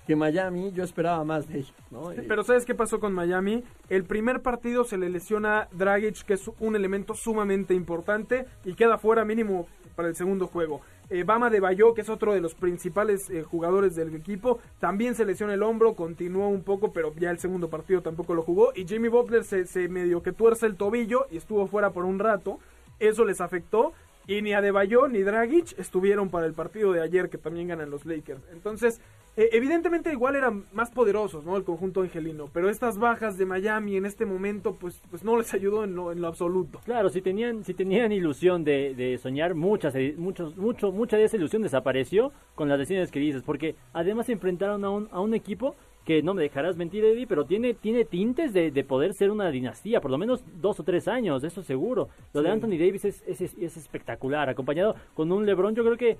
que 0.07 0.15
Miami 0.15 0.71
yo 0.71 0.83
esperaba 0.83 1.23
más 1.23 1.47
de 1.47 1.59
ellos, 1.59 1.73
¿no? 1.91 2.11
Sí, 2.11 2.21
pero 2.27 2.43
¿sabes 2.43 2.65
qué 2.65 2.73
pasó 2.73 2.99
con 2.99 3.13
Miami? 3.13 3.63
El 3.87 4.03
primer 4.03 4.41
partido 4.41 4.83
se 4.83 4.97
le 4.97 5.09
lesiona 5.09 5.67
Dragic, 5.73 6.23
que 6.23 6.33
es 6.33 6.49
un 6.59 6.75
elemento 6.75 7.13
sumamente 7.13 7.75
importante, 7.75 8.47
y 8.65 8.73
queda 8.73 8.97
fuera 8.97 9.23
mínimo 9.25 9.67
para 9.95 10.07
el 10.07 10.15
segundo 10.15 10.47
juego. 10.47 10.81
Eh, 11.13 11.25
Bama 11.25 11.49
de 11.49 11.59
Bayo, 11.59 11.93
que 11.93 11.99
es 11.99 12.09
otro 12.09 12.33
de 12.33 12.39
los 12.39 12.55
principales 12.55 13.29
eh, 13.29 13.43
jugadores 13.43 13.95
del 13.95 14.15
equipo, 14.15 14.59
también 14.79 15.13
se 15.13 15.25
lesiona 15.25 15.55
el 15.55 15.61
hombro, 15.61 15.93
continuó 15.93 16.47
un 16.47 16.63
poco, 16.63 16.93
pero 16.93 17.13
ya 17.19 17.31
el 17.31 17.37
segundo 17.37 17.69
partido 17.69 18.01
tampoco 18.01 18.33
lo 18.33 18.43
jugó. 18.43 18.71
Y 18.73 18.87
Jimmy 18.87 19.09
Butler 19.09 19.43
se, 19.43 19.65
se 19.65 19.89
medio 19.89 20.23
que 20.23 20.31
tuerce 20.31 20.67
el 20.67 20.77
tobillo 20.77 21.27
y 21.29 21.35
estuvo 21.35 21.67
fuera 21.67 21.89
por 21.89 22.05
un 22.05 22.17
rato. 22.17 22.59
Eso 22.97 23.25
les 23.25 23.41
afectó. 23.41 23.91
Y 24.25 24.41
ni 24.41 24.53
Adebayo 24.53 25.09
ni 25.09 25.19
Dragic 25.19 25.77
estuvieron 25.77 26.29
para 26.29 26.45
el 26.45 26.53
partido 26.53 26.93
de 26.93 27.01
ayer 27.01 27.29
que 27.29 27.37
también 27.37 27.67
ganan 27.67 27.89
los 27.89 28.05
Lakers. 28.05 28.41
Entonces, 28.53 29.01
eh, 29.41 29.49
evidentemente 29.53 30.11
igual 30.11 30.35
eran 30.35 30.65
más 30.71 30.91
poderosos, 30.91 31.43
¿no? 31.43 31.57
El 31.57 31.63
conjunto 31.63 32.01
angelino. 32.01 32.47
Pero 32.53 32.69
estas 32.69 32.99
bajas 32.99 33.37
de 33.37 33.45
Miami 33.45 33.97
en 33.97 34.05
este 34.05 34.25
momento, 34.25 34.75
pues, 34.75 35.01
pues 35.09 35.23
no 35.23 35.35
les 35.35 35.53
ayudó 35.53 35.83
en 35.83 35.95
lo, 35.95 36.11
en 36.11 36.21
lo 36.21 36.27
absoluto. 36.27 36.79
Claro, 36.85 37.09
si 37.09 37.21
tenían, 37.21 37.63
si 37.63 37.73
tenían 37.73 38.11
ilusión 38.11 38.63
de, 38.63 38.93
de 38.93 39.17
soñar, 39.17 39.55
muchas, 39.55 39.95
muchos, 40.17 40.55
mucho, 40.57 40.91
mucha 40.91 41.17
de 41.17 41.23
esa 41.23 41.37
ilusión 41.37 41.63
desapareció 41.63 42.31
con 42.55 42.69
las 42.69 42.77
decisiones 42.77 43.09
que 43.09 43.19
dices. 43.19 43.41
Porque 43.43 43.75
además 43.93 44.27
se 44.27 44.33
enfrentaron 44.33 44.85
a 44.85 44.89
un, 44.91 45.07
a 45.11 45.19
un 45.19 45.33
equipo 45.33 45.75
que 46.05 46.23
no 46.23 46.33
me 46.33 46.41
dejarás 46.41 46.77
mentir, 46.77 47.05
Eddie, 47.05 47.27
pero 47.27 47.45
tiene, 47.45 47.73
tiene 47.73 48.05
tintes 48.05 48.53
de, 48.53 48.71
de, 48.71 48.83
poder 48.83 49.13
ser 49.13 49.29
una 49.29 49.51
dinastía, 49.51 50.01
por 50.01 50.09
lo 50.09 50.17
menos 50.17 50.43
dos 50.59 50.79
o 50.79 50.83
tres 50.83 51.07
años, 51.07 51.43
eso 51.43 51.61
seguro. 51.61 52.09
Lo 52.33 52.41
sí. 52.41 52.47
de 52.47 52.51
Anthony 52.51 52.77
Davis 52.79 53.05
es, 53.05 53.23
es, 53.27 53.41
es, 53.41 53.77
espectacular, 53.77 54.49
acompañado 54.49 54.95
con 55.13 55.31
un 55.31 55.45
LeBron, 55.45 55.75
yo 55.75 55.83
creo 55.83 55.97
que, 55.97 56.17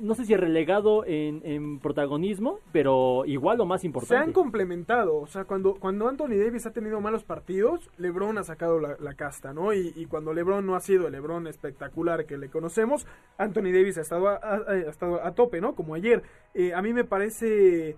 no 0.00 0.14
sé 0.14 0.24
si 0.24 0.36
relegado 0.36 1.04
en, 1.06 1.42
en, 1.44 1.78
protagonismo, 1.78 2.58
pero 2.72 3.24
igual 3.26 3.58
lo 3.58 3.66
más 3.66 3.84
importante. 3.84 4.14
Se 4.14 4.28
han 4.28 4.32
complementado, 4.32 5.16
o 5.16 5.26
sea, 5.26 5.44
cuando, 5.44 5.74
cuando 5.74 6.08
Anthony 6.08 6.36
Davis 6.38 6.66
ha 6.66 6.72
tenido 6.72 7.00
malos 7.00 7.24
partidos, 7.24 7.90
LeBron 7.98 8.38
ha 8.38 8.44
sacado 8.44 8.78
la, 8.78 8.96
la 9.00 9.14
casta, 9.14 9.52
¿no? 9.52 9.72
Y, 9.72 9.92
y, 9.96 10.06
cuando 10.06 10.32
LeBron 10.32 10.64
no 10.64 10.76
ha 10.76 10.80
sido 10.80 11.06
el 11.06 11.12
LeBron 11.12 11.46
espectacular 11.46 12.26
que 12.26 12.38
le 12.38 12.48
conocemos, 12.48 13.06
Anthony 13.38 13.72
Davis 13.72 13.98
ha 13.98 14.02
estado 14.02 14.28
a, 14.28 14.36
a, 14.36 14.56
ha 14.68 14.76
estado 14.76 15.24
a 15.24 15.34
tope, 15.34 15.60
¿no? 15.60 15.74
Como 15.74 15.94
ayer. 15.94 16.22
Eh, 16.54 16.74
a 16.74 16.82
mí 16.82 16.92
me 16.92 17.04
parece 17.04 17.96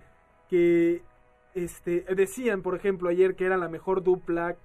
que 0.49 1.03
este, 1.55 2.05
decían, 2.15 2.63
por 2.63 2.75
ejemplo, 2.75 3.09
ayer 3.09 3.35
que 3.35 3.45
era 3.45 3.57
la 3.57 3.69
mejor 3.69 4.03
dupla 4.03 4.57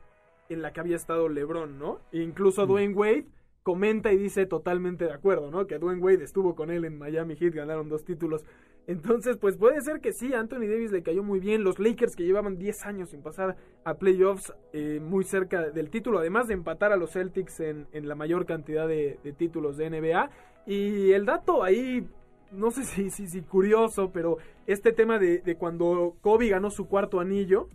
en 0.49 0.61
la 0.61 0.71
que 0.71 0.79
había 0.79 0.95
estado 0.95 1.29
LeBron, 1.29 1.77
¿no? 1.77 1.99
E 2.11 2.19
incluso 2.19 2.65
mm. 2.65 2.67
Dwayne 2.67 2.93
Wade 2.93 3.25
comenta 3.63 4.13
y 4.13 4.17
dice 4.17 4.45
totalmente 4.45 5.05
de 5.05 5.11
acuerdo, 5.11 5.51
¿no? 5.51 5.67
Que 5.67 5.77
Dwayne 5.77 6.01
Wade 6.01 6.23
estuvo 6.23 6.55
con 6.55 6.71
él 6.71 6.85
en 6.85 6.97
Miami 6.97 7.35
Heat, 7.35 7.53
ganaron 7.53 7.89
dos 7.89 8.05
títulos. 8.05 8.45
Entonces, 8.87 9.35
pues 9.35 9.57
puede 9.57 9.81
ser 9.81 9.99
que 9.99 10.13
sí, 10.13 10.33
Anthony 10.33 10.61
Davis 10.61 10.91
le 10.91 11.03
cayó 11.03 11.21
muy 11.21 11.41
bien. 11.41 11.63
Los 11.63 11.77
Lakers 11.77 12.15
que 12.15 12.23
llevaban 12.23 12.57
10 12.57 12.85
años 12.85 13.09
sin 13.09 13.21
pasar 13.21 13.57
a 13.83 13.95
playoffs, 13.95 14.53
eh, 14.71 15.01
muy 15.01 15.25
cerca 15.25 15.69
del 15.69 15.89
título, 15.89 16.19
además 16.19 16.47
de 16.47 16.53
empatar 16.53 16.93
a 16.93 16.97
los 16.97 17.11
Celtics 17.11 17.59
en, 17.59 17.87
en 17.91 18.07
la 18.07 18.15
mayor 18.15 18.45
cantidad 18.45 18.87
de, 18.87 19.19
de 19.23 19.33
títulos 19.33 19.75
de 19.75 19.89
NBA. 19.89 20.29
Y 20.65 21.11
el 21.11 21.25
dato 21.25 21.63
ahí 21.63 22.07
no 22.51 22.71
sé 22.71 22.85
si, 22.85 23.09
si, 23.09 23.27
si, 23.27 23.41
curioso, 23.41 24.11
pero 24.11 24.37
este 24.67 24.93
tema 24.93 25.19
de, 25.19 25.39
de, 25.39 25.55
cuando 25.57 26.15
Kobe 26.21 26.47
ganó 26.47 26.69
su 26.69 26.87
cuarto 26.87 27.19
anillo 27.19 27.67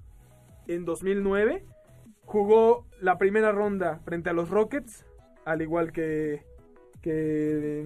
en 0.67 0.87
2009, 0.87 1.65
jugó 2.25 2.87
la 3.01 3.19
primera 3.19 3.53
ronda 3.53 4.01
frente 4.05 4.31
a 4.31 4.33
los 4.33 4.49
Rockets, 4.49 5.05
al 5.45 5.61
igual 5.61 5.93
que, 5.93 6.43
que 7.03 7.85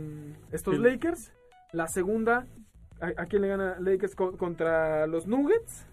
estos 0.53 0.77
sí. 0.77 0.81
Lakers. 0.81 1.33
La 1.73 1.89
segunda, 1.89 2.47
¿a, 3.01 3.23
¿a, 3.23 3.27
quién 3.27 3.43
le 3.43 3.49
gana 3.49 3.77
Lakers? 3.81 4.15
contra 4.15 5.07
los 5.07 5.27
Nuggets. 5.27 5.87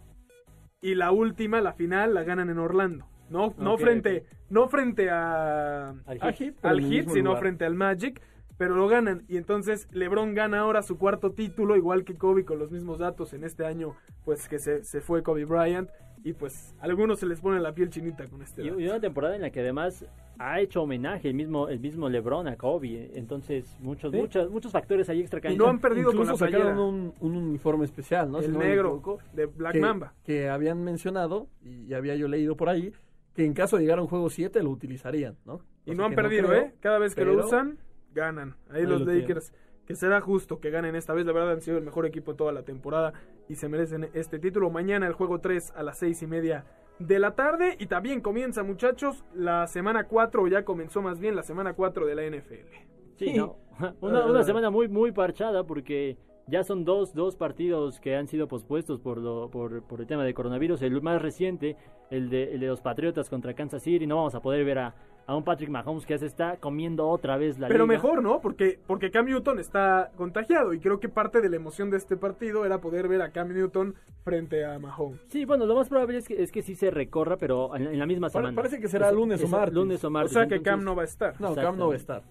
Y 0.82 0.96
la 0.96 1.12
última, 1.12 1.62
la 1.62 1.74
final, 1.74 2.14
la 2.14 2.24
ganan 2.24 2.50
en 2.50 2.60
Orlando. 2.60 3.06
No, 3.30 3.54
no 3.58 3.78
frente, 3.78 4.10
okay. 4.10 4.38
no 4.50 4.68
frente 4.68 5.10
a, 5.10 5.90
al 5.90 6.34
Heat 6.34 7.10
sino 7.10 7.30
lugar. 7.30 7.40
frente 7.40 7.66
al 7.66 7.74
Magic 7.74 8.22
pero 8.58 8.76
lo 8.76 8.88
ganan 8.88 9.24
y 9.28 9.38
entonces 9.38 9.88
LeBron 9.92 10.36
gana 10.36 10.60
ahora 10.60 10.84
su 10.84 10.98
cuarto 10.98 11.32
título 11.32 11.76
igual 11.76 12.04
que 12.04 12.16
Kobe 12.16 12.46
con 12.46 12.60
los 12.60 12.72
mismos 12.72 13.00
datos 13.00 13.34
en 13.34 13.44
este 13.44 13.66
año 13.66 13.96
pues 14.26 14.48
que 14.48 14.60
se, 14.60 14.84
se 14.84 15.02
fue 15.02 15.24
Kobe 15.24 15.46
Bryant 15.46 15.90
y 16.24 16.34
pues 16.34 16.74
a 16.80 16.86
algunos 16.86 17.20
se 17.20 17.26
les 17.26 17.42
pone 17.42 17.60
la 17.60 17.74
piel 17.74 17.90
chinita 17.90 18.28
con 18.28 18.42
este 18.42 18.64
y, 18.64 18.68
y, 18.68 18.88
una 18.88 19.00
temporada 19.00 19.36
en 19.36 19.42
la 19.42 19.50
que 19.50 19.60
además 19.60 20.06
ha 20.40 20.62
hecho 20.62 20.84
homenaje 20.84 21.28
el 21.28 21.34
mismo 21.34 21.68
el 21.68 21.80
mismo 21.80 22.10
LeBron 22.10 22.48
a 22.48 22.56
Kobe 22.56 23.12
entonces 23.16 23.78
muchos 23.80 24.12
¿Sí? 24.12 24.18
muchos 24.18 24.50
muchos 24.50 24.72
factores 24.72 25.10
ahí 25.10 25.20
extra 25.20 25.52
y 25.52 25.58
no 25.58 25.68
han 25.68 25.80
perdido 25.80 26.12
Incluso 26.12 26.38
con 26.38 26.42
la 26.42 26.52
sacaron 26.52 26.80
un, 26.80 27.14
un, 27.20 27.36
uniforme 27.36 27.86
especial 27.86 28.32
no 28.32 28.40
el 28.40 28.46
si 28.46 28.52
no 28.52 28.60
negro 28.60 29.20
de 29.34 29.46
Black 29.48 29.74
que, 29.74 29.80
Mamba 29.80 30.14
que 30.24 30.50
habían 30.50 30.84
mencionado 30.84 31.48
y 31.62 31.94
había 31.94 32.16
yo 32.16 32.28
leído 32.28 32.56
por 32.56 32.70
ahí 32.70 32.94
que 33.34 33.46
en 33.46 33.54
caso 33.54 33.78
de 33.78 33.84
llegar 33.84 34.00
a 34.00 34.02
un 34.02 34.08
juego 34.08 34.30
7 34.30 34.64
lo 34.64 34.70
utilizarían 34.70 35.36
no 35.46 35.62
y 35.86 35.94
no 35.94 36.06
han 36.06 36.16
perdido 36.16 36.44
no 36.44 36.48
creo, 36.50 36.62
eh 36.62 36.74
cada 36.80 37.00
vez 37.00 37.14
que 37.16 37.22
pero... 37.22 37.34
lo 37.34 37.46
usan 37.46 37.78
ganan. 38.14 38.56
Ahí, 38.70 38.82
Ahí 38.82 38.88
los 38.88 39.02
Lakers, 39.02 39.52
tienen. 39.52 39.73
Que 39.86 39.96
será 39.96 40.22
justo 40.22 40.60
que 40.60 40.70
ganen 40.70 40.96
esta 40.96 41.14
vez. 41.14 41.26
La 41.26 41.34
verdad 41.34 41.52
han 41.52 41.62
sido 41.62 41.78
el 41.78 41.84
mejor 41.84 42.06
equipo 42.06 42.36
toda 42.36 42.52
la 42.52 42.64
temporada 42.64 43.14
y 43.50 43.56
se 43.56 43.70
merecen 43.70 44.10
este 44.14 44.40
título. 44.40 44.70
Mañana 44.70 45.08
el 45.08 45.14
juego 45.14 45.40
3 45.40 45.74
a 45.76 45.84
las 45.84 45.98
6 46.00 46.24
y 46.24 46.28
media 46.28 46.66
de 47.00 47.20
la 47.20 47.36
tarde. 47.36 47.76
Y 47.80 47.88
también 47.88 48.22
comienza, 48.22 48.64
muchachos, 48.64 49.24
la 49.34 49.68
semana 49.68 50.06
4, 50.08 50.44
o 50.44 50.48
ya 50.48 50.64
comenzó 50.64 51.02
más 51.02 51.20
bien 51.20 51.36
la 51.36 51.44
semana 51.44 51.74
4 51.74 52.06
de 52.06 52.16
la 52.16 52.38
NFL. 52.38 52.76
Sí, 53.18 53.34
no. 53.34 53.58
una, 54.02 54.26
una 54.26 54.44
semana 54.44 54.70
muy, 54.70 54.88
muy 54.88 55.12
parchada 55.12 55.64
porque 55.64 56.18
ya 56.48 56.64
son 56.64 56.84
dos, 56.84 57.14
dos 57.14 57.36
partidos 57.36 58.00
que 58.00 58.16
han 58.16 58.28
sido 58.28 58.48
pospuestos 58.48 59.00
por, 59.00 59.18
lo, 59.18 59.50
por, 59.50 59.84
por 59.84 60.02
el 60.02 60.08
tema 60.08 60.24
de 60.24 60.34
coronavirus. 60.34 60.82
El 60.82 61.02
más 61.02 61.22
reciente, 61.22 61.78
el 62.10 62.30
de, 62.30 62.54
el 62.54 62.60
de 62.60 62.68
los 62.68 62.82
Patriotas 62.82 63.30
contra 63.30 63.54
Kansas 63.54 63.84
City. 63.84 64.06
No 64.08 64.18
vamos 64.18 64.36
a 64.36 64.42
poder 64.42 64.66
ver 64.66 64.80
a, 64.80 64.96
a 65.26 65.36
un 65.36 65.44
Patrick 65.44 65.70
Mahomes 65.70 66.06
que 66.06 66.14
ya 66.14 66.18
se 66.18 66.26
está 66.26 66.58
comiendo 66.58 67.08
otra 67.08 67.38
vez 67.38 67.58
la 67.60 67.68
Pero 67.68 67.86
liga. 67.86 67.96
mejor, 67.96 68.22
¿no? 68.22 68.42
Porque, 68.42 68.80
porque 68.86 69.10
Cam 69.12 69.26
Newton 69.26 69.60
está 69.60 70.12
contagiado 70.16 70.74
y 70.74 70.80
creo 70.80 71.00
que 71.00 71.10
parte 71.10 71.42
de 71.42 71.50
la 71.50 71.56
emoción 71.56 71.90
de 71.90 71.98
este 71.98 72.18
partido 72.18 72.66
era 72.66 72.80
poder 72.80 73.08
ver 73.08 73.22
a 73.22 73.32
Cam 73.32 73.54
Newton 73.54 73.96
frente 74.24 74.66
a 74.66 74.80
Mahomes. 74.80 75.20
Sí, 75.30 75.46
bueno, 75.46 75.66
lo 75.66 75.76
más 75.76 75.90
probable 75.90 76.18
es 76.18 76.28
que, 76.28 76.42
es 76.42 76.52
que 76.52 76.62
sí 76.62 76.76
se 76.76 76.92
recorra, 76.92 77.38
pero 77.38 77.76
en, 77.76 77.88
en 77.88 78.00
la 78.00 78.06
misma 78.06 78.30
semana. 78.30 78.56
Parece 78.56 78.80
que 78.80 78.88
será 78.88 79.10
es, 79.10 79.16
lunes 79.16 79.44
o 79.44 79.48
martes. 79.48 79.74
Lunes 79.74 80.04
o 80.04 80.10
martes. 80.10 80.32
O 80.32 80.34
sea 80.40 80.48
que 80.48 80.62
Cam 80.62 80.84
no 80.84 80.96
va 80.96 81.04
a 81.04 81.06
estar. 81.06 81.40
No, 81.40 81.56
Cam 81.56 81.78
no 81.78 81.88
va 81.88 81.94
a 81.94 81.98
estar. 81.98 82.24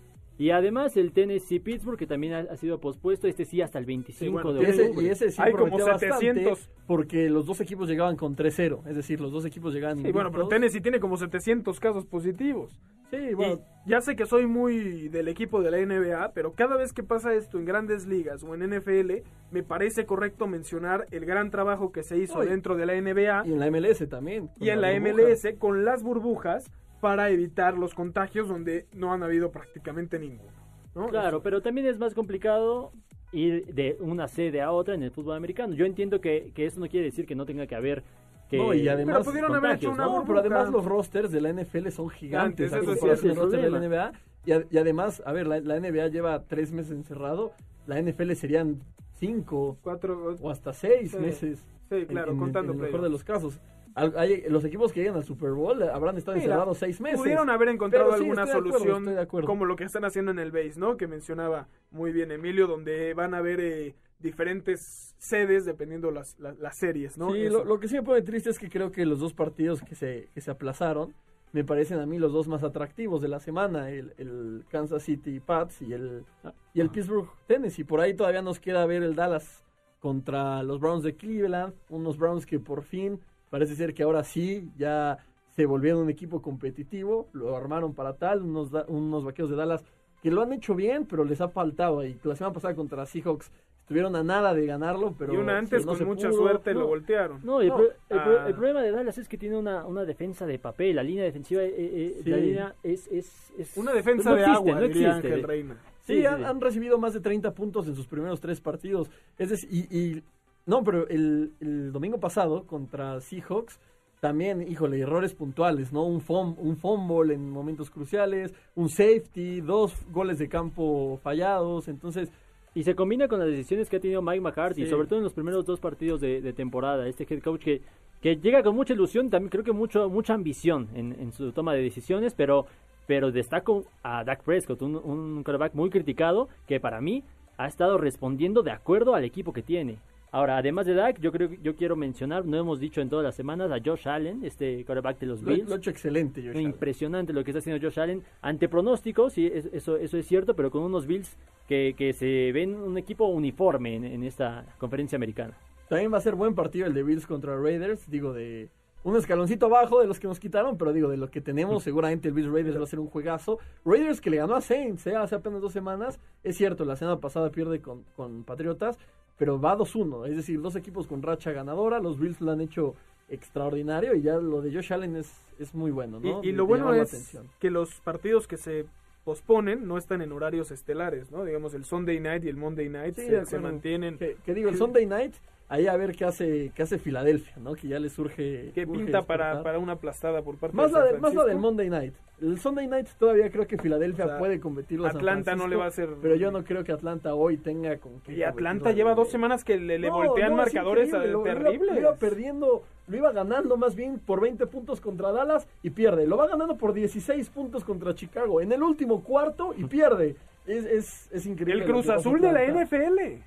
Y 0.42 0.50
además 0.50 0.96
el 0.96 1.12
Tennessee 1.12 1.60
Pittsburgh 1.60 1.96
que 1.96 2.08
también 2.08 2.32
ha, 2.32 2.38
ha, 2.40 2.56
sido 2.56 2.80
pospuesto, 2.80 3.28
este 3.28 3.44
sí 3.44 3.62
hasta 3.62 3.78
el 3.78 3.86
25 3.86 4.18
sí, 4.18 4.28
bueno, 4.28 4.52
de 4.52 4.68
octubre. 4.68 5.06
Y 5.06 5.08
ese, 5.08 5.30
sí 5.30 5.40
Hay 5.40 5.52
como 5.52 5.78
700 5.78 6.68
porque 6.84 7.30
los 7.30 7.46
dos 7.46 7.60
equipos 7.60 7.88
llegaban 7.88 8.16
con 8.16 8.34
3-0, 8.34 8.88
es 8.88 8.96
decir, 8.96 9.20
los 9.20 9.30
dos 9.30 9.44
equipos 9.44 9.72
llegaban 9.72 10.02
Sí, 10.02 10.10
bueno, 10.10 10.32
pero 10.32 10.48
Tennessee 10.48 10.80
tiene 10.80 10.98
como 10.98 11.16
700 11.16 11.78
casos 11.78 12.06
positivos. 12.06 12.76
Sí, 13.12 13.34
bueno, 13.34 13.60
y 13.86 13.90
ya 13.90 14.00
sé 14.00 14.16
que 14.16 14.26
soy 14.26 14.46
muy 14.46 15.08
del 15.10 15.28
equipo 15.28 15.62
de 15.62 15.70
la 15.70 15.78
NBA, 15.78 16.32
pero 16.32 16.54
cada 16.54 16.76
vez 16.76 16.92
que 16.92 17.04
pasa 17.04 17.34
esto 17.34 17.58
en 17.58 17.64
grandes 17.64 18.08
ligas 18.08 18.42
o 18.42 18.52
en 18.56 18.68
NFL, 18.68 19.12
me 19.52 19.62
parece 19.62 20.06
correcto 20.06 20.48
mencionar 20.48 21.06
el 21.12 21.24
gran 21.24 21.52
trabajo 21.52 21.92
que 21.92 22.02
se 22.02 22.18
hizo 22.18 22.38
Oye, 22.38 22.50
dentro 22.50 22.74
de 22.74 22.86
la 22.86 23.00
NBA. 23.00 23.46
Y 23.46 23.52
en 23.52 23.60
la 23.60 23.70
MLS 23.70 24.08
también. 24.08 24.50
Y 24.58 24.70
en 24.70 24.80
la, 24.80 24.90
la 24.90 24.98
MLS 24.98 25.46
con 25.60 25.84
las 25.84 26.02
burbujas 26.02 26.68
para 27.02 27.30
evitar 27.30 27.76
los 27.76 27.94
contagios 27.94 28.46
donde 28.48 28.86
no 28.94 29.12
han 29.12 29.24
habido 29.24 29.50
prácticamente 29.50 30.20
ninguno. 30.20 30.52
¿no? 30.94 31.08
Claro, 31.08 31.38
Eso- 31.38 31.42
pero 31.42 31.60
también 31.60 31.88
es 31.88 31.98
más 31.98 32.14
complicado 32.14 32.92
ir 33.32 33.66
de 33.74 33.96
una 33.98 34.28
sede 34.28 34.62
a 34.62 34.70
otra 34.70 34.94
en 34.94 35.02
el 35.02 35.10
fútbol 35.10 35.36
americano. 35.36 35.74
Yo 35.74 35.84
entiendo 35.84 36.20
que, 36.20 36.52
que 36.54 36.64
eso 36.64 36.78
no 36.78 36.86
quiere 36.88 37.06
decir 37.06 37.26
que 37.26 37.34
no 37.34 37.44
tenga 37.44 37.66
que 37.66 37.74
haber 37.74 38.04
que 38.48 38.56
No, 38.56 38.72
y 38.72 38.86
además, 38.88 39.16
Pero 39.16 39.24
pudieron 39.24 39.54
haber 39.56 39.72
hecho 39.76 39.90
una 39.90 40.04
¿no? 40.04 40.24
Pero 40.24 40.38
además 40.38 40.70
los 40.70 40.84
rosters 40.84 41.32
de 41.32 41.40
la 41.40 41.48
NFL 41.52 41.88
son 41.90 42.08
gigantes. 42.08 42.70
Gigantes, 42.70 42.96
eso 42.98 43.06
a 43.06 43.12
es 43.14 43.36
roster 43.36 43.62
de 43.62 43.70
la 43.70 43.78
el 43.78 43.82
NBA. 43.90 44.12
Y, 44.46 44.52
a- 44.52 44.64
y 44.70 44.78
además, 44.78 45.22
a 45.26 45.32
ver, 45.32 45.48
la, 45.48 45.58
la 45.58 45.74
NBA 45.80 46.06
lleva 46.06 46.44
tres 46.44 46.70
meses 46.70 46.92
encerrado. 46.92 47.52
La 47.88 47.98
NFL 48.00 48.30
serían 48.36 48.80
cinco 49.14 49.76
Cuatro, 49.82 50.36
o 50.40 50.50
hasta 50.50 50.72
seis 50.72 51.10
Sí. 51.10 51.16
meses. 51.16 51.64
Sí, 51.88 52.06
claro, 52.06 52.28
en, 52.28 52.34
en- 52.34 52.40
contando 52.40 52.72
en 52.74 52.78
el 52.78 52.84
mejor 52.84 53.00
de 53.02 53.08
los 53.10 53.24
casos. 53.24 53.58
Al- 53.94 54.14
hay- 54.16 54.42
los 54.48 54.64
equipos 54.64 54.92
que 54.92 55.00
llegan 55.00 55.16
al 55.16 55.24
Super 55.24 55.50
Bowl 55.52 55.82
eh, 55.82 55.90
habrán 55.92 56.16
estado 56.16 56.36
Mira, 56.36 56.46
encerrados 56.46 56.78
seis 56.78 57.00
meses. 57.00 57.18
Pudieron 57.18 57.50
haber 57.50 57.68
encontrado 57.68 58.10
sí, 58.12 58.22
alguna 58.22 58.42
acuerdo, 58.44 58.72
solución 58.78 59.18
acuerdo. 59.18 59.46
como 59.46 59.64
lo 59.66 59.76
que 59.76 59.84
están 59.84 60.04
haciendo 60.04 60.30
en 60.30 60.38
el 60.38 60.50
base, 60.50 60.74
¿no? 60.76 60.96
Que 60.96 61.06
mencionaba 61.06 61.68
muy 61.90 62.12
bien 62.12 62.30
Emilio, 62.30 62.66
donde 62.66 63.12
van 63.14 63.34
a 63.34 63.38
haber 63.38 63.60
eh, 63.60 63.94
diferentes 64.18 65.14
sedes 65.18 65.64
dependiendo 65.64 66.10
las, 66.10 66.38
las, 66.38 66.58
las 66.58 66.76
series, 66.76 67.18
¿no? 67.18 67.32
Sí, 67.32 67.48
lo, 67.48 67.64
lo 67.64 67.78
que 67.78 67.88
sí 67.88 67.94
me 67.96 68.02
pone 68.02 68.22
triste 68.22 68.50
es 68.50 68.58
que 68.58 68.68
creo 68.70 68.90
que 68.90 69.04
los 69.04 69.18
dos 69.20 69.34
partidos 69.34 69.82
que 69.82 69.94
se, 69.94 70.28
que 70.34 70.40
se 70.40 70.50
aplazaron 70.50 71.14
me 71.52 71.64
parecen 71.64 71.98
a 72.00 72.06
mí 72.06 72.18
los 72.18 72.32
dos 72.32 72.48
más 72.48 72.62
atractivos 72.64 73.20
de 73.20 73.28
la 73.28 73.38
semana, 73.38 73.90
el, 73.90 74.14
el 74.16 74.64
Kansas 74.70 75.02
City 75.02 75.38
Pats 75.38 75.82
y 75.82 75.92
el, 75.92 76.24
y 76.72 76.80
el 76.80 76.88
Pittsburgh 76.88 77.28
Tennessee. 77.46 77.84
Por 77.84 78.00
ahí 78.00 78.14
todavía 78.14 78.40
nos 78.40 78.58
queda 78.58 78.86
ver 78.86 79.02
el 79.02 79.14
Dallas 79.14 79.62
contra 80.00 80.62
los 80.62 80.80
Browns 80.80 81.02
de 81.04 81.14
Cleveland, 81.14 81.74
unos 81.90 82.16
Browns 82.16 82.46
que 82.46 82.58
por 82.58 82.82
fin 82.82 83.20
parece 83.52 83.76
ser 83.76 83.92
que 83.92 84.02
ahora 84.02 84.24
sí 84.24 84.70
ya 84.78 85.18
se 85.54 85.66
volvieron 85.66 86.00
un 86.00 86.08
equipo 86.08 86.40
competitivo, 86.40 87.28
lo 87.34 87.54
armaron 87.54 87.92
para 87.92 88.14
tal, 88.14 88.40
unos, 88.42 88.70
da- 88.70 88.86
unos 88.88 89.24
vaqueros 89.24 89.50
de 89.50 89.56
Dallas 89.58 89.84
que 90.22 90.30
lo 90.30 90.40
han 90.40 90.54
hecho 90.54 90.74
bien, 90.74 91.04
pero 91.04 91.22
les 91.24 91.38
ha 91.42 91.48
faltado 91.48 91.98
ahí. 92.00 92.16
La 92.24 92.34
semana 92.34 92.54
pasada 92.54 92.74
contra 92.74 93.04
Seahawks 93.04 93.52
estuvieron 93.80 94.16
a 94.16 94.22
nada 94.22 94.54
de 94.54 94.64
ganarlo, 94.64 95.14
pero 95.18 95.34
y 95.34 95.36
una 95.36 95.58
antes 95.58 95.84
no 95.84 95.90
con 95.92 95.98
se 95.98 96.04
mucha 96.06 96.30
pudo. 96.30 96.38
suerte 96.40 96.72
No, 96.72 96.80
lo 96.80 96.86
voltearon. 96.86 97.40
No, 97.44 97.60
el, 97.60 97.68
No. 97.68 97.76
pro- 97.76 97.90
el 98.08 98.22
pro- 98.22 98.38
Ah. 98.40 98.48
el 98.48 98.54
problema 98.54 98.80
de 98.80 98.90
Dallas 98.92 99.18
es 99.18 99.28
que 99.28 99.36
tiene 99.36 99.58
una, 99.58 99.84
una 99.84 100.06
defensa 100.06 100.46
de 100.46 100.58
papel. 100.58 100.96
La 100.96 101.02
línea 101.02 101.24
defensiva 101.24 101.62
eh, 101.62 101.74
eh, 101.76 102.14
Sí. 102.16 102.22
de 102.24 102.30
la 102.30 102.36
línea 102.38 102.74
es, 102.82 103.06
es, 103.08 103.52
es- 103.58 103.76
Una 103.76 103.92
defensa 103.92 104.30
no 104.30 104.36
de 104.36 104.42
existe, 104.42 104.56
agua, 104.70 104.74
no 104.80 104.88
diría 104.88 105.08
existe. 105.08 105.28
Ángel 105.28 105.42
Reina. 105.46 105.74
Sí, 105.74 106.14
Sí, 106.14 106.20
sí, 106.20 106.26
han, 106.26 106.38
sí. 106.38 106.44
han 106.44 106.60
recibido 106.62 106.98
más 106.98 107.12
de 107.12 107.20
30 107.20 107.52
puntos 107.52 107.86
en 107.86 107.94
sus 107.94 108.06
primeros 108.06 108.40
tres 108.40 108.60
partidos. 108.62 109.10
Es 109.36 109.50
decir, 109.50 109.68
y, 109.70 109.80
y- 109.98 110.22
no, 110.66 110.82
pero 110.84 111.06
el, 111.08 111.52
el 111.60 111.92
domingo 111.92 112.18
pasado 112.18 112.66
contra 112.66 113.20
Seahawks 113.20 113.78
también, 114.20 114.62
híjole, 114.70 115.00
errores 115.00 115.34
puntuales, 115.34 115.92
¿no? 115.92 116.04
Un, 116.04 116.22
un 116.58 116.76
fumble 116.76 117.34
en 117.34 117.50
momentos 117.50 117.90
cruciales, 117.90 118.54
un 118.76 118.88
safety, 118.88 119.60
dos 119.60 119.94
goles 120.12 120.38
de 120.38 120.48
campo 120.48 121.18
fallados, 121.22 121.88
entonces 121.88 122.30
Y 122.74 122.84
se 122.84 122.94
combina 122.94 123.28
con 123.28 123.38
las 123.38 123.48
decisiones 123.48 123.90
que 123.90 123.96
ha 123.96 124.00
tenido 124.00 124.22
Mike 124.22 124.40
McCarthy, 124.40 124.84
Sí. 124.84 124.90
sobre 124.90 125.06
todo 125.06 125.18
en 125.18 125.24
los 125.24 125.34
primeros 125.34 125.66
dos 125.66 125.78
partidos 125.78 126.20
de, 126.22 126.40
de 126.40 126.52
temporada. 126.54 127.06
Este 127.06 127.26
head 127.28 127.42
coach 127.42 127.60
que, 127.62 127.82
que 128.22 128.36
llega 128.36 128.62
con 128.62 128.74
mucha 128.74 128.94
ilusión, 128.94 129.28
también 129.28 129.50
creo 129.50 129.62
que 129.62 129.72
mucho, 129.72 130.08
mucha 130.08 130.32
ambición 130.32 130.88
en, 130.94 131.12
en 131.20 131.32
su 131.32 131.52
toma 131.52 131.74
de 131.74 131.82
decisiones, 131.82 132.32
pero, 132.34 132.64
pero 133.06 133.30
destaco 133.30 133.84
a 134.02 134.24
Dak 134.24 134.42
Prescott, 134.44 134.80
un, 134.80 134.96
un 134.96 135.42
quarterback 135.44 135.74
muy 135.74 135.90
criticado 135.90 136.48
que 136.66 136.80
para 136.80 137.00
mí 137.02 137.24
ha 137.58 137.66
estado 137.66 137.98
respondiendo 137.98 138.62
de 138.62 138.70
acuerdo 138.70 139.14
al 139.14 139.24
equipo 139.24 139.52
que 139.52 139.62
tiene. 139.62 139.98
Ahora, 140.34 140.56
además 140.56 140.86
de 140.86 140.94
Dak, 140.94 141.20
yo 141.20 141.30
creo 141.30 141.50
que 141.50 141.58
yo 141.62 141.76
quiero 141.76 141.94
mencionar, 141.94 142.46
no 142.46 142.56
hemos 142.56 142.80
dicho 142.80 143.02
en 143.02 143.10
todas 143.10 143.22
las 143.22 143.34
semanas, 143.34 143.70
a 143.70 143.78
Josh 143.84 144.08
Allen, 144.08 144.42
este 144.44 144.82
quarterback 144.86 145.18
de 145.18 145.26
los 145.26 145.42
lo, 145.42 145.52
Bills. 145.52 145.68
lo 145.68 145.74
ha 145.74 145.78
hecho 145.78 145.90
excelente. 145.90 146.40
Josh 146.40 146.52
Allen. 146.52 146.62
Impresionante 146.62 147.34
lo 147.34 147.44
que 147.44 147.50
está 147.50 147.58
haciendo 147.58 147.86
Josh 147.86 148.00
Allen. 148.00 148.22
Ante 148.40 148.66
pronósticos, 148.68 149.34
sí, 149.34 149.46
es- 149.52 149.66
eso, 149.66 149.98
eso 149.98 150.16
es 150.16 150.26
cierto, 150.26 150.56
pero 150.56 150.70
con 150.70 150.82
unos 150.82 151.06
Bills 151.06 151.36
que, 151.68 151.94
que 151.96 152.14
se 152.14 152.50
ven 152.52 152.74
un 152.74 152.96
equipo 152.96 153.26
uniforme 153.26 153.94
en, 153.94 154.04
en 154.06 154.24
esta 154.24 154.64
conferencia 154.78 155.16
americana. 155.16 155.54
También 155.90 156.10
va 156.10 156.16
a 156.16 156.22
ser 156.22 156.34
buen 156.34 156.54
partido 156.54 156.86
el 156.86 156.94
de 156.94 157.02
Bills 157.02 157.26
contra 157.26 157.54
Raiders, 157.60 158.10
digo, 158.10 158.32
de 158.32 158.70
un 159.04 159.16
escaloncito 159.16 159.66
abajo 159.66 160.00
de 160.00 160.06
los 160.06 160.18
que 160.18 160.28
nos 160.28 160.40
quitaron, 160.40 160.78
pero 160.78 160.94
digo, 160.94 161.10
de 161.10 161.18
lo 161.18 161.28
que 161.30 161.42
tenemos, 161.42 161.82
seguramente 161.82 162.28
el 162.28 162.34
Bills 162.34 162.50
Raiders 162.50 162.78
va 162.78 162.84
a 162.84 162.86
ser 162.86 163.00
un 163.00 163.08
juegazo. 163.08 163.58
Raiders 163.84 164.20
que 164.22 164.30
le 164.30 164.38
ganó 164.38 164.54
a 164.54 164.62
Saints 164.62 165.06
¿eh? 165.08 165.14
hace 165.16 165.34
apenas 165.34 165.60
dos 165.60 165.72
semanas, 165.72 166.18
es 166.42 166.56
cierto, 166.56 166.86
la 166.86 166.96
semana 166.96 167.20
pasada 167.20 167.50
pierde 167.50 167.82
con, 167.82 168.04
con 168.16 168.44
Patriotas, 168.44 168.96
pero 169.38 169.60
va 169.60 169.76
2-1, 169.76 170.28
es 170.28 170.36
decir, 170.36 170.60
dos 170.60 170.76
equipos 170.76 171.06
con 171.06 171.22
racha 171.22 171.52
ganadora, 171.52 171.98
los 172.00 172.18
Bills 172.18 172.40
lo 172.40 172.52
han 172.52 172.60
hecho 172.60 172.94
extraordinario 173.28 174.14
y 174.14 174.22
ya 174.22 174.36
lo 174.36 174.60
de 174.62 174.72
Josh 174.72 174.92
Allen 174.92 175.16
es, 175.16 175.32
es 175.58 175.74
muy 175.74 175.90
bueno, 175.90 176.20
Y, 176.22 176.28
¿no? 176.28 176.40
y 176.44 176.52
lo 176.52 176.66
bueno 176.66 176.92
es 176.94 177.38
que 177.58 177.70
los 177.70 178.00
partidos 178.00 178.46
que 178.46 178.56
se 178.56 178.84
posponen 179.24 179.86
no 179.86 179.98
están 179.98 180.20
en 180.22 180.32
horarios 180.32 180.70
estelares, 180.70 181.30
¿no? 181.30 181.44
Digamos, 181.44 181.74
el 181.74 181.84
Sunday 181.84 182.18
Night 182.20 182.44
y 182.44 182.48
el 182.48 182.56
Monday 182.56 182.88
Night 182.88 183.14
Sí, 183.14 183.28
se- 183.46 183.58
mantienen. 183.58 184.18
Que, 184.18 184.36
que 184.44 184.52
digo, 184.52 184.68
el 184.68 184.76
Sunday 184.76 185.06
Night, 185.06 185.34
ahí 185.72 185.86
a 185.86 185.96
ver 185.96 186.14
qué 186.14 186.24
hace, 186.24 186.70
qué 186.74 186.82
hace 186.82 186.98
Filadelfia, 186.98 187.54
¿no? 187.60 187.74
Que 187.74 187.88
ya 187.88 187.98
le 187.98 188.10
surge... 188.10 188.70
que 188.74 188.86
pinta 188.86 189.22
para, 189.22 189.62
para 189.62 189.78
una 189.78 189.92
aplastada 189.92 190.42
por 190.42 190.56
parte 190.56 190.76
Más 190.76 190.92
de 190.92 190.98
la, 190.98 191.04
San 191.06 191.14
de- 191.14 191.20
más 191.20 191.34
la 191.34 191.44
del. 191.46 191.56
Monday 191.58 191.88
Night. 191.90 192.14
El 192.40 192.58
Sunday 192.58 192.88
Night 192.88 193.06
todavía 193.18 193.50
creo 193.50 193.66
que 193.68 193.78
Filadelfia 193.78 194.24
O 194.24 194.28
sea, 194.28 194.38
puede 194.38 194.58
competirlo 194.60 195.06
San 195.06 195.16
Atlanta 195.18 195.54
no 195.54 195.68
le 195.68 195.76
va 195.76 195.84
a 195.84 195.88
hacer- 195.88 196.10
Pero 196.20 196.34
yo 196.34 196.50
no 196.50 196.64
creo 196.64 196.82
que 196.84 196.90
Atlanta 196.92 197.34
hoy 197.34 197.56
tenga 197.56 197.96
con 197.98 198.20
qué. 198.20 198.32
Y 198.34 198.42
Atlanta 198.42 198.90
lleva 198.92 199.14
dos 199.14 199.30
semanas 199.30 199.64
que 199.64 199.78
le, 199.78 199.98
le 199.98 200.08
No, 200.08 200.14
voltean 200.14 200.50
no, 200.50 200.56
marcadores 200.56 201.14
a- 201.14 201.18
lo- 201.24 201.44
lo 201.44 201.46
iba- 201.46 201.54
terribles. 201.54 201.94
Lo 201.94 202.00
iba 202.00 202.14
perdiendo, 202.16 202.82
lo 203.06 203.16
iba 203.16 203.32
ganando 203.32 203.76
más 203.76 203.94
bien 203.94 204.18
por 204.18 204.40
20 204.40 204.66
puntos 204.66 205.00
contra 205.00 205.30
Dallas 205.32 205.66
y 205.82 205.90
pierde. 205.90 206.26
Lo 206.26 206.36
va 206.36 206.48
ganando 206.48 206.76
por 206.76 206.92
16 206.92 207.48
puntos 207.50 207.84
contra 207.84 208.14
Chicago 208.14 208.60
en 208.60 208.72
el 208.72 208.82
último 208.82 209.22
cuarto 209.22 209.72
y 209.76 209.84
pierde. 209.84 210.36
Es, 210.66 210.84
es, 210.84 211.28
es 211.32 211.46
increíble. 211.46 211.84
el 211.84 211.90
Cruz 211.90 212.08
Azul 212.08 212.40
de 212.40 212.52
la. 212.52 212.64
NFL. 212.64 213.40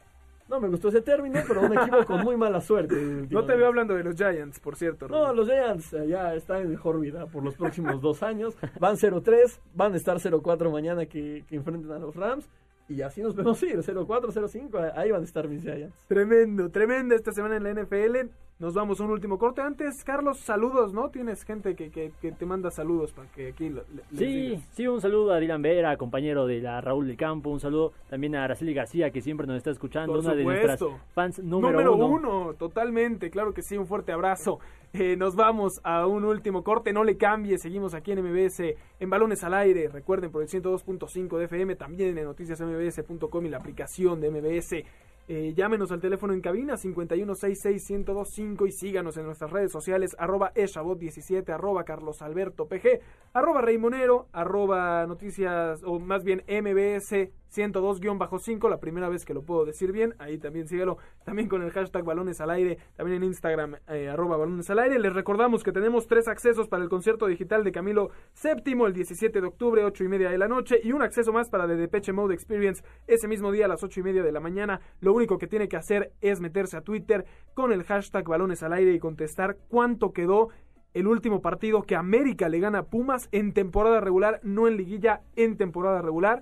No 0.48 0.60
me 0.60 0.68
gustó 0.68 0.90
ese 0.90 1.02
término, 1.02 1.40
pero 1.48 1.62
un 1.62 1.78
equipo 1.78 2.06
con 2.06 2.22
muy 2.24 2.38
mala 2.38 2.62
suerte. 2.62 2.96
No 3.30 3.46
te 3.46 3.56
veo 3.56 3.68
hablando 3.68 3.96
de 3.96 4.04
los 4.04 4.16
Giants, 4.16 4.60
por 4.60 4.76
cierto. 4.76 5.08
No, 5.08 5.24
Rubén. 5.24 5.36
los 5.36 5.48
Giants 5.48 5.94
eh, 5.94 6.08
ya 6.08 6.36
están 6.36 6.62
en 6.62 6.70
mejor 6.70 7.00
vida 7.00 7.26
por 7.26 7.44
los 7.44 7.56
próximos 7.56 8.00
dos 8.00 8.22
años. 8.22 8.56
Van 8.80 8.96
0-3, 8.96 9.60
van 9.74 9.94
a 9.94 9.98
estar 9.98 10.18
0-4 10.18 10.72
mañana 10.72 11.08
que, 11.08 11.44
que 11.48 11.56
enfrenten 11.56 11.92
a 11.92 12.00
los 12.00 12.16
Rams. 12.16 12.48
Y 12.88 13.02
así 13.02 13.24
nos 13.24 13.36
vemos 13.36 13.62
ir, 13.64 13.80
0-4, 13.80 14.06
0-5, 14.06 14.94
ahí 14.96 15.10
van 15.10 15.22
a 15.22 15.26
estar 15.26 15.48
mis 15.48 15.64
Giants. 15.64 16.06
Tremendo, 16.08 16.70
tremenda 16.70 17.16
esta 17.16 17.32
semana 17.32 17.58
en 17.58 17.64
la 17.64 17.74
NFL. 17.74 18.30
Nos 18.58 18.74
vamos 18.74 19.02
a 19.02 19.04
un 19.04 19.12
último 19.12 19.38
corte. 19.38 19.62
Antes, 19.62 20.02
Carlos, 20.06 20.40
saludos, 20.40 20.94
¿no? 20.94 21.10
Tienes 21.10 21.44
gente 21.44 21.76
que, 21.76 21.92
que, 21.92 22.14
que 22.22 22.32
te 22.32 22.46
manda 22.46 22.72
saludos 22.72 23.12
para 23.12 23.30
que 23.30 23.50
aquí 23.50 23.68
le- 23.70 23.84
Sí, 24.14 24.64
sí, 24.72 24.88
un 24.88 25.02
saludo 25.02 25.34
a 25.34 25.40
Dylan 25.42 25.62
Vera, 25.62 25.98
compañero 25.98 26.48
de 26.48 26.62
la 26.62 26.80
Raúl 26.80 27.06
del 27.08 27.18
Campo, 27.18 27.50
un 27.50 27.60
saludo 27.60 27.92
también 28.10 28.34
a 28.34 28.46
Araceli 28.46 28.74
García, 28.74 29.12
que 29.12 29.20
siempre 29.20 29.46
nos 29.46 29.58
está 29.58 29.72
escuchando, 29.72 30.14
Por 30.14 30.24
una 30.24 30.36
de 30.36 30.44
nuestras 30.46 30.80
fans 31.14 31.44
número, 31.44 31.96
uno. 31.98 32.54
totalmente, 32.58 33.30
claro 33.30 33.54
que 33.54 33.62
sí, 33.62 33.78
un 33.78 33.88
fuerte 33.88 34.14
abrazo. 34.14 34.60
Eh, 34.94 35.18
nos 35.18 35.36
vamos 35.36 35.82
a 35.84 36.08
un 36.08 36.24
último 36.24 36.64
corte, 36.64 36.94
no 36.94 37.04
le 37.04 37.18
cambie, 37.18 37.58
seguimos 37.58 37.94
aquí 37.94 38.14
en 38.14 38.24
MBS, 38.24 38.62
en 39.02 39.10
Balones 39.10 39.44
al 39.44 39.54
Aire, 39.54 39.90
recuerden 39.90 40.32
por 40.32 40.42
el 40.42 40.48
102.5 40.48 41.38
de 41.40 41.44
FM, 41.46 41.76
también 41.76 42.18
en 42.18 42.24
noticiasmbs.com 42.24 43.46
y 43.46 43.50
la 43.50 43.58
aplicación 43.58 44.22
de 44.22 44.32
MBS. 44.32 44.86
Eh, 45.28 45.54
llámenos 45.56 45.92
al 45.92 46.00
teléfono 46.00 46.34
en 46.34 46.42
cabina 46.42 46.76
5166-1025 46.76 48.68
y 48.68 48.72
síganos 48.72 49.18
en 49.18 49.26
nuestras 49.26 49.50
redes 49.50 49.72
sociales 49.72 50.16
arroba 50.20 50.54
eshabot17, 50.54 51.50
arroba 51.52 51.84
carlosalbertopg, 51.84 53.02
arroba 53.34 53.62
reymonero, 53.62 54.28
arroba 54.32 55.08
noticias, 55.08 55.82
o 55.84 56.00
más 56.00 56.24
bien 56.24 56.44
mbs 56.48 57.32
102-5, 57.54 58.70
la 58.70 58.80
primera 58.80 59.10
vez 59.10 59.26
que 59.26 59.34
lo 59.34 59.44
puedo 59.44 59.66
decir 59.66 59.92
bien, 59.92 60.16
ahí 60.20 60.38
también 60.38 60.68
síguelo, 60.68 60.98
también 61.24 61.48
con 61.48 61.62
el 61.62 61.72
hashtag 61.72 62.04
balones 62.04 62.42
al 62.42 62.50
aire, 62.50 62.78
también 62.96 63.24
en 63.24 63.30
Instagram, 63.30 63.76
eh, 63.88 64.10
arroba 64.10 64.38
balones 64.38 64.70
al 64.70 64.80
aire. 64.80 65.00
Les 65.00 65.14
recordamos 65.14 65.64
que 65.64 65.72
tenemos 65.72 66.08
tres 66.08 66.28
accesos 66.28 66.68
para 66.68 66.84
el 66.84 66.90
concierto 66.90 67.28
digital 67.28 67.64
de 67.64 67.72
Camilo 67.72 68.12
VII 68.42 68.86
el 68.86 68.94
17 68.94 69.42
de 69.42 69.48
octubre, 69.48 69.84
8 69.84 70.04
y 70.04 70.08
media 70.08 70.30
de 70.30 70.38
la 70.38 70.48
noche, 70.48 70.80
y 70.84 70.92
un 70.92 71.02
acceso 71.02 71.32
más 71.32 71.50
para 71.50 71.68
The 71.68 71.76
Depeche 71.76 72.14
Mode 72.14 72.34
Experience 72.34 72.84
ese 73.08 73.28
mismo 73.28 73.52
día 73.52 73.66
a 73.66 73.70
las 73.70 73.84
8 73.84 74.00
y 74.00 74.04
media 74.04 74.24
de 74.24 74.32
la 74.32 74.40
mañana. 74.40 74.82
Lo 75.00 75.14
único 75.14 75.38
que 75.38 75.48
tiene 75.48 75.68
que 75.68 75.78
hacer 75.78 76.12
es 76.22 76.42
meterse 76.42 76.78
a 76.78 76.82
Twitter 76.82 77.26
con 77.54 77.72
el 77.72 77.84
hashtag 77.84 78.28
balones 78.28 78.64
al 78.64 78.74
aire 78.74 78.94
y 78.94 79.00
contestar 79.00 79.58
cuánto 79.70 80.12
quedó 80.12 80.50
el 80.96 81.08
último 81.08 81.42
partido 81.42 81.84
que 81.84 81.98
América 81.98 82.48
le 82.48 82.62
gana 82.62 82.80
a 82.80 82.86
Pumas 82.86 83.28
en 83.34 83.54
temporada 83.54 84.00
regular, 84.00 84.40
no 84.44 84.68
en 84.68 84.78
liguilla, 84.78 85.22
en 85.36 85.58
temporada 85.58 86.02
regular 86.02 86.42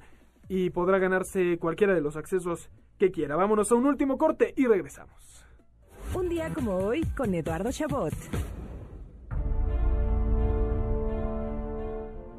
y 0.55 0.69
podrá 0.69 0.99
ganarse 0.99 1.57
cualquiera 1.57 1.95
de 1.95 2.01
los 2.01 2.15
accesos 2.15 2.69
que 2.99 3.09
quiera. 3.09 3.35
Vámonos 3.35 3.71
a 3.71 3.75
un 3.75 3.87
último 3.87 4.19
corte 4.19 4.53
y 4.55 4.67
regresamos. 4.67 5.47
Un 6.13 6.29
día 6.29 6.53
como 6.53 6.75
hoy 6.75 7.03
con 7.17 7.33
Eduardo 7.33 7.71
Chabot. 7.71 8.13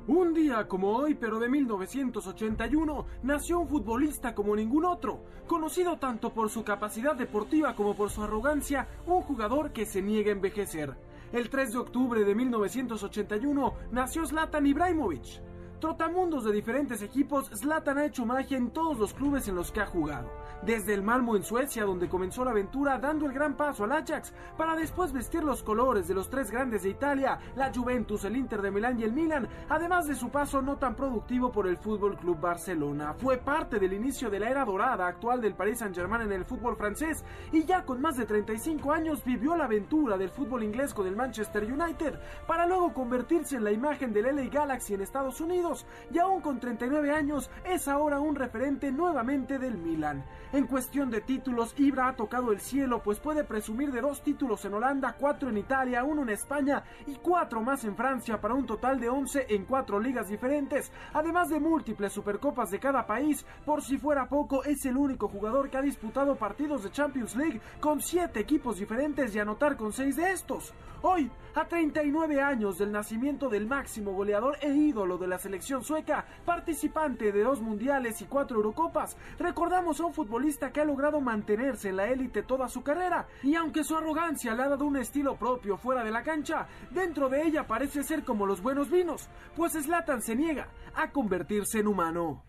Un 0.07 0.33
día 0.33 0.69
como 0.69 0.95
hoy, 0.95 1.17
pero 1.17 1.41
de 1.41 1.49
1981, 1.49 3.07
nació 3.25 3.59
un 3.59 3.69
futbolista 3.69 4.33
como 4.33 4.55
ningún 4.55 4.85
otro, 4.85 5.25
conocido 5.49 5.99
tanto 5.99 6.33
por 6.33 6.51
su 6.51 6.62
capacidad 6.62 7.17
deportiva 7.17 7.75
como 7.75 7.97
por 7.97 8.11
su 8.11 8.23
arrogancia, 8.23 8.87
un 9.07 9.23
jugador 9.23 9.73
que 9.73 9.87
se 9.87 10.03
niega 10.03 10.29
a 10.29 10.35
envejecer. 10.35 10.95
El 11.33 11.51
3 11.51 11.73
de 11.73 11.79
octubre 11.79 12.25
de 12.25 12.33
1981 12.33 13.75
nació 13.91 14.25
Zlatan 14.25 14.69
Ibrahimovic. 14.69 15.43
Trotamundos 15.85 16.45
de 16.45 16.53
diferentes 16.53 17.03
equipos, 17.03 17.51
Zlatan 17.55 17.99
ha 17.99 18.07
hecho 18.07 18.24
magia 18.24 18.57
en 18.57 18.70
todos 18.70 18.99
los 18.99 19.12
clubes 19.12 19.49
en 19.49 19.55
los 19.55 19.70
que 19.70 19.82
ha 19.82 19.87
jugado. 19.87 20.30
Desde 20.62 20.95
el 20.95 21.03
Malmo 21.03 21.37
en 21.37 21.43
Suecia, 21.43 21.85
donde 21.85 22.09
comenzó 22.09 22.43
la 22.43 22.53
aventura 22.53 22.97
dando 22.97 23.26
el 23.26 23.35
gran 23.35 23.55
paso 23.55 23.85
al 23.85 23.93
Ajax, 23.93 24.32
para 24.57 24.76
después 24.76 25.12
vestir 25.12 25.45
los 25.45 25.62
colores 25.62 26.09
de 26.09 26.14
los 26.14 26.30
tres 26.30 26.51
grandes 26.51 26.85
de 26.85 26.89
Italia, 26.89 27.39
la 27.55 27.70
Juventus, 27.70 28.24
el 28.24 28.37
Inter 28.37 28.62
de 28.62 28.70
Milán 28.70 28.99
y 28.99 29.03
el 29.03 29.12
Milan, 29.12 29.47
además 29.68 30.07
de 30.07 30.14
su 30.14 30.30
paso 30.30 30.62
no 30.62 30.78
tan 30.78 30.97
productivo 30.97 31.53
por 31.53 31.66
el 31.66 31.76
Fútbol 31.76 32.16
Club 32.16 32.41
Barcelona. 32.41 33.12
Fue 33.12 33.37
parte 33.37 33.78
del 33.78 33.93
inicio 33.93 34.30
de 34.30 34.41
la 34.41 34.49
era 34.49 34.64
dorada 34.64 35.07
actual 35.07 35.43
del 35.43 35.55
Paris 35.55 35.80
Saint-Germain 35.80 36.22
en 36.22 36.32
el 36.32 36.47
fútbol 36.47 36.76
francés 36.76 37.22
y 37.53 37.64
ya 37.64 37.85
con 37.85 38.01
más 38.01 38.16
de 38.16 38.24
35 38.24 38.91
años 38.91 39.22
vivió 39.22 39.55
la 39.55 39.66
aventura 39.66 40.16
del 40.16 40.30
fútbol 40.30 40.62
inglés 40.62 40.95
con 40.95 41.07
el 41.07 41.14
Manchester 41.14 41.70
United, 41.70 42.18
para 42.47 42.66
luego 42.66 42.95
convertirse 42.95 43.57
en 43.57 43.64
la 43.64 43.72
imagen 43.72 44.14
del 44.14 44.35
LA 44.35 44.49
Galaxy 44.49 44.95
en 44.95 45.03
Estados 45.03 45.43
Unidos 45.43 45.74
y 46.12 46.18
aún 46.18 46.41
con 46.41 46.61
39 46.61 47.11
años 47.11 47.51
es 47.64 47.89
ahora 47.89 48.20
un 48.20 48.37
referente 48.37 48.93
nuevamente 48.93 49.59
del 49.59 49.77
Milan. 49.79 50.25
En 50.53 50.66
cuestión 50.66 51.11
de 51.11 51.20
títulos, 51.20 51.75
Ibra 51.77 52.09
ha 52.09 52.14
tocado 52.14 52.53
el 52.53 52.61
cielo, 52.61 53.03
pues 53.03 53.18
puede 53.18 53.43
presumir 53.43 53.91
de 53.91 54.01
dos 54.01 54.22
títulos 54.22 54.64
en 54.64 54.75
Holanda, 54.75 55.16
cuatro 55.18 55.49
en 55.49 55.59
Italia, 55.59 56.05
uno 56.05 56.22
en 56.22 56.29
España 56.29 56.85
y 57.07 57.16
cuatro 57.16 57.61
más 57.61 57.85
en 57.85 57.97
Francia 57.97 58.41
para 58.41 58.55
un 58.55 58.66
total 58.66 59.01
de 59.01 59.09
11 59.09 59.47
en 59.49 59.64
cuatro 59.64 59.99
ligas 59.99 60.29
diferentes, 60.29 60.93
además 61.12 61.49
de 61.49 61.59
múltiples 61.59 62.12
supercopas 62.12 62.70
de 62.70 62.79
cada 62.79 63.05
país. 63.05 63.45
Por 63.64 63.83
si 63.83 63.99
fuera 63.99 64.29
poco, 64.29 64.62
es 64.62 64.85
el 64.87 64.97
único 64.97 65.27
jugador 65.27 65.70
que 65.70 65.79
ha 65.79 65.83
disputado 65.83 66.37
partidos 66.37 66.85
de 66.85 66.93
Champions 66.93 67.35
League 67.35 67.61
con 67.81 68.01
siete 68.01 68.41
equipos 68.41 68.79
diferentes 68.79 69.35
y 69.35 69.41
anotar 69.41 69.77
con 69.77 69.93
seis 69.93 70.16
de 70.16 70.31
estos. 70.31 70.72
Hoy, 71.03 71.31
a 71.55 71.66
39 71.66 72.41
años 72.41 72.79
del 72.79 72.91
nacimiento 72.91 73.51
del 73.51 73.66
máximo 73.66 74.12
goleador 74.12 74.57
e 74.62 74.70
ídolo 74.70 75.18
de 75.18 75.27
la 75.27 75.39
selección 75.39 75.64
sueca, 75.65 76.27
participante 76.45 77.33
de 77.33 77.43
dos 77.43 77.61
mundiales 77.61 78.21
y 78.21 78.27
cuatro 78.27 78.57
Eurocopas, 78.57 79.17
recordamos 79.39 80.01
a 80.01 80.07
un 80.07 80.15
futbolista 80.15 80.71
que 80.71 80.81
ha 80.81 80.85
logrado 80.85 81.21
mantenerse 81.21 81.89
en 81.89 81.97
la 81.97 82.09
élite 82.09 82.43
toda 82.43 82.69
su 82.69 82.83
carrera, 82.83 83.27
y 83.43 83.55
aunque 83.55 83.85
su 83.85 83.97
arrogancia 83.97 84.55
le 84.55 84.62
ha 84.62 84.69
dado 84.69 84.85
un 84.85 84.97
estilo 84.97 85.37
propio 85.37 85.77
fuera 85.77 86.05
de 86.05 86.11
la 86.11 86.23
cancha, 86.23 86.67
dentro 86.91 87.29
de 87.29 87.43
ella 87.43 87.67
parece 87.67 88.03
ser 88.05 88.25
como 88.25 88.47
los 88.47 88.62
buenos 88.62 88.91
vinos, 88.91 89.29
pues 89.57 89.73
Slatan 89.73 90.23
se 90.23 90.37
niega 90.37 90.69
a 90.95 91.11
convertirse 91.11 91.81
en 91.81 91.89
humano. 91.89 92.43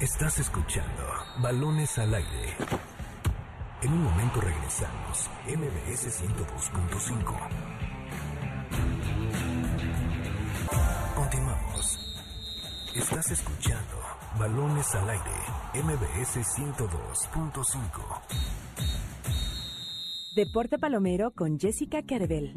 Estás 0.00 0.38
escuchando 0.38 1.02
Balones 1.40 1.98
al 1.98 2.14
aire. 2.14 2.56
En 3.82 3.92
un 3.92 4.04
momento 4.04 4.40
regresamos, 4.40 5.28
MBS 5.46 6.22
102.5. 6.22 7.92
Estás 12.94 13.30
escuchando 13.30 13.96
Balones 14.38 14.94
al 14.94 15.08
aire, 15.08 15.30
MBS 15.82 16.36
102.5. 16.40 18.20
Deporte 20.36 20.78
Palomero 20.78 21.30
con 21.30 21.58
Jessica 21.58 22.02
Kerbel. 22.02 22.54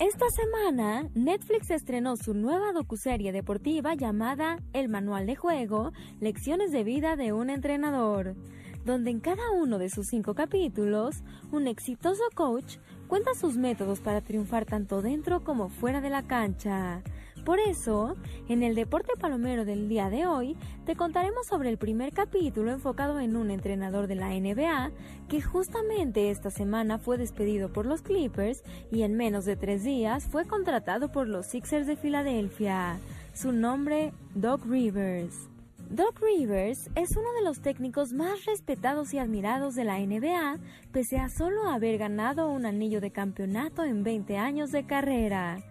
Esta 0.00 0.26
semana, 0.30 1.08
Netflix 1.14 1.70
estrenó 1.70 2.16
su 2.16 2.34
nueva 2.34 2.72
docuserie 2.72 3.30
deportiva 3.30 3.94
llamada 3.94 4.58
El 4.72 4.88
Manual 4.88 5.24
de 5.26 5.36
Juego, 5.36 5.92
Lecciones 6.18 6.72
de 6.72 6.82
Vida 6.82 7.14
de 7.14 7.32
un 7.32 7.50
Entrenador, 7.50 8.34
donde 8.84 9.12
en 9.12 9.20
cada 9.20 9.52
uno 9.52 9.78
de 9.78 9.90
sus 9.90 10.08
cinco 10.08 10.34
capítulos, 10.34 11.22
un 11.52 11.68
exitoso 11.68 12.24
coach 12.34 12.78
cuenta 13.06 13.32
sus 13.34 13.56
métodos 13.56 14.00
para 14.00 14.22
triunfar 14.22 14.64
tanto 14.64 15.02
dentro 15.02 15.44
como 15.44 15.68
fuera 15.68 16.00
de 16.00 16.10
la 16.10 16.24
cancha. 16.24 17.04
Por 17.44 17.60
eso, 17.60 18.16
en 18.48 18.62
el 18.62 18.74
deporte 18.74 19.12
palomero 19.20 19.66
del 19.66 19.86
día 19.86 20.08
de 20.08 20.26
hoy, 20.26 20.56
te 20.86 20.96
contaremos 20.96 21.46
sobre 21.46 21.68
el 21.68 21.76
primer 21.76 22.14
capítulo 22.14 22.70
enfocado 22.70 23.20
en 23.20 23.36
un 23.36 23.50
entrenador 23.50 24.06
de 24.06 24.14
la 24.14 24.30
NBA 24.30 24.90
que 25.28 25.42
justamente 25.42 26.30
esta 26.30 26.50
semana 26.50 26.96
fue 26.96 27.18
despedido 27.18 27.70
por 27.70 27.84
los 27.84 28.00
Clippers 28.00 28.62
y 28.90 29.02
en 29.02 29.14
menos 29.14 29.44
de 29.44 29.56
tres 29.56 29.84
días 29.84 30.24
fue 30.24 30.46
contratado 30.46 31.12
por 31.12 31.28
los 31.28 31.44
Sixers 31.44 31.86
de 31.86 31.96
Filadelfia. 31.96 32.98
Su 33.34 33.52
nombre, 33.52 34.14
Doc 34.34 34.64
Rivers. 34.64 35.50
Doc 35.90 36.18
Rivers 36.22 36.88
es 36.94 37.10
uno 37.14 37.30
de 37.34 37.44
los 37.44 37.60
técnicos 37.60 38.14
más 38.14 38.46
respetados 38.46 39.12
y 39.12 39.18
admirados 39.18 39.74
de 39.74 39.84
la 39.84 39.98
NBA, 39.98 40.58
pese 40.92 41.18
a 41.18 41.28
solo 41.28 41.68
haber 41.68 41.98
ganado 41.98 42.48
un 42.48 42.64
anillo 42.64 43.02
de 43.02 43.10
campeonato 43.10 43.84
en 43.84 44.02
20 44.02 44.38
años 44.38 44.72
de 44.72 44.86
carrera 44.86 45.62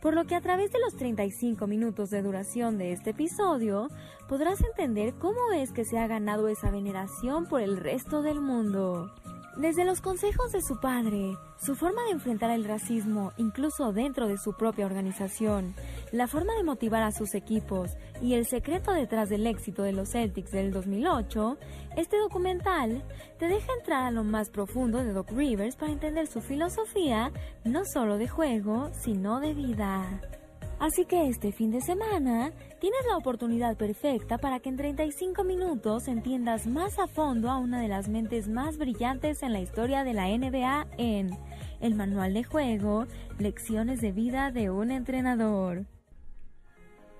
por 0.00 0.14
lo 0.14 0.26
que 0.26 0.34
a 0.34 0.40
través 0.40 0.72
de 0.72 0.80
los 0.80 0.96
35 0.96 1.66
minutos 1.66 2.10
de 2.10 2.22
duración 2.22 2.78
de 2.78 2.92
este 2.92 3.10
episodio 3.10 3.88
podrás 4.28 4.60
entender 4.62 5.14
cómo 5.14 5.52
es 5.54 5.72
que 5.72 5.84
se 5.84 5.98
ha 5.98 6.06
ganado 6.06 6.48
esa 6.48 6.70
veneración 6.70 7.46
por 7.46 7.60
el 7.60 7.76
resto 7.76 8.22
del 8.22 8.40
mundo. 8.40 9.12
Desde 9.56 9.84
los 9.84 10.00
consejos 10.00 10.52
de 10.52 10.62
su 10.62 10.78
padre, 10.78 11.36
su 11.58 11.74
forma 11.74 12.04
de 12.04 12.12
enfrentar 12.12 12.50
el 12.50 12.64
racismo 12.64 13.32
incluso 13.36 13.92
dentro 13.92 14.28
de 14.28 14.38
su 14.38 14.56
propia 14.56 14.86
organización, 14.86 15.74
la 16.12 16.28
forma 16.28 16.54
de 16.54 16.62
motivar 16.62 17.02
a 17.02 17.10
sus 17.10 17.34
equipos 17.34 17.90
y 18.22 18.34
el 18.34 18.46
secreto 18.46 18.92
detrás 18.92 19.28
del 19.28 19.46
éxito 19.46 19.82
de 19.82 19.92
los 19.92 20.12
Celtics 20.12 20.52
del 20.52 20.72
2008, 20.72 21.58
este 21.96 22.16
documental 22.18 23.02
te 23.38 23.48
deja 23.48 23.72
entrar 23.78 24.04
a 24.04 24.12
lo 24.12 24.22
más 24.22 24.50
profundo 24.50 24.98
de 25.02 25.12
Doc 25.12 25.32
Rivers 25.32 25.74
para 25.74 25.92
entender 25.92 26.28
su 26.28 26.40
filosofía 26.40 27.32
no 27.64 27.84
solo 27.84 28.18
de 28.18 28.28
juego, 28.28 28.90
sino 28.94 29.40
de 29.40 29.52
vida. 29.52 30.39
Así 30.80 31.04
que 31.04 31.28
este 31.28 31.52
fin 31.52 31.70
de 31.70 31.82
semana 31.82 32.52
tienes 32.80 33.00
la 33.06 33.18
oportunidad 33.18 33.76
perfecta 33.76 34.38
para 34.38 34.60
que 34.60 34.70
en 34.70 34.78
35 34.78 35.44
minutos 35.44 36.08
entiendas 36.08 36.66
más 36.66 36.98
a 36.98 37.06
fondo 37.06 37.50
a 37.50 37.58
una 37.58 37.82
de 37.82 37.88
las 37.88 38.08
mentes 38.08 38.48
más 38.48 38.78
brillantes 38.78 39.42
en 39.42 39.52
la 39.52 39.60
historia 39.60 40.04
de 40.04 40.14
la 40.14 40.28
NBA 40.28 40.86
en 40.96 41.32
El 41.82 41.94
Manual 41.96 42.32
de 42.32 42.44
Juego, 42.44 43.04
Lecciones 43.38 44.00
de 44.00 44.12
Vida 44.12 44.52
de 44.52 44.70
un 44.70 44.90
Entrenador. 44.90 45.84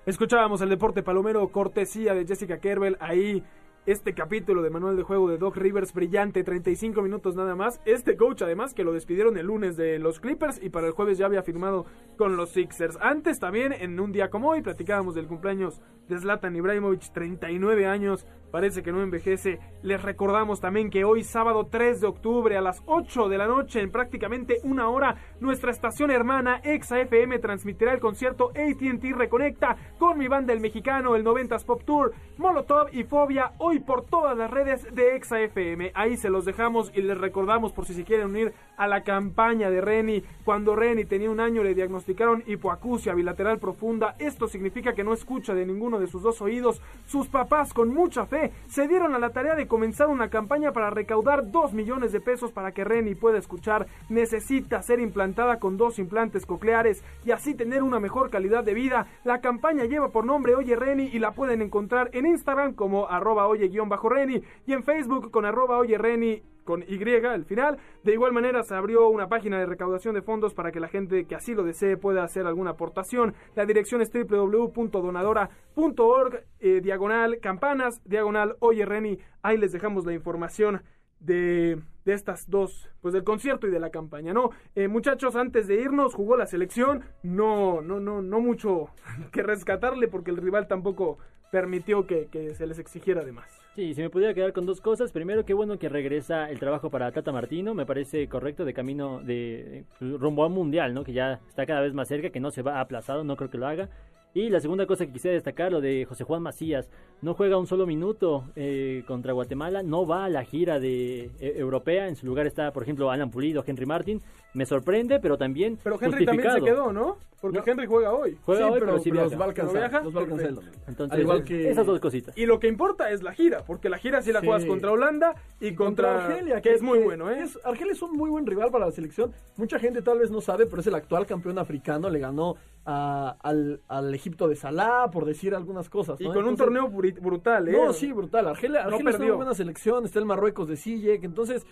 Escuchábamos 0.07 0.61
el 0.61 0.69
deporte 0.69 1.03
palomero 1.03 1.47
cortesía 1.51 2.15
de 2.15 2.25
Jessica 2.25 2.59
Kerbel 2.59 2.97
ahí 2.99 3.43
este 3.85 4.13
capítulo 4.13 4.61
de 4.61 4.69
manual 4.69 4.95
de 4.95 5.03
juego 5.03 5.27
de 5.27 5.37
Doc 5.37 5.57
Rivers 5.57 5.93
brillante, 5.93 6.43
35 6.43 7.01
minutos 7.01 7.35
nada 7.35 7.55
más. 7.55 7.81
Este 7.85 8.15
coach 8.15 8.43
además 8.43 8.73
que 8.73 8.83
lo 8.83 8.93
despidieron 8.93 9.37
el 9.37 9.47
lunes 9.47 9.75
de 9.75 9.97
los 9.97 10.19
Clippers 10.19 10.61
y 10.61 10.69
para 10.69 10.87
el 10.87 10.93
jueves 10.93 11.17
ya 11.17 11.25
había 11.25 11.41
firmado 11.41 11.85
con 12.17 12.37
los 12.37 12.51
Sixers. 12.51 12.97
Antes 13.01 13.39
también 13.39 13.73
en 13.73 13.99
un 13.99 14.11
día 14.11 14.29
como 14.29 14.49
hoy 14.49 14.61
platicábamos 14.61 15.15
del 15.15 15.27
cumpleaños 15.27 15.81
de 16.07 16.19
Zlatan 16.19 16.55
Ibrahimovic, 16.55 17.11
39 17.11 17.85
años, 17.87 18.27
parece 18.51 18.83
que 18.83 18.91
no 18.91 19.01
envejece. 19.01 19.59
Les 19.81 20.01
recordamos 20.01 20.59
también 20.59 20.89
que 20.89 21.05
hoy 21.05 21.23
sábado 21.23 21.67
3 21.71 22.01
de 22.01 22.07
octubre 22.07 22.57
a 22.57 22.61
las 22.61 22.83
8 22.85 23.29
de 23.29 23.37
la 23.37 23.47
noche 23.47 23.81
en 23.81 23.91
prácticamente 23.91 24.59
una 24.63 24.89
hora 24.89 25.15
nuestra 25.39 25.71
estación 25.71 26.11
hermana 26.11 26.59
Exa 26.63 26.99
FM 26.99 27.39
transmitirá 27.39 27.93
el 27.93 27.99
concierto 27.99 28.49
AT&T 28.49 29.13
Reconecta 29.13 29.77
con 29.97 30.17
mi 30.17 30.27
banda 30.27 30.53
el 30.53 30.59
mexicano, 30.59 31.15
el 31.15 31.23
90s 31.23 31.65
Pop 31.65 31.83
Tour, 31.83 32.13
Molotov 32.37 32.89
y 32.91 33.03
Fobia 33.03 33.53
por 33.79 34.05
todas 34.05 34.37
las 34.37 34.51
redes 34.51 34.93
de 34.93 35.15
Exa 35.15 35.39
FM. 35.39 35.91
Ahí 35.93 36.17
se 36.17 36.29
los 36.29 36.45
dejamos 36.45 36.91
y 36.95 37.01
les 37.01 37.17
recordamos 37.17 37.71
por 37.71 37.85
si 37.85 37.93
se 37.93 38.03
quieren 38.03 38.27
unir 38.27 38.53
a 38.77 38.87
la 38.87 39.03
campaña 39.03 39.69
de 39.69 39.81
Reni. 39.81 40.23
Cuando 40.43 40.75
Reni 40.75 41.05
tenía 41.05 41.29
un 41.29 41.39
año 41.39 41.63
le 41.63 41.75
diagnosticaron 41.75 42.43
hipoacusia 42.47 43.13
bilateral 43.13 43.59
profunda. 43.59 44.15
Esto 44.19 44.47
significa 44.47 44.93
que 44.93 45.03
no 45.03 45.13
escucha 45.13 45.53
de 45.53 45.65
ninguno 45.65 45.99
de 45.99 46.07
sus 46.07 46.21
dos 46.21 46.41
oídos. 46.41 46.81
Sus 47.05 47.27
papás 47.27 47.73
con 47.73 47.93
mucha 47.93 48.25
fe 48.25 48.51
se 48.67 48.87
dieron 48.87 49.15
a 49.15 49.19
la 49.19 49.29
tarea 49.29 49.55
de 49.55 49.67
comenzar 49.67 50.07
una 50.07 50.29
campaña 50.29 50.71
para 50.71 50.89
recaudar 50.89 51.51
2 51.51 51.73
millones 51.73 52.11
de 52.11 52.21
pesos 52.21 52.51
para 52.51 52.71
que 52.71 52.83
Reni 52.83 53.15
pueda 53.15 53.37
escuchar. 53.37 53.87
Necesita 54.09 54.81
ser 54.81 54.99
implantada 54.99 55.59
con 55.59 55.77
dos 55.77 55.99
implantes 55.99 56.45
cocleares 56.45 57.03
y 57.25 57.31
así 57.31 57.53
tener 57.53 57.83
una 57.83 57.99
mejor 57.99 58.29
calidad 58.29 58.63
de 58.63 58.73
vida. 58.73 59.07
La 59.23 59.41
campaña 59.41 59.85
lleva 59.85 60.09
por 60.09 60.25
nombre 60.25 60.55
Oye 60.55 60.75
Reni 60.75 61.09
y 61.11 61.19
la 61.19 61.31
pueden 61.31 61.61
encontrar 61.61 62.09
en 62.13 62.25
Instagram 62.25 62.73
como 62.73 63.07
arroba 63.07 63.47
oye-reni 63.65 64.41
y 64.65 64.73
en 64.73 64.83
Facebook 64.83 65.31
con 65.31 65.45
arroba 65.45 65.77
oye 65.77 65.97
Reni 65.97 66.41
con 66.63 66.83
Y 66.87 67.03
al 67.25 67.43
final. 67.45 67.79
De 68.03 68.13
igual 68.13 68.33
manera 68.33 68.61
se 68.63 68.75
abrió 68.75 69.09
una 69.09 69.27
página 69.27 69.59
de 69.59 69.65
recaudación 69.65 70.13
de 70.15 70.21
fondos 70.21 70.53
para 70.53 70.71
que 70.71 70.79
la 70.79 70.87
gente 70.87 71.25
que 71.25 71.35
así 71.35 71.53
lo 71.53 71.63
desee 71.63 71.97
pueda 71.97 72.23
hacer 72.23 72.47
alguna 72.47 72.71
aportación. 72.71 73.33
La 73.55 73.65
dirección 73.65 74.01
es 74.01 74.11
www.donadora.org, 74.11 76.43
eh, 76.59 76.81
diagonal 76.81 77.39
campanas, 77.39 78.01
diagonal 78.05 78.55
Oye 78.59 78.85
Reni. 78.85 79.19
Ahí 79.41 79.57
les 79.57 79.71
dejamos 79.71 80.05
la 80.05 80.13
información 80.13 80.83
de, 81.19 81.81
de 82.05 82.13
estas 82.13 82.49
dos, 82.49 82.89
pues 83.01 83.13
del 83.13 83.23
concierto 83.23 83.67
y 83.67 83.71
de 83.71 83.79
la 83.79 83.91
campaña, 83.91 84.33
¿no? 84.33 84.49
Eh, 84.75 84.87
muchachos, 84.87 85.35
antes 85.35 85.67
de 85.67 85.75
irnos, 85.75 86.15
jugó 86.15 86.35
la 86.35 86.47
selección, 86.47 87.03
no, 87.21 87.81
no, 87.81 87.99
no, 87.99 88.21
no 88.21 88.39
mucho 88.39 88.89
que 89.31 89.43
rescatarle 89.43 90.07
porque 90.07 90.31
el 90.31 90.37
rival 90.37 90.67
tampoco 90.67 91.19
permitió 91.51 92.07
que, 92.07 92.27
que 92.27 92.55
se 92.55 92.65
les 92.65 92.79
exigiera 92.79 93.23
de 93.23 93.33
más. 93.33 93.61
Sí, 93.75 93.93
si 93.93 94.01
me 94.01 94.09
pudiera 94.09 94.33
quedar 94.33 94.51
con 94.51 94.65
dos 94.65 94.81
cosas. 94.81 95.11
Primero, 95.11 95.45
qué 95.45 95.53
bueno 95.53 95.79
que 95.79 95.87
regresa 95.87 96.49
el 96.49 96.59
trabajo 96.59 96.89
para 96.89 97.11
Tata 97.11 97.31
Martino. 97.31 97.73
Me 97.73 97.85
parece 97.85 98.27
correcto 98.27 98.65
de 98.65 98.73
camino 98.73 99.21
de 99.21 99.85
rumbo 99.99 100.43
a 100.43 100.49
mundial, 100.49 100.93
¿no? 100.93 101.03
Que 101.03 101.13
ya 101.13 101.39
está 101.47 101.65
cada 101.65 101.81
vez 101.81 101.93
más 101.93 102.09
cerca, 102.09 102.31
que 102.31 102.39
no 102.41 102.51
se 102.51 102.63
va 102.63 102.81
aplazado, 102.81 103.23
no 103.23 103.37
creo 103.37 103.49
que 103.49 103.57
lo 103.57 103.67
haga. 103.67 103.89
Y 104.33 104.49
la 104.49 104.61
segunda 104.61 104.85
cosa 104.85 105.05
que 105.05 105.11
quisiera 105.11 105.33
destacar, 105.33 105.73
lo 105.73 105.81
de 105.81 106.05
José 106.05 106.23
Juan 106.23 106.41
Macías. 106.41 106.89
No 107.21 107.33
juega 107.33 107.57
un 107.57 107.67
solo 107.67 107.85
minuto 107.85 108.45
eh, 108.55 109.03
contra 109.05 109.33
Guatemala, 109.33 109.83
no 109.83 110.07
va 110.07 110.25
a 110.25 110.29
la 110.29 110.45
gira 110.45 110.79
de 110.79 111.29
e, 111.39 111.53
europea. 111.57 112.07
En 112.07 112.15
su 112.15 112.25
lugar 112.25 112.47
está, 112.47 112.71
por 112.71 112.81
ejemplo, 112.81 113.11
Alan 113.11 113.29
Pulido, 113.29 113.63
Henry 113.67 113.85
Martin. 113.85 114.21
Me 114.53 114.65
sorprende, 114.65 115.19
pero 115.19 115.37
también. 115.37 115.77
Pero 115.83 115.97
Henry 116.01 116.25
también 116.25 116.51
se 116.51 116.61
quedó, 116.61 116.93
¿no? 116.93 117.17
Porque 117.41 117.59
Henry 117.65 117.87
juega 117.87 118.13
hoy. 118.13 118.37
Juega 118.45 118.69
hoy, 118.69 118.79
pero, 118.79 118.99
sí 118.99 119.09
los 119.09 119.37
va 119.37 119.45
a 119.45 119.47
alcanzar. 119.47 120.03
Los 120.03 120.15
va 120.15 120.19
a 120.19 120.23
alcanzar 120.23 120.63
Entonces, 120.87 121.19
igual 121.19 121.43
que... 121.43 121.71
esas 121.71 121.85
dos 121.87 121.99
cositas. 121.99 122.37
Y 122.37 122.45
lo 122.45 122.59
que 122.59 122.67
importa 122.67 123.09
es 123.09 123.23
la 123.23 123.33
gira, 123.33 123.63
porque 123.65 123.89
la 123.89 123.97
gira 123.97 124.21
sí 124.21 124.31
la 124.31 124.41
juegas 124.41 124.65
contra 124.65 124.91
Holanda 124.91 125.33
y 125.59 125.73
contra, 125.73 126.27
Argelia, 126.27 126.61
que, 126.61 126.73
es 126.73 126.83
muy 126.83 126.99
bueno, 126.99 127.31
¿eh? 127.31 127.43
Argelia 127.63 127.93
es 127.93 128.01
un 128.01 128.11
muy 128.13 128.29
buen 128.29 128.45
rival 128.45 128.69
para 128.71 128.85
la 128.85 128.91
selección. 128.91 129.33
Mucha 129.57 129.79
gente 129.79 130.03
tal 130.03 130.19
vez 130.19 130.29
no 130.29 130.39
sabe, 130.39 130.67
pero 130.67 130.81
es 130.81 130.87
el 130.87 130.95
actual 130.95 131.25
campeón 131.25 131.57
africano. 131.57 132.09
Le 132.09 132.19
ganó 132.19 132.57
al, 132.85 133.81
al, 133.87 134.11
Egipto 134.21 134.47
de 134.47 134.55
Salah, 134.55 135.09
por 135.11 135.25
decir 135.25 135.55
algunas 135.55 135.89
cosas. 135.89 136.21
Y 136.21 136.25
con 136.25 136.45
un 136.45 136.55
torneo 136.55 136.89
brutal, 136.89 137.67
¿eh? 137.67 137.71
No, 137.73 137.91
sí, 137.91 138.11
brutal. 138.11 138.47
Argelia, 138.47 138.83
Argelia 138.83 139.09
es 139.09 139.19
una 139.19 139.33
buena 139.33 139.53
selección, 139.53 140.05
está 140.05 140.19
el 140.19 140.25
Marruecos 140.25 140.67
de 140.69 140.77
Sillek, 140.77 141.23
entonces 141.23 141.65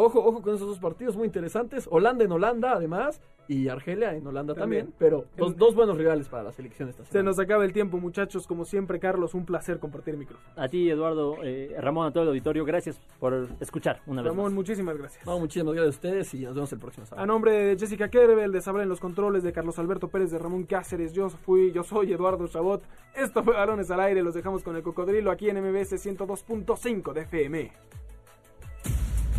Ojo, 0.00 0.24
ojo 0.24 0.42
con 0.42 0.54
esos 0.54 0.68
dos 0.68 0.78
partidos 0.78 1.16
muy 1.16 1.26
interesantes. 1.26 1.88
Holanda 1.90 2.24
en 2.24 2.30
Holanda, 2.30 2.70
además, 2.70 3.20
y 3.48 3.66
Argelia 3.66 4.14
en 4.14 4.24
Holanda 4.24 4.54
también. 4.54 4.94
pero 4.96 5.24
dos, 5.36 5.56
dos, 5.56 5.74
buenos 5.74 5.98
rivales 5.98 6.28
para 6.28 6.44
la 6.44 6.52
selección 6.52 6.88
esta 6.88 7.04
Se 7.06 7.20
nos 7.24 7.40
acaba 7.40 7.64
el 7.64 7.72
tiempo, 7.72 7.98
muchachos. 7.98 8.46
Como 8.46 8.64
siempre, 8.64 9.00
Carlos, 9.00 9.34
un 9.34 9.44
placer 9.44 9.80
compartir 9.80 10.14
el 10.14 10.20
micrófono. 10.20 10.48
A 10.54 10.68
ti, 10.68 10.88
Eduardo, 10.88 11.38
eh, 11.42 11.74
Ramón, 11.80 12.06
a 12.06 12.12
todo 12.12 12.22
el 12.22 12.28
auditorio, 12.28 12.64
gracias 12.64 13.00
por 13.18 13.48
escuchar 13.58 14.00
una 14.06 14.22
vez 14.22 14.30
Ramón, 14.30 14.54
muchísimas 14.54 14.96
gracias. 14.96 15.26
No, 15.26 15.36
muchísimas 15.40 15.74
gracias 15.74 15.96
a 15.96 15.96
ustedes 15.96 16.34
y 16.34 16.44
nos 16.44 16.54
vemos 16.54 16.72
el 16.72 16.78
próximo 16.78 17.04
sábado. 17.04 17.24
A 17.24 17.26
nombre 17.26 17.50
de 17.50 17.76
Jessica 17.76 18.08
Kerbel, 18.08 18.52
de 18.52 18.60
Sabrá 18.60 18.84
en 18.84 18.88
los 18.88 19.00
controles, 19.00 19.42
de 19.42 19.52
Carlos 19.52 19.80
Alberto 19.80 20.06
Pérez, 20.06 20.30
de 20.30 20.38
Ramón 20.38 20.62
Cáceres, 20.62 21.12
yo 21.12 21.28
fui, 21.28 21.72
yo 21.72 21.82
soy 21.82 22.12
Eduardo 22.12 22.46
Chabot. 22.46 22.84
Esto 23.16 23.42
fue 23.42 23.54
Balones 23.54 23.90
al 23.90 23.98
Aire, 23.98 24.22
los 24.22 24.34
dejamos 24.34 24.62
con 24.62 24.76
el 24.76 24.84
cocodrilo 24.84 25.32
aquí 25.32 25.48
en 25.50 25.56
MBS 25.56 25.94
102.5 25.94 27.12
de 27.12 27.22
FM. 27.22 27.72